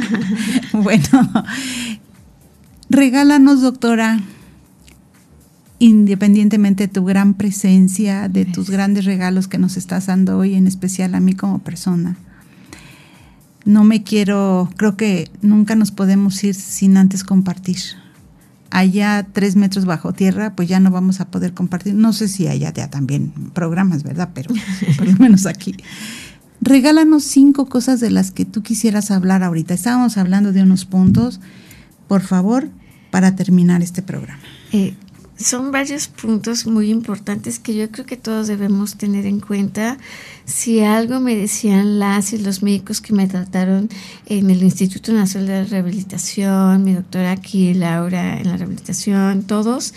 bueno, 0.74 1.46
regálanos, 2.90 3.62
doctora, 3.62 4.22
independientemente 5.80 6.88
de 6.88 6.94
tu 6.94 7.06
gran 7.06 7.34
presencia, 7.34 8.28
de 8.28 8.46
tus 8.46 8.70
grandes 8.70 9.06
regalos 9.06 9.48
que 9.48 9.58
nos 9.58 9.78
estás 9.78 10.08
dando 10.08 10.38
hoy, 10.38 10.56
en 10.56 10.68
especial 10.68 11.16
a 11.16 11.20
mí 11.20 11.34
como 11.34 11.60
persona 11.60 12.18
no 13.66 13.84
me 13.84 14.04
quiero, 14.04 14.70
creo 14.78 14.96
que 14.96 15.30
nunca 15.42 15.76
nos 15.76 15.92
podemos 15.92 16.42
ir 16.44 16.54
sin 16.54 16.98
antes 16.98 17.24
compartir. 17.24 17.78
Allá 18.70 19.26
tres 19.32 19.56
metros 19.56 19.86
bajo 19.86 20.14
tierra, 20.14 20.56
pues 20.56 20.68
ya 20.68 20.80
no 20.80 20.92
vamos 20.92 21.20
a 21.20 21.26
poder 21.30 21.54
compartir. 21.54 21.96
No 21.96 22.14
sé 22.14 22.28
si 22.28 22.48
allá 22.48 22.72
ya 22.74 22.90
también 22.90 23.32
programas, 23.54 24.04
¿verdad? 24.04 24.30
Pero 24.34 24.54
por 24.98 25.08
lo 25.08 25.16
menos 25.18 25.46
aquí. 25.46 25.76
Regálanos 26.62 27.24
cinco 27.24 27.68
cosas 27.68 28.00
de 28.00 28.12
las 28.12 28.32
que 28.32 28.46
tú 28.46 28.62
quisieras 28.62 29.12
hablar 29.12 29.44
ahorita. 29.44 29.74
Estábamos 29.74 30.18
hablando 30.18 30.52
de 30.52 30.62
unos 30.62 30.86
puntos, 30.86 31.40
por 32.08 32.22
favor, 32.22 32.70
para 33.12 33.36
terminar 33.36 33.82
este 33.82 34.02
programa. 34.02 34.40
Eh, 34.72 34.96
son 35.38 35.72
varios 35.72 36.08
puntos 36.08 36.66
muy 36.66 36.90
importantes 36.90 37.60
que 37.60 37.76
yo 37.76 37.92
creo 37.92 38.06
que 38.06 38.16
todos 38.16 38.48
debemos 38.48 38.96
tener 38.96 39.26
en 39.26 39.42
cuenta. 39.42 39.98
Si 40.46 40.80
algo 40.80 41.20
me 41.20 41.36
decían 41.36 42.00
las 42.00 42.32
y 42.32 42.38
los 42.38 42.64
médicos 42.64 43.02
que 43.02 43.14
me 43.14 43.28
trataron 43.28 43.90
en 44.28 44.50
el 44.50 44.64
Instituto 44.64 45.12
Nacional 45.12 45.48
de 45.48 45.64
Rehabilitación, 45.66 46.84
mi 46.84 46.94
doctora 46.94 47.32
aquí, 47.32 47.74
Laura, 47.74 48.40
en 48.40 48.48
la 48.48 48.58
rehabilitación, 48.58 49.44
todos, 49.44 49.94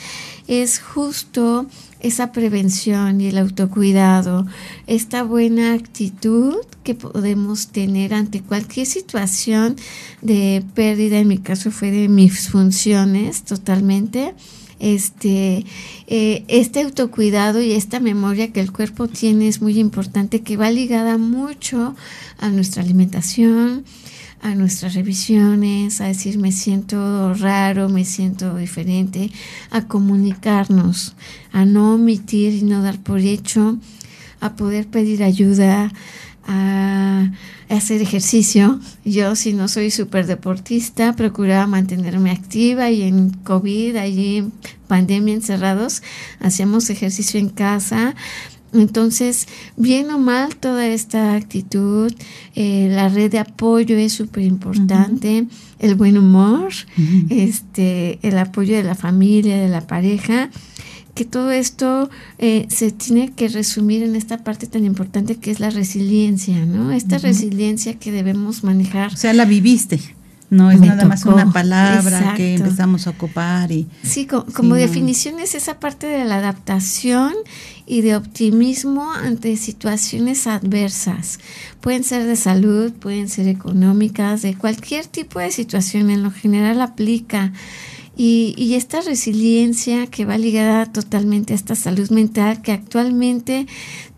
es 0.49 0.81
justo 0.81 1.67
esa 2.01 2.33
prevención 2.33 3.21
y 3.21 3.27
el 3.27 3.39
autocuidado, 3.39 4.47
esta 4.87 5.23
buena 5.23 5.75
actitud 5.75 6.57
que 6.83 6.95
podemos 6.95 7.69
tener 7.69 8.15
ante 8.15 8.41
cualquier 8.41 8.87
situación 8.87 9.77
de 10.23 10.65
pérdida, 10.75 11.19
en 11.19 11.29
mi 11.29 11.39
caso 11.39 11.71
fue 11.71 11.91
de 11.91 12.09
mis 12.09 12.49
funciones 12.49 13.43
totalmente 13.43 14.35
este, 14.79 15.65
eh, 16.07 16.45
este 16.49 16.83
autocuidado 16.83 17.61
y 17.61 17.73
esta 17.73 18.01
memoria 18.01 18.53
que 18.53 18.61
el 18.61 18.73
cuerpo 18.73 19.09
tiene 19.09 19.49
es 19.49 19.61
muy 19.61 19.79
importante, 19.79 20.43
que 20.43 20.57
va 20.57 20.71
ligada 20.71 21.19
mucho 21.19 21.95
a 22.39 22.49
nuestra 22.51 22.83
alimentación, 22.83 23.85
a 24.41 24.55
nuestras 24.55 24.95
revisiones, 24.95 26.01
a 26.01 26.07
decir 26.07 26.39
me 26.39 26.53
siento 26.53 27.35
raro, 27.35 27.89
me 27.89 28.05
siento 28.05 28.57
diferente, 28.57 29.31
a 29.71 29.87
comunicarnos, 29.87 31.15
a 31.53 31.65
no 31.65 31.95
omitir 31.95 32.55
y 32.55 32.63
no 32.63 32.83
dar 32.83 32.99
por 32.99 33.21
hecho, 33.21 33.79
a 34.41 34.55
poder 34.55 34.87
pedir 34.87 35.25
ayuda, 35.25 35.93
a 36.49 37.31
hacer 37.69 38.01
ejercicio. 38.03 38.81
Yo, 39.05 39.37
si 39.37 39.53
no 39.53 39.69
soy 39.69 39.91
súper 39.91 40.27
deportista, 40.27 41.15
procuraba 41.15 41.67
mantenerme 41.67 42.31
activa 42.31 42.91
y 42.91 43.03
en 43.03 43.31
COVID, 43.31 43.97
allí 43.97 44.39
en 44.39 44.53
pandemia 44.89 45.35
encerrados, 45.35 46.03
hacíamos 46.41 46.91
ejercicio 46.91 47.39
en 47.39 47.51
casa. 47.51 48.17
Entonces, 48.73 49.47
bien 49.77 50.11
o 50.11 50.19
mal, 50.19 50.57
toda 50.57 50.87
esta 50.87 51.35
actitud, 51.35 52.13
eh, 52.55 52.89
la 52.91 53.09
red 53.09 53.31
de 53.31 53.39
apoyo 53.39 53.97
es 53.97 54.13
súper 54.13 54.45
importante, 54.45 55.47
el 55.79 55.95
buen 55.95 56.19
humor, 56.19 56.73
este, 57.31 58.19
el 58.23 58.37
apoyo 58.37 58.77
de 58.77 58.83
la 58.83 58.95
familia, 58.95 59.57
de 59.57 59.69
la 59.69 59.87
pareja 59.87 60.51
que 61.19 61.25
todo 61.25 61.51
esto 61.51 62.09
eh, 62.39 62.69
se 62.71 62.93
tiene 62.93 63.33
que 63.33 63.49
resumir 63.49 64.05
en 64.05 64.15
esta 64.15 64.45
parte 64.45 64.69
tan 64.69 64.85
importante 64.85 65.35
que 65.35 65.51
es 65.51 65.59
la 65.59 65.69
resiliencia, 65.69 66.65
¿no? 66.65 66.93
Esta 66.93 67.19
resiliencia 67.19 67.99
que 67.99 68.13
debemos 68.13 68.63
manejar. 68.63 69.15
O 69.15 69.17
sea, 69.17 69.33
la 69.33 69.45
viviste. 69.45 69.99
No 70.49 70.71
es 70.71 70.81
nada 70.81 71.05
más 71.07 71.25
una 71.25 71.53
palabra 71.53 72.35
que 72.37 72.55
empezamos 72.55 73.09
a 73.09 73.11
ocupar 73.11 73.73
y 73.73 73.89
sí, 74.05 74.27
como, 74.27 74.77
definición 74.77 75.41
es 75.41 75.57
esa 75.57 75.81
parte 75.81 76.07
de 76.07 76.25
la 76.25 76.37
adaptación 76.37 77.35
y 77.85 78.03
de 78.03 78.15
optimismo 78.15 79.13
ante 79.13 79.57
situaciones 79.57 80.47
adversas. 80.47 81.41
Pueden 81.81 82.05
ser 82.05 82.27
de 82.27 82.37
salud, 82.37 82.93
pueden 82.93 83.29
ser 83.29 83.49
económicas, 83.49 84.41
de 84.41 84.55
cualquier 84.55 85.07
tipo 85.07 85.41
de 85.41 85.51
situación. 85.51 86.11
En 86.11 86.23
lo 86.23 86.31
general 86.31 86.81
aplica. 86.81 87.53
Y, 88.21 88.53
y, 88.59 88.75
esta 88.75 89.01
resiliencia 89.01 90.09
que 90.09 90.25
va 90.25 90.37
ligada 90.37 90.87
totalmente 90.87 91.53
a 91.53 91.57
esta 91.57 91.77
salud 91.77 92.11
mental 92.11 92.63
que 92.63 92.73
actualmente 92.73 93.69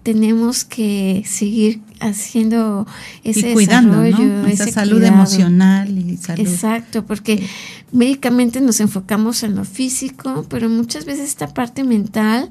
tenemos 0.03 0.65
que 0.65 1.23
seguir 1.27 1.81
haciendo 2.01 2.87
ese 3.23 3.55
desarrollo, 3.55 4.47
esa 4.47 4.67
salud 4.69 5.03
emocional 5.03 5.97
y 5.99 6.17
salud. 6.17 6.41
Exacto, 6.41 7.05
porque 7.05 7.47
médicamente 7.93 8.61
nos 8.63 8.81
enfocamos 8.81 9.43
en 9.43 9.57
lo 9.57 9.65
físico, 9.65 10.47
pero 10.49 10.71
muchas 10.71 11.05
veces 11.05 11.29
esta 11.29 11.49
parte 11.53 11.85
mental 11.85 12.49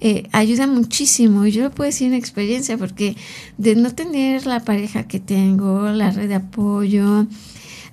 eh, 0.00 0.28
ayuda 0.32 0.66
muchísimo. 0.66 1.46
Y 1.46 1.52
yo 1.52 1.62
lo 1.62 1.70
puedo 1.70 1.88
decir 1.88 2.08
en 2.08 2.14
experiencia, 2.14 2.76
porque 2.76 3.16
de 3.56 3.76
no 3.76 3.94
tener 3.94 4.46
la 4.46 4.60
pareja 4.60 5.04
que 5.04 5.20
tengo, 5.20 5.88
la 5.90 6.10
red 6.10 6.28
de 6.28 6.34
apoyo, 6.34 7.28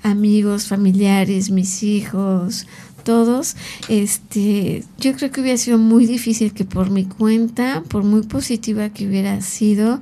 amigos, 0.02 0.68
familiares, 0.68 1.52
mis 1.52 1.84
hijos, 1.84 2.66
todos, 3.06 3.56
este, 3.88 4.84
yo 5.00 5.16
creo 5.16 5.32
que 5.32 5.40
hubiera 5.40 5.58
sido 5.58 5.78
muy 5.78 6.06
difícil 6.06 6.52
que 6.52 6.66
por 6.66 6.90
mi 6.90 7.06
cuenta, 7.06 7.84
por 7.88 8.04
muy 8.04 8.24
positiva 8.24 8.90
que 8.90 9.08
hubiera 9.08 9.40
sido, 9.40 10.02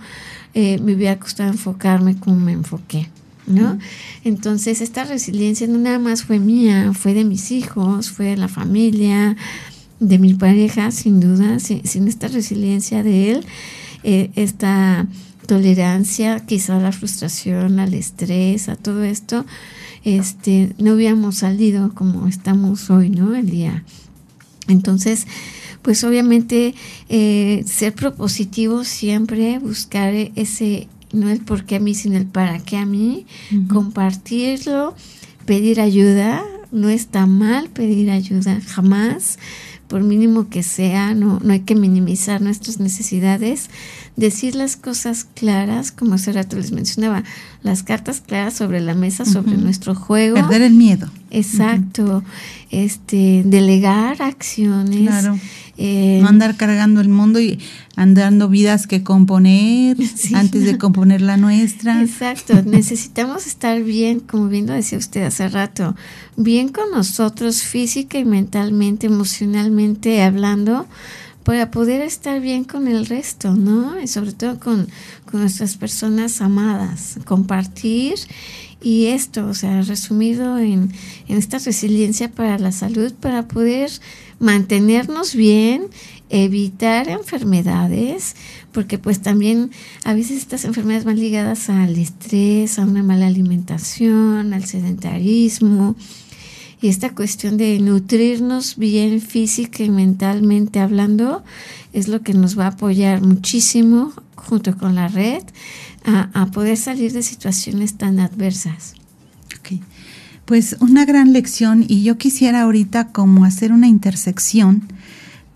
eh, 0.56 0.80
me 0.80 0.95
hubiera 0.95 1.20
costado 1.20 1.51
enfocarme 1.51 2.16
como 2.16 2.38
me 2.38 2.54
enfoqué. 2.54 3.10
¿no? 3.45 3.78
Entonces, 4.24 4.80
esta 4.80 5.04
resiliencia 5.04 5.68
no 5.68 5.78
nada 5.78 5.99
más 5.99 6.24
fue 6.24 6.39
mía, 6.39 6.93
fue 6.93 7.14
de 7.14 7.26
mis 7.26 7.51
hijos, 7.51 8.10
fue 8.10 8.28
de 8.28 8.38
la 8.38 8.47
familia, 8.47 9.36
de 9.99 10.18
mi 10.18 10.34
pareja, 10.34 10.91
sin 10.91 11.20
duda, 11.20 11.60
sin, 11.60 12.08
esta 12.08 12.30
resiliencia 12.30 13.04
de 13.04 13.32
él, 13.32 13.45
eh, 14.04 14.32
esta 14.36 15.08
tolerancia 15.45 16.39
quizá 16.45 16.78
a 16.78 16.80
la 16.80 16.93
frustración, 16.93 17.80
al 17.80 17.93
estrés, 17.93 18.70
a 18.70 18.78
todo 18.78 19.04
esto, 19.04 19.45
este, 20.04 20.74
no 20.78 20.93
hubiéramos 20.93 21.38
salido 21.38 21.93
como 21.93 22.28
estamos 22.28 22.89
hoy, 22.89 23.10
¿no? 23.10 23.36
El 23.36 23.49
día. 23.49 23.84
Entonces, 24.68 25.28
pues 25.82 26.04
obviamente 26.04 26.74
eh, 27.10 27.64
ser 27.68 27.93
propositivo 27.93 28.84
siempre, 28.84 29.60
buscar 29.60 30.14
ese, 30.14 30.88
no 31.12 31.30
el 31.30 31.39
por 31.41 31.66
qué 31.66 31.76
a 31.76 31.80
mí, 31.80 31.93
sino 31.93 32.18
el 32.18 32.26
para 32.26 32.60
qué 32.60 32.78
a 32.78 32.86
mí, 32.86 33.26
compartirlo, 33.70 34.95
pedir 35.45 35.82
ayuda, 35.82 36.43
no 36.72 36.89
está 36.89 37.26
mal 37.26 37.70
pedir 37.70 38.10
ayuda 38.10 38.60
jamás, 38.62 39.38
por 39.88 40.01
mínimo 40.01 40.49
que 40.49 40.64
sea, 40.64 41.14
no, 41.14 41.39
no 41.43 41.54
hay 41.54 41.60
que 41.60 41.76
minimizar 41.76 42.41
nuestras 42.41 42.80
necesidades, 42.80 43.70
decir 44.16 44.55
las 44.55 44.76
cosas 44.76 45.26
claras, 45.34 45.91
como 45.91 46.16
hace 46.16 46.34
rato 46.34 46.55
les 46.55 46.72
mencionaba, 46.72 47.24
las 47.64 47.84
cartas 47.84 48.22
claras 48.22 48.53
sobre 48.53 48.80
la 48.82 48.93
mesa, 48.93 49.26
sobre 49.26 49.57
nuestro 49.57 49.95
juego. 49.95 50.36
Perder 50.36 50.61
el 50.61 50.74
miedo. 50.74 51.09
Exacto. 51.32 52.24
Este, 52.70 53.41
delegar 53.45 54.22
acciones. 54.22 55.07
Claro. 55.07 55.39
Eh, 55.78 56.20
no 56.22 56.28
andar 56.28 56.55
cargando 56.55 57.01
el 57.01 57.09
mundo 57.09 57.39
y 57.39 57.59
andando 57.95 58.47
vidas 58.47 58.86
que 58.86 59.01
componer 59.01 59.97
antes 60.36 60.66
de 60.66 60.78
componer 60.78 61.22
la 61.22 61.38
nuestra. 61.38 62.01
Exacto. 62.01 62.61
Necesitamos 62.66 63.47
estar 63.47 63.82
bien, 63.82 64.20
como 64.20 64.47
bien 64.47 64.68
lo 64.68 64.74
decía 64.74 64.99
usted 64.99 65.24
hace 65.24 65.49
rato, 65.49 65.95
bien 66.38 66.70
con 66.70 66.91
nosotros 66.91 67.64
física 67.64 68.20
y 68.20 68.26
mentalmente, 68.26 69.07
emocionalmente 69.07 70.22
hablando 70.22 70.86
para 71.43 71.71
poder 71.71 72.01
estar 72.01 72.39
bien 72.39 72.63
con 72.63 72.87
el 72.87 73.05
resto, 73.05 73.53
¿no? 73.53 73.99
Y 73.99 74.07
sobre 74.07 74.33
todo 74.33 74.59
con, 74.59 74.87
nuestras 75.33 75.77
personas 75.77 76.41
amadas, 76.41 77.17
compartir 77.25 78.13
y 78.83 79.07
esto, 79.07 79.47
o 79.47 79.55
sea, 79.55 79.81
resumido 79.81 80.59
en, 80.59 80.91
en, 81.27 81.37
esta 81.37 81.57
resiliencia 81.57 82.29
para 82.29 82.59
la 82.59 82.71
salud, 82.71 83.11
para 83.13 83.47
poder 83.47 83.89
mantenernos 84.37 85.33
bien, 85.33 85.87
evitar 86.29 87.09
enfermedades, 87.09 88.35
porque 88.71 88.99
pues 88.99 89.23
también 89.23 89.71
a 90.03 90.13
veces 90.13 90.37
estas 90.37 90.65
enfermedades 90.65 91.05
van 91.05 91.19
ligadas 91.19 91.69
al 91.69 91.97
estrés, 91.97 92.77
a 92.77 92.83
una 92.83 93.01
mala 93.01 93.25
alimentación, 93.25 94.53
al 94.53 94.65
sedentarismo, 94.65 95.95
y 96.84 96.89
esta 96.89 97.15
cuestión 97.15 97.55
de 97.55 97.79
nutrirnos 97.79 98.75
bien 98.75 99.21
física 99.21 99.84
y 99.84 99.89
mentalmente 99.89 100.81
hablando 100.81 101.41
es 101.93 102.09
lo 102.09 102.23
que 102.23 102.34
nos 102.34 102.59
va 102.59 102.65
a 102.65 102.71
apoyar 102.71 103.21
muchísimo 103.21 104.11
junto 104.36 104.75
con 104.77 104.93
la 104.93 105.07
red 105.07 105.43
a, 106.03 106.45
poder 106.47 106.75
salir 106.75 107.13
de 107.13 107.23
situaciones 107.23 107.93
tan 107.97 108.19
adversas. 108.19 108.95
Pues 110.43 110.75
una 110.81 111.05
gran 111.05 111.31
lección 111.31 111.86
y 111.88 112.03
yo 112.03 112.17
quisiera 112.17 112.63
ahorita 112.63 113.13
como 113.13 113.45
hacer 113.45 113.71
una 113.71 113.88
intersección 113.88 114.84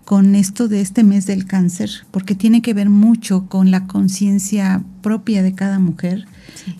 con 0.06 0.34
esto 0.34 0.66
de 0.66 0.80
este 0.80 1.04
mes 1.04 1.26
del 1.26 1.44
cáncer, 1.44 1.90
porque 2.10 2.34
tiene 2.34 2.62
que 2.62 2.72
ver 2.72 2.88
mucho 2.88 3.48
con 3.48 3.70
la 3.70 3.86
conciencia 3.86 4.82
propia 5.02 5.42
de 5.42 5.52
cada 5.52 5.78
mujer, 5.78 6.26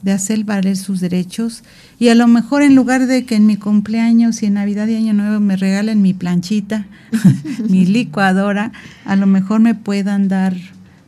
de 0.02 0.12
hacer 0.12 0.44
valer 0.44 0.76
sus 0.76 1.00
derechos 1.00 1.62
y 1.98 2.08
a 2.08 2.14
lo 2.14 2.28
mejor 2.28 2.62
en 2.62 2.74
lugar 2.74 3.06
de 3.06 3.24
que 3.24 3.34
en 3.36 3.46
mi 3.46 3.56
cumpleaños 3.56 4.42
y 4.42 4.46
en 4.46 4.54
Navidad 4.54 4.86
y 4.88 4.96
Año 4.96 5.14
Nuevo 5.14 5.40
me 5.40 5.56
regalen 5.56 6.02
mi 6.02 6.14
planchita, 6.14 6.86
mi 7.68 7.86
licuadora, 7.86 8.72
a 9.04 9.16
lo 9.16 9.26
mejor 9.26 9.60
me 9.60 9.74
puedan 9.74 10.28
dar 10.28 10.56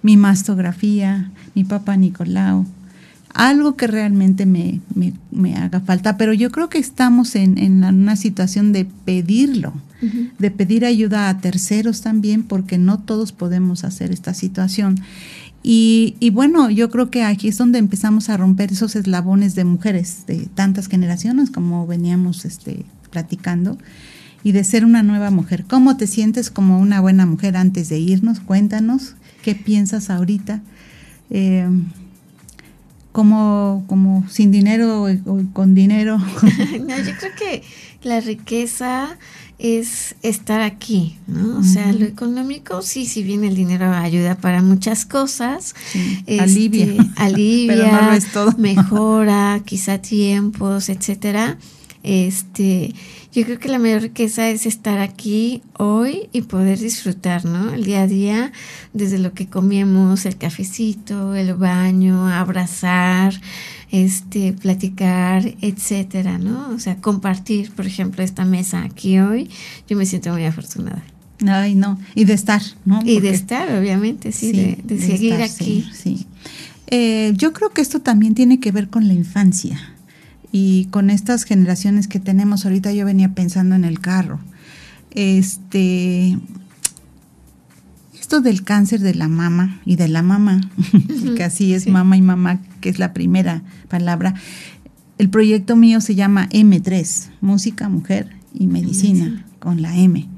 mi 0.03 0.16
mastografía, 0.16 1.31
mi 1.55 1.64
papá 1.64 1.97
Nicolau, 1.97 2.66
algo 3.35 3.77
que 3.77 3.87
realmente 3.87 4.47
me, 4.47 4.81
me, 5.31 5.57
haga 5.57 5.81
falta. 5.81 6.16
Pero 6.16 6.33
yo 6.33 6.51
creo 6.51 6.68
que 6.68 6.79
estamos 6.79 7.35
en, 7.37 7.59
en 7.59 7.85
una 7.85 8.16
situación 8.16 8.73
de 8.73 8.87
pedirlo, 9.05 9.73
de 10.39 10.51
pedir 10.51 10.87
ayuda 10.87 11.29
a 11.29 11.39
terceros 11.39 12.01
también, 12.01 12.43
porque 12.43 12.79
no 12.79 12.99
todos 12.99 13.33
podemos 13.33 13.85
hacer 13.85 14.11
esta 14.11 14.35
situación. 14.35 14.99
Y, 15.63 16.31
bueno, 16.33 16.71
yo 16.71 16.89
creo 16.91 17.11
que 17.11 17.23
aquí 17.23 17.49
es 17.49 17.59
donde 17.59 17.79
empezamos 17.79 18.31
a 18.31 18.37
romper 18.37 18.73
esos 18.73 18.97
eslabones 18.97 19.55
de 19.55 19.65
mujeres 19.65 20.25
de 20.27 20.47
tantas 20.55 20.89
generaciones 20.89 21.51
como 21.51 21.87
veníamos 21.87 22.47
este, 22.47 22.87
platicando 23.11 23.77
y 24.43 24.53
de 24.53 24.65
ser 24.65 24.87
una 24.87 25.03
nueva 25.03 25.31
mujer. 25.31 25.67
¿Cómo 25.69 25.99
te 25.99 26.07
sientes 26.07 26.51
como 26.51 26.81
una 26.81 27.01
buena 27.01 27.27
mujer 27.27 27.59
antes 27.59 27.91
de 27.91 27.99
irnos? 27.99 28.41
Cuéntanos, 28.41 29.17
¿qué 29.43 29.55
piensas 29.55 30.09
ahorita? 30.09 30.63
Eh, 31.29 31.69
como, 33.13 33.85
como 33.87 34.27
sin 34.31 34.51
dinero 34.51 35.05
o 35.05 35.43
con 35.53 35.75
dinero. 35.75 36.17
no, 36.89 36.97
yo 36.97 37.13
creo 37.19 37.33
que 37.39 37.63
la 38.03 38.21
riqueza 38.21 39.19
es 39.61 40.15
estar 40.23 40.63
aquí, 40.63 41.19
¿no? 41.27 41.59
O 41.59 41.63
sea, 41.63 41.93
lo 41.93 42.07
económico, 42.07 42.81
sí, 42.81 43.05
si 43.05 43.23
bien 43.23 43.45
el 43.45 43.55
dinero 43.55 43.93
ayuda 43.93 44.37
para 44.37 44.63
muchas 44.63 45.05
cosas, 45.05 45.75
este, 46.27 46.41
alivia, 46.41 47.13
alivia, 47.17 48.19
mejora, 48.57 49.61
quizá 49.67 49.99
tiempos, 49.99 50.89
etcétera. 50.89 51.59
Este, 52.03 52.95
yo 53.33 53.45
creo 53.45 53.59
que 53.59 53.69
la 53.69 53.79
mayor 53.79 54.01
riqueza 54.01 54.49
es 54.49 54.65
estar 54.65 54.99
aquí 54.99 55.63
hoy 55.77 56.31
y 56.33 56.43
poder 56.43 56.79
disfrutar, 56.79 57.45
¿no? 57.45 57.75
El 57.75 57.85
día 57.85 58.03
a 58.03 58.07
día, 58.07 58.53
desde 58.95 59.19
lo 59.19 59.35
que 59.35 59.47
comemos, 59.47 60.25
el 60.25 60.39
cafecito, 60.39 61.35
el 61.35 61.55
baño, 61.55 62.29
abrazar, 62.29 63.39
este, 63.91 64.53
platicar, 64.53 65.55
etcétera, 65.61 66.38
¿no? 66.38 66.70
O 66.70 66.78
sea, 66.78 66.97
compartir, 66.97 67.72
por 67.72 67.86
ejemplo, 67.86 68.22
esta 68.22 68.45
mesa 68.45 68.82
aquí 68.82 69.18
hoy, 69.18 69.51
yo 69.88 69.97
me 69.97 70.07
siento 70.07 70.32
muy 70.32 70.45
afortunada. 70.45 71.03
Ay, 71.47 71.74
no, 71.74 71.99
y 72.14 72.24
de 72.24 72.34
estar, 72.34 72.62
¿no? 72.84 73.01
Y 73.05 73.20
de 73.20 73.30
estar, 73.30 73.72
obviamente, 73.72 74.30
sí, 74.30 74.53
de, 74.53 75.01
seguir 75.01 75.34
aquí. 75.34 75.88
Sí, 75.93 76.26
eh, 76.86 77.32
yo 77.36 77.53
creo 77.53 77.70
que 77.70 77.80
esto 77.80 78.01
también 78.01 78.34
tiene 78.34 78.61
que 78.61 78.72
ver 78.72 78.88
con 78.88 79.09
la 79.09 79.14
infancia 79.14 79.80
y 80.53 80.86
con 80.86 81.09
estas 81.09 81.45
generaciones 81.45 82.09
que 82.09 82.20
tenemos 82.20 82.64
ahorita. 82.64 82.93
Yo 82.93 83.07
venía 83.07 83.32
pensando 83.32 83.74
en 83.74 83.84
el 83.84 84.01
carro. 84.01 84.41
Este, 85.12 86.36
esto 88.20 88.41
del 88.41 88.62
cáncer 88.62 89.01
de 89.01 89.14
la 89.14 89.28
mama 89.28 89.80
y 89.84 89.97
de 89.97 90.09
la 90.09 90.22
mama, 90.22 90.61
que 91.36 91.43
así 91.43 91.72
es 91.72 91.88
mama 91.88 92.16
y 92.16 92.22
mamá, 92.22 92.61
que 92.81 92.89
es 92.89 92.99
la 92.99 93.12
primera 93.12 93.62
palabra. 93.89 94.35
El 95.18 95.28
proyecto 95.28 95.76
mío 95.76 96.01
se 96.01 96.14
llama 96.14 96.49
M3, 96.51 97.28
Música, 97.41 97.89
Mujer 97.89 98.31
y 98.55 98.66
Medicina, 98.66 99.45
con 99.59 99.83
la 99.83 99.97
M. 99.97 100.28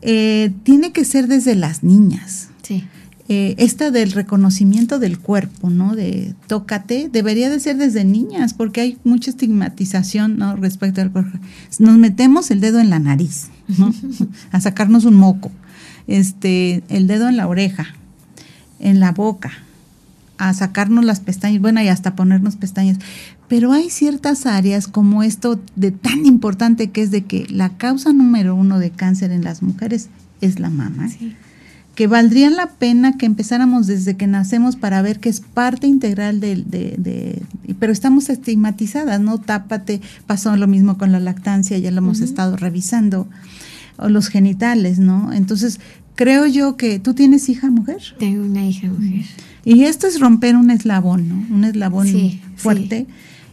eh, 0.00 0.50
tiene 0.64 0.92
que 0.92 1.04
ser 1.04 1.28
desde 1.28 1.54
las 1.54 1.82
niñas. 1.84 2.48
Sí. 2.62 2.84
Eh, 3.28 3.54
esta 3.58 3.90
del 3.90 4.12
reconocimiento 4.12 4.98
del 4.98 5.18
cuerpo, 5.18 5.70
¿no? 5.70 5.94
De 5.94 6.34
tócate, 6.48 7.08
debería 7.10 7.50
de 7.50 7.60
ser 7.60 7.76
desde 7.76 8.04
niñas, 8.04 8.52
porque 8.52 8.80
hay 8.80 8.98
mucha 9.04 9.30
estigmatización, 9.30 10.38
¿no? 10.38 10.56
Respecto 10.56 11.00
al 11.00 11.12
cuerpo. 11.12 11.38
Nos 11.78 11.98
metemos 11.98 12.50
el 12.50 12.60
dedo 12.60 12.80
en 12.80 12.90
la 12.90 12.98
nariz, 12.98 13.48
¿no? 13.78 13.94
A 14.50 14.60
sacarnos 14.60 15.04
un 15.04 15.14
moco. 15.14 15.52
Este, 16.08 16.82
el 16.88 17.06
dedo 17.06 17.28
en 17.28 17.36
la 17.36 17.46
oreja, 17.46 17.94
en 18.80 18.98
la 18.98 19.12
boca, 19.12 19.52
a 20.48 20.52
sacarnos 20.54 21.04
las 21.04 21.20
pestañas, 21.20 21.62
bueno, 21.62 21.80
y 21.80 21.88
hasta 21.88 22.16
ponernos 22.16 22.56
pestañas. 22.56 22.98
Pero 23.46 23.70
hay 23.70 23.90
ciertas 23.90 24.44
áreas 24.44 24.88
como 24.88 25.22
esto 25.22 25.60
de 25.76 25.92
tan 25.92 26.26
importante 26.26 26.90
que 26.90 27.02
es 27.02 27.12
de 27.12 27.22
que 27.24 27.46
la 27.48 27.70
causa 27.76 28.12
número 28.12 28.56
uno 28.56 28.80
de 28.80 28.90
cáncer 28.90 29.30
en 29.30 29.44
las 29.44 29.62
mujeres 29.62 30.08
es 30.40 30.58
la 30.58 30.68
mama. 30.68 31.08
Sí. 31.08 31.36
Que 31.94 32.08
valdría 32.08 32.50
la 32.50 32.66
pena 32.66 33.18
que 33.18 33.26
empezáramos 33.26 33.86
desde 33.86 34.16
que 34.16 34.26
nacemos 34.26 34.74
para 34.74 35.00
ver 35.00 35.20
que 35.20 35.28
es 35.28 35.40
parte 35.40 35.86
integral 35.86 36.40
del, 36.40 36.68
de, 36.68 36.96
de, 36.98 37.42
pero 37.78 37.92
estamos 37.92 38.28
estigmatizadas, 38.28 39.20
¿no? 39.20 39.38
Tápate, 39.38 40.00
pasó 40.26 40.56
lo 40.56 40.66
mismo 40.66 40.98
con 40.98 41.12
la 41.12 41.20
lactancia, 41.20 41.78
ya 41.78 41.92
lo 41.92 41.98
hemos 41.98 42.20
estado 42.20 42.56
revisando, 42.56 43.28
o 43.96 44.08
los 44.08 44.26
genitales, 44.26 44.98
¿no? 44.98 45.32
Entonces, 45.32 45.78
creo 46.16 46.46
yo 46.46 46.76
que 46.76 46.98
tú 46.98 47.14
tienes 47.14 47.48
hija 47.48 47.70
mujer. 47.70 48.02
Tengo 48.18 48.44
una 48.44 48.66
hija 48.66 48.88
mujer. 48.88 49.26
Y 49.64 49.84
esto 49.84 50.06
es 50.06 50.20
romper 50.20 50.56
un 50.56 50.70
eslabón, 50.70 51.28
¿no? 51.28 51.54
Un 51.54 51.64
eslabón 51.64 52.06
Sí, 52.06 52.40
fuerte. 52.56 53.06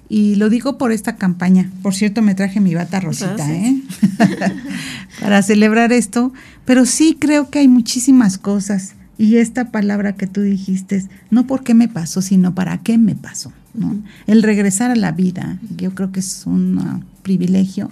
Y 0.10 0.36
lo 0.36 0.50
digo 0.50 0.80
por 0.80 0.92
esta 0.92 1.18
campaña. 1.18 1.72
Por 1.84 1.94
cierto, 1.94 2.24
me 2.24 2.34
traje 2.34 2.60
mi 2.60 2.74
bata 2.74 3.00
rosita, 3.00 3.34
Rosas. 3.34 3.50
¿eh? 3.50 3.82
Para 5.22 5.44
celebrar 5.44 5.94
esto. 5.94 6.34
Pero 6.66 6.86
sí 6.88 7.16
creo 7.20 7.52
que 7.52 7.60
hay 7.60 7.68
muchísimas 7.68 8.40
cosas. 8.40 8.96
Y 9.20 9.36
esta 9.36 9.70
palabra 9.70 10.16
que 10.16 10.26
tú 10.26 10.42
dijiste, 10.42 11.06
no 11.30 11.46
por 11.46 11.64
qué 11.64 11.74
me 11.74 11.88
pasó, 11.88 12.22
sino 12.22 12.56
para 12.56 12.78
qué 12.80 12.98
me 12.98 13.16
pasó. 13.16 13.52
¿no? 13.74 14.02
El 14.28 14.44
regresar 14.44 14.92
a 14.92 14.96
la 14.96 15.12
vida, 15.12 15.60
yo 15.78 15.94
creo 15.94 16.12
que 16.12 16.22
es 16.22 16.44
un 16.46 16.78
uh, 16.78 17.04
privilegio. 17.22 17.92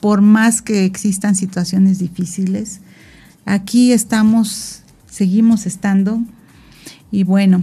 Por 0.00 0.20
más 0.20 0.62
que 0.62 0.84
existan 0.84 1.34
situaciones 1.34 1.98
difíciles, 1.98 2.80
aquí 3.44 3.92
estamos, 3.92 4.82
seguimos 5.10 5.66
estando. 5.66 6.22
Y 7.10 7.24
bueno, 7.24 7.62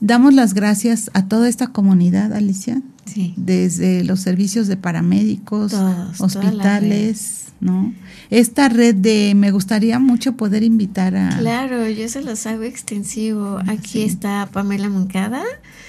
damos 0.00 0.34
las 0.34 0.54
gracias 0.54 1.10
a 1.14 1.26
toda 1.26 1.48
esta 1.48 1.68
comunidad, 1.68 2.32
Alicia, 2.32 2.82
Sí. 3.06 3.34
desde 3.36 4.04
los 4.04 4.20
servicios 4.20 4.68
de 4.68 4.76
paramédicos, 4.76 5.72
Todos, 5.72 6.20
hospitales, 6.20 7.46
¿no? 7.60 7.92
Esta 8.30 8.68
red 8.68 8.94
de, 8.94 9.34
me 9.34 9.50
gustaría 9.50 9.98
mucho 9.98 10.36
poder 10.36 10.62
invitar 10.62 11.16
a... 11.16 11.36
Claro, 11.38 11.88
yo 11.88 12.08
se 12.08 12.22
los 12.22 12.46
hago 12.46 12.62
extensivo. 12.62 13.58
Aquí 13.66 13.88
Sí. 13.92 14.02
está 14.02 14.48
Pamela 14.52 14.88
Moncada 14.88 15.42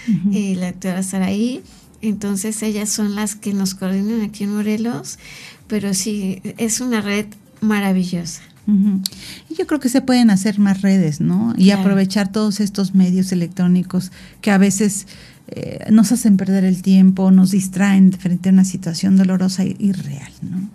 Ujú. 0.09 0.31
y 0.35 0.55
la 0.55 0.71
doctora 0.71 1.03
Saraí. 1.03 1.61
Entonces 2.01 2.63
ellas 2.63 2.89
son 2.89 3.13
las 3.13 3.35
que 3.35 3.53
nos 3.53 3.75
coordinan 3.75 4.21
aquí 4.21 4.45
en 4.45 4.55
Morelos, 4.55 5.19
pero 5.67 5.93
sí, 5.93 6.41
es 6.57 6.81
una 6.81 6.99
red 7.01 7.27
maravillosa. 7.61 8.41
Y 8.67 9.55
yo 9.55 9.67
creo 9.67 9.79
que 9.79 9.89
se 9.89 10.01
pueden 10.01 10.29
hacer 10.29 10.59
más 10.59 10.81
redes, 10.81 11.19
¿no? 11.19 11.53
Y 11.57 11.65
Claro. 11.65 11.81
aprovechar 11.81 12.31
todos 12.31 12.59
estos 12.59 12.95
medios 12.95 13.31
electrónicos 13.31 14.11
que 14.41 14.51
a 14.51 14.57
veces 14.57 15.07
eh, 15.49 15.85
nos 15.91 16.11
hacen 16.11 16.37
perder 16.37 16.63
el 16.63 16.81
tiempo, 16.81 17.31
nos 17.31 17.51
distraen 17.51 18.13
frente 18.13 18.49
a 18.49 18.51
una 18.53 18.63
situación 18.63 19.17
dolorosa 19.17 19.65
y, 19.65 19.75
y 19.79 19.91
real, 19.91 20.31
¿no? 20.41 20.69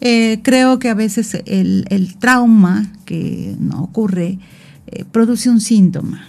Eh, 0.00 0.40
creo 0.42 0.78
que 0.78 0.88
a 0.88 0.94
veces 0.94 1.36
el, 1.46 1.84
el 1.90 2.16
trauma 2.16 2.90
que 3.04 3.56
no 3.60 3.82
ocurre 3.82 4.38
eh, 4.88 5.04
produce 5.10 5.50
un 5.50 5.60
síntoma. 5.60 6.24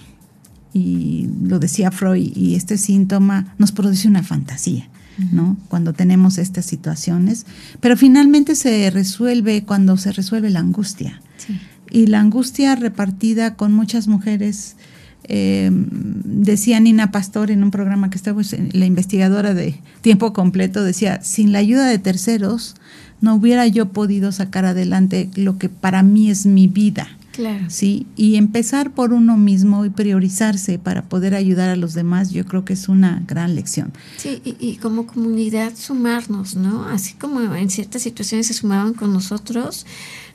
Y 0.74 1.28
lo 1.44 1.58
decía 1.60 1.90
Freud, 1.92 2.32
y 2.36 2.56
este 2.56 2.78
síntoma 2.78 3.56
nos 3.58 3.72
produce 3.72 4.08
una 4.08 4.22
fantasía, 4.22 4.88
¿no? 5.32 5.58
Cuando 5.68 5.94
tenemos 5.94 6.38
estas 6.38 6.66
situaciones. 6.66 7.46
Pero 7.80 7.98
finalmente 7.98 8.56
se 8.56 8.90
resuelve 8.90 9.64
cuando 9.64 9.98
se 9.98 10.12
resuelve 10.12 10.50
la 10.50 10.60
angustia. 10.60 11.22
Sí. 11.38 11.60
Y 11.92 12.08
la 12.08 12.20
angustia 12.20 12.76
repartida 12.76 13.56
con 13.56 13.74
muchas 13.74 14.08
mujeres, 14.08 14.76
eh, 15.24 15.70
decía 15.72 16.80
Nina 16.80 17.12
Pastor 17.12 17.52
en 17.52 17.64
un 17.64 17.72
programa 17.72 18.10
que 18.10 18.18
estaba, 18.18 18.42
la 18.72 18.86
investigadora 18.86 19.54
de 19.54 19.80
tiempo 20.02 20.34
completo, 20.34 20.84
decía, 20.84 21.22
sin 21.22 21.52
la 21.52 21.60
ayuda 21.60 21.88
de 21.88 22.00
terceros, 22.00 22.76
no 23.22 23.36
hubiera 23.36 23.68
yo 23.68 23.90
podido 23.90 24.32
sacar 24.32 24.66
adelante 24.66 25.30
lo 25.36 25.58
que 25.58 25.70
para 25.70 26.04
mí 26.04 26.30
es 26.30 26.46
mi 26.46 26.68
vida. 26.68 27.08
Claro. 27.40 27.70
Sí, 27.70 28.06
y 28.18 28.36
empezar 28.36 28.92
por 28.92 29.14
uno 29.14 29.38
mismo 29.38 29.86
y 29.86 29.90
priorizarse 29.90 30.78
para 30.78 31.04
poder 31.04 31.36
ayudar 31.36 31.70
a 31.70 31.78
los 31.78 31.94
demás, 31.94 32.32
yo 32.32 32.44
creo 32.46 32.66
que 32.66 32.74
es 32.74 32.90
una 32.90 33.24
gran 33.26 33.56
lección. 33.56 33.94
Sí, 34.18 34.42
y, 34.44 34.58
y 34.60 34.76
como 34.76 35.08
comunidad 35.08 35.72
sumarnos, 35.74 36.58
¿no? 36.58 36.84
Así 36.84 37.14
como 37.14 37.40
en 37.56 37.70
ciertas 37.70 38.02
situaciones 38.02 38.48
se 38.48 38.54
sumaban 38.54 38.94
con 38.94 39.14
nosotros, 39.14 39.86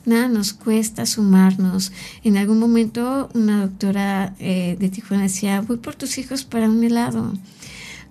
nada 0.07 0.29
nos 0.29 0.55
cuesta 0.55 1.05
sumarnos. 1.05 1.93
En 2.23 2.39
algún 2.39 2.59
momento 2.59 3.29
una 3.35 3.67
doctora 3.67 4.35
eh, 4.39 4.79
de 4.81 4.89
Tijuana 4.89 5.25
decía, 5.25 5.61
voy 5.61 5.77
por 5.77 5.97
tus 5.97 6.17
hijos 6.17 6.45
para 6.45 6.71
un 6.71 6.83
helado. 6.83 7.35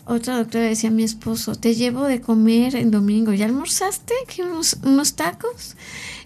Otra 0.05 0.37
doctora 0.37 0.65
decía 0.65 0.89
a 0.89 0.93
mi 0.93 1.03
esposo, 1.03 1.55
te 1.55 1.75
llevo 1.75 2.05
de 2.05 2.19
comer 2.19 2.75
en 2.75 2.91
domingo, 2.91 3.31
¿ya 3.31 3.45
almorzaste? 3.45 4.13
¿Qué, 4.27 4.43
unos, 4.43 4.77
unos 4.83 5.13
tacos? 5.13 5.77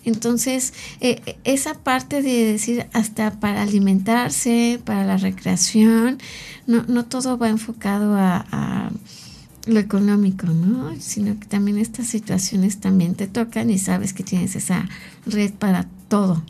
Entonces, 0.03 0.73
eh, 0.99 1.37
esa 1.43 1.75
parte 1.75 2.23
de 2.23 2.51
decir 2.51 2.87
hasta 2.93 3.39
para 3.39 3.61
alimentarse, 3.61 4.79
para 4.83 5.05
la 5.05 5.17
recreación, 5.17 6.17
no, 6.65 6.85
no 6.87 7.05
todo 7.05 7.37
va 7.37 7.49
enfocado 7.49 8.15
a, 8.15 8.89
lo 9.67 9.79
económico, 9.79 10.47
¿no? 10.47 10.95
Sino 10.97 11.37
que 11.37 11.45
también 11.45 11.77
estas 11.77 12.07
situaciones 12.07 12.77
también 12.77 13.15
te 13.15 13.27
tocan 13.27 13.69
y 13.69 13.77
sabes 13.77 14.13
que 14.13 14.23
tienes 14.23 14.55
esa 14.55 14.87
red 15.25 15.51
para 15.51 15.85
todo. 16.07 16.41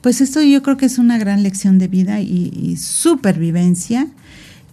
Pues 0.00 0.20
esto 0.20 0.42
yo 0.42 0.60
creo 0.64 0.76
que 0.76 0.86
es 0.86 0.98
una 0.98 1.18
gran 1.18 1.44
lección 1.44 1.78
de 1.78 1.86
vida 1.86 2.20
y 2.20 2.76
supervivencia. 2.78 4.08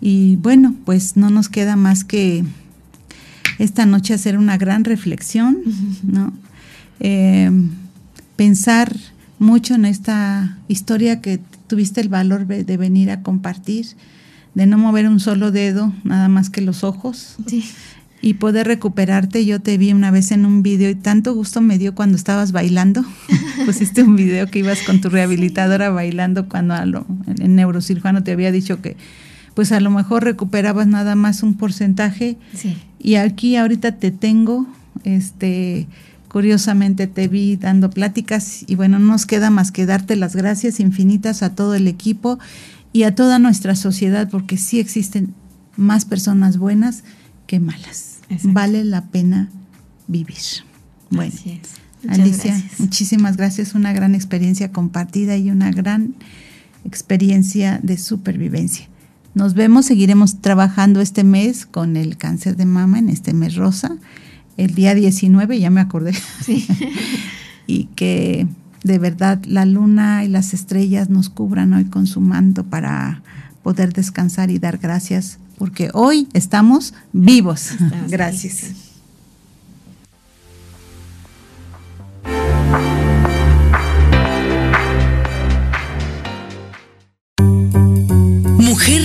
Y 0.02 0.38
bueno, 0.38 0.76
pues 0.86 1.18
no 1.18 1.30
nos 1.30 1.50
queda 1.50 1.76
más 1.76 2.04
que 2.04 2.44
esta 3.58 3.86
noche 3.86 4.14
hacer 4.14 4.38
una 4.38 4.58
gran 4.58 4.84
reflexión, 4.86 5.58
¿no? 6.04 6.32
Eh, 7.02 7.52
pensar 8.36 8.96
mucho 9.40 9.76
en 9.76 9.86
esta 9.86 10.58
historia 10.68 11.22
que 11.22 11.40
tuviste 11.68 12.02
el 12.02 12.10
valor 12.10 12.46
de 12.48 12.78
venir 12.78 13.12
a 13.12 13.22
compartir, 13.22 13.86
de 14.56 14.66
no 14.66 14.78
mover 14.78 15.08
un 15.08 15.20
solo 15.20 15.52
dedo, 15.52 15.94
nada 16.04 16.28
más 16.30 16.50
que 16.50 16.62
los 16.62 16.84
ojos, 16.84 17.36
Sí. 17.48 17.64
y 18.22 18.34
poder 18.36 18.68
recuperarte. 18.68 19.46
Yo 19.46 19.62
te 19.62 19.78
vi 19.78 19.92
una 19.94 20.12
vez 20.12 20.32
en 20.32 20.46
un 20.46 20.64
video 20.64 20.90
y 20.90 20.96
tanto 20.96 21.34
gusto 21.34 21.62
me 21.62 21.78
dio 21.78 21.96
cuando 21.96 22.18
estabas 22.18 22.52
bailando. 22.52 23.06
Pusiste 23.66 24.04
un 24.04 24.16
video 24.16 24.48
que 24.48 24.60
ibas 24.60 24.80
con 24.82 25.00
tu 25.02 25.10
rehabilitadora 25.10 25.90
bailando 25.90 26.48
cuando 26.50 26.74
a 26.74 26.86
lo- 26.86 27.06
el 27.40 27.56
neurocirujano 27.56 28.24
te 28.24 28.32
había 28.32 28.52
dicho 28.52 28.82
que 28.82 28.98
pues 29.60 29.74
a 29.74 29.82
lo 29.82 29.90
mejor 29.92 30.24
recuperabas 30.24 30.88
nada 30.88 31.16
más 31.16 31.44
un 31.44 31.54
porcentaje 31.54 32.38
Sí. 32.56 32.78
y 32.98 33.16
aquí 33.16 33.58
ahorita 33.58 33.98
te 33.98 34.10
tengo, 34.10 34.66
este, 35.04 35.86
curiosamente 36.30 37.08
te 37.08 37.28
vi 37.28 37.58
dando 37.58 37.90
pláticas 37.90 38.64
y 38.68 38.76
bueno, 38.76 39.00
no 39.00 39.08
nos 39.08 39.26
queda 39.26 39.50
más 39.50 39.74
que 39.74 39.86
darte 39.86 40.16
las 40.16 40.34
gracias 40.34 40.80
infinitas 40.80 41.44
a 41.44 41.56
todo 41.56 41.76
el 41.76 41.90
equipo 41.90 42.40
y 42.94 43.04
a 43.04 43.14
toda 43.16 43.38
nuestra 43.38 43.76
sociedad 43.76 44.30
porque 44.30 44.56
sí 44.56 44.80
existen 44.80 45.34
más 45.76 46.06
personas 46.06 46.58
buenas 46.58 47.04
que 47.46 47.60
malas. 47.60 48.20
Exacto. 48.30 48.54
Vale 48.54 48.86
la 48.86 49.08
pena 49.08 49.50
vivir. 50.08 50.38
Bueno, 51.10 51.34
Alicia, 52.08 52.54
gracias. 52.54 52.80
muchísimas 52.80 53.36
gracias, 53.36 53.76
una 53.76 53.92
gran 53.92 54.16
experiencia 54.16 54.72
compartida 54.72 55.36
y 55.36 55.52
una 55.52 55.70
gran 55.74 56.16
experiencia 56.86 57.82
de 57.84 57.98
supervivencia. 57.98 58.88
Nos 59.34 59.54
vemos, 59.54 59.86
seguiremos 59.86 60.42
trabajando 60.42 61.02
este 61.02 61.24
mes 61.24 61.66
con 61.66 61.98
el 61.98 62.18
cáncer 62.18 62.56
de 62.56 62.66
mama, 62.66 63.00
en 63.00 63.10
este 63.10 63.34
mes 63.34 63.56
rosa, 63.56 63.98
el 64.58 64.76
día 64.76 64.96
19, 64.96 65.60
ya 65.60 65.70
me 65.70 65.82
acordé, 65.82 66.14
Sí. 66.44 66.68
y 67.68 67.86
que 67.96 68.48
de 68.84 68.98
verdad 68.98 69.40
la 69.46 69.66
luna 69.66 70.24
y 70.26 70.28
las 70.28 70.54
estrellas 70.54 71.10
nos 71.10 71.30
cubran 71.30 71.74
hoy 71.74 71.86
con 71.86 72.08
su 72.08 72.22
manto 72.22 72.64
para 72.64 73.22
poder 73.64 73.94
descansar 73.94 74.50
y 74.52 74.60
dar 74.60 74.78
gracias, 74.78 75.38
porque 75.58 75.90
hoy 75.94 76.28
estamos 76.34 76.94
vivos. 77.14 77.72
Estamos 77.72 78.12
gracias. 78.12 78.89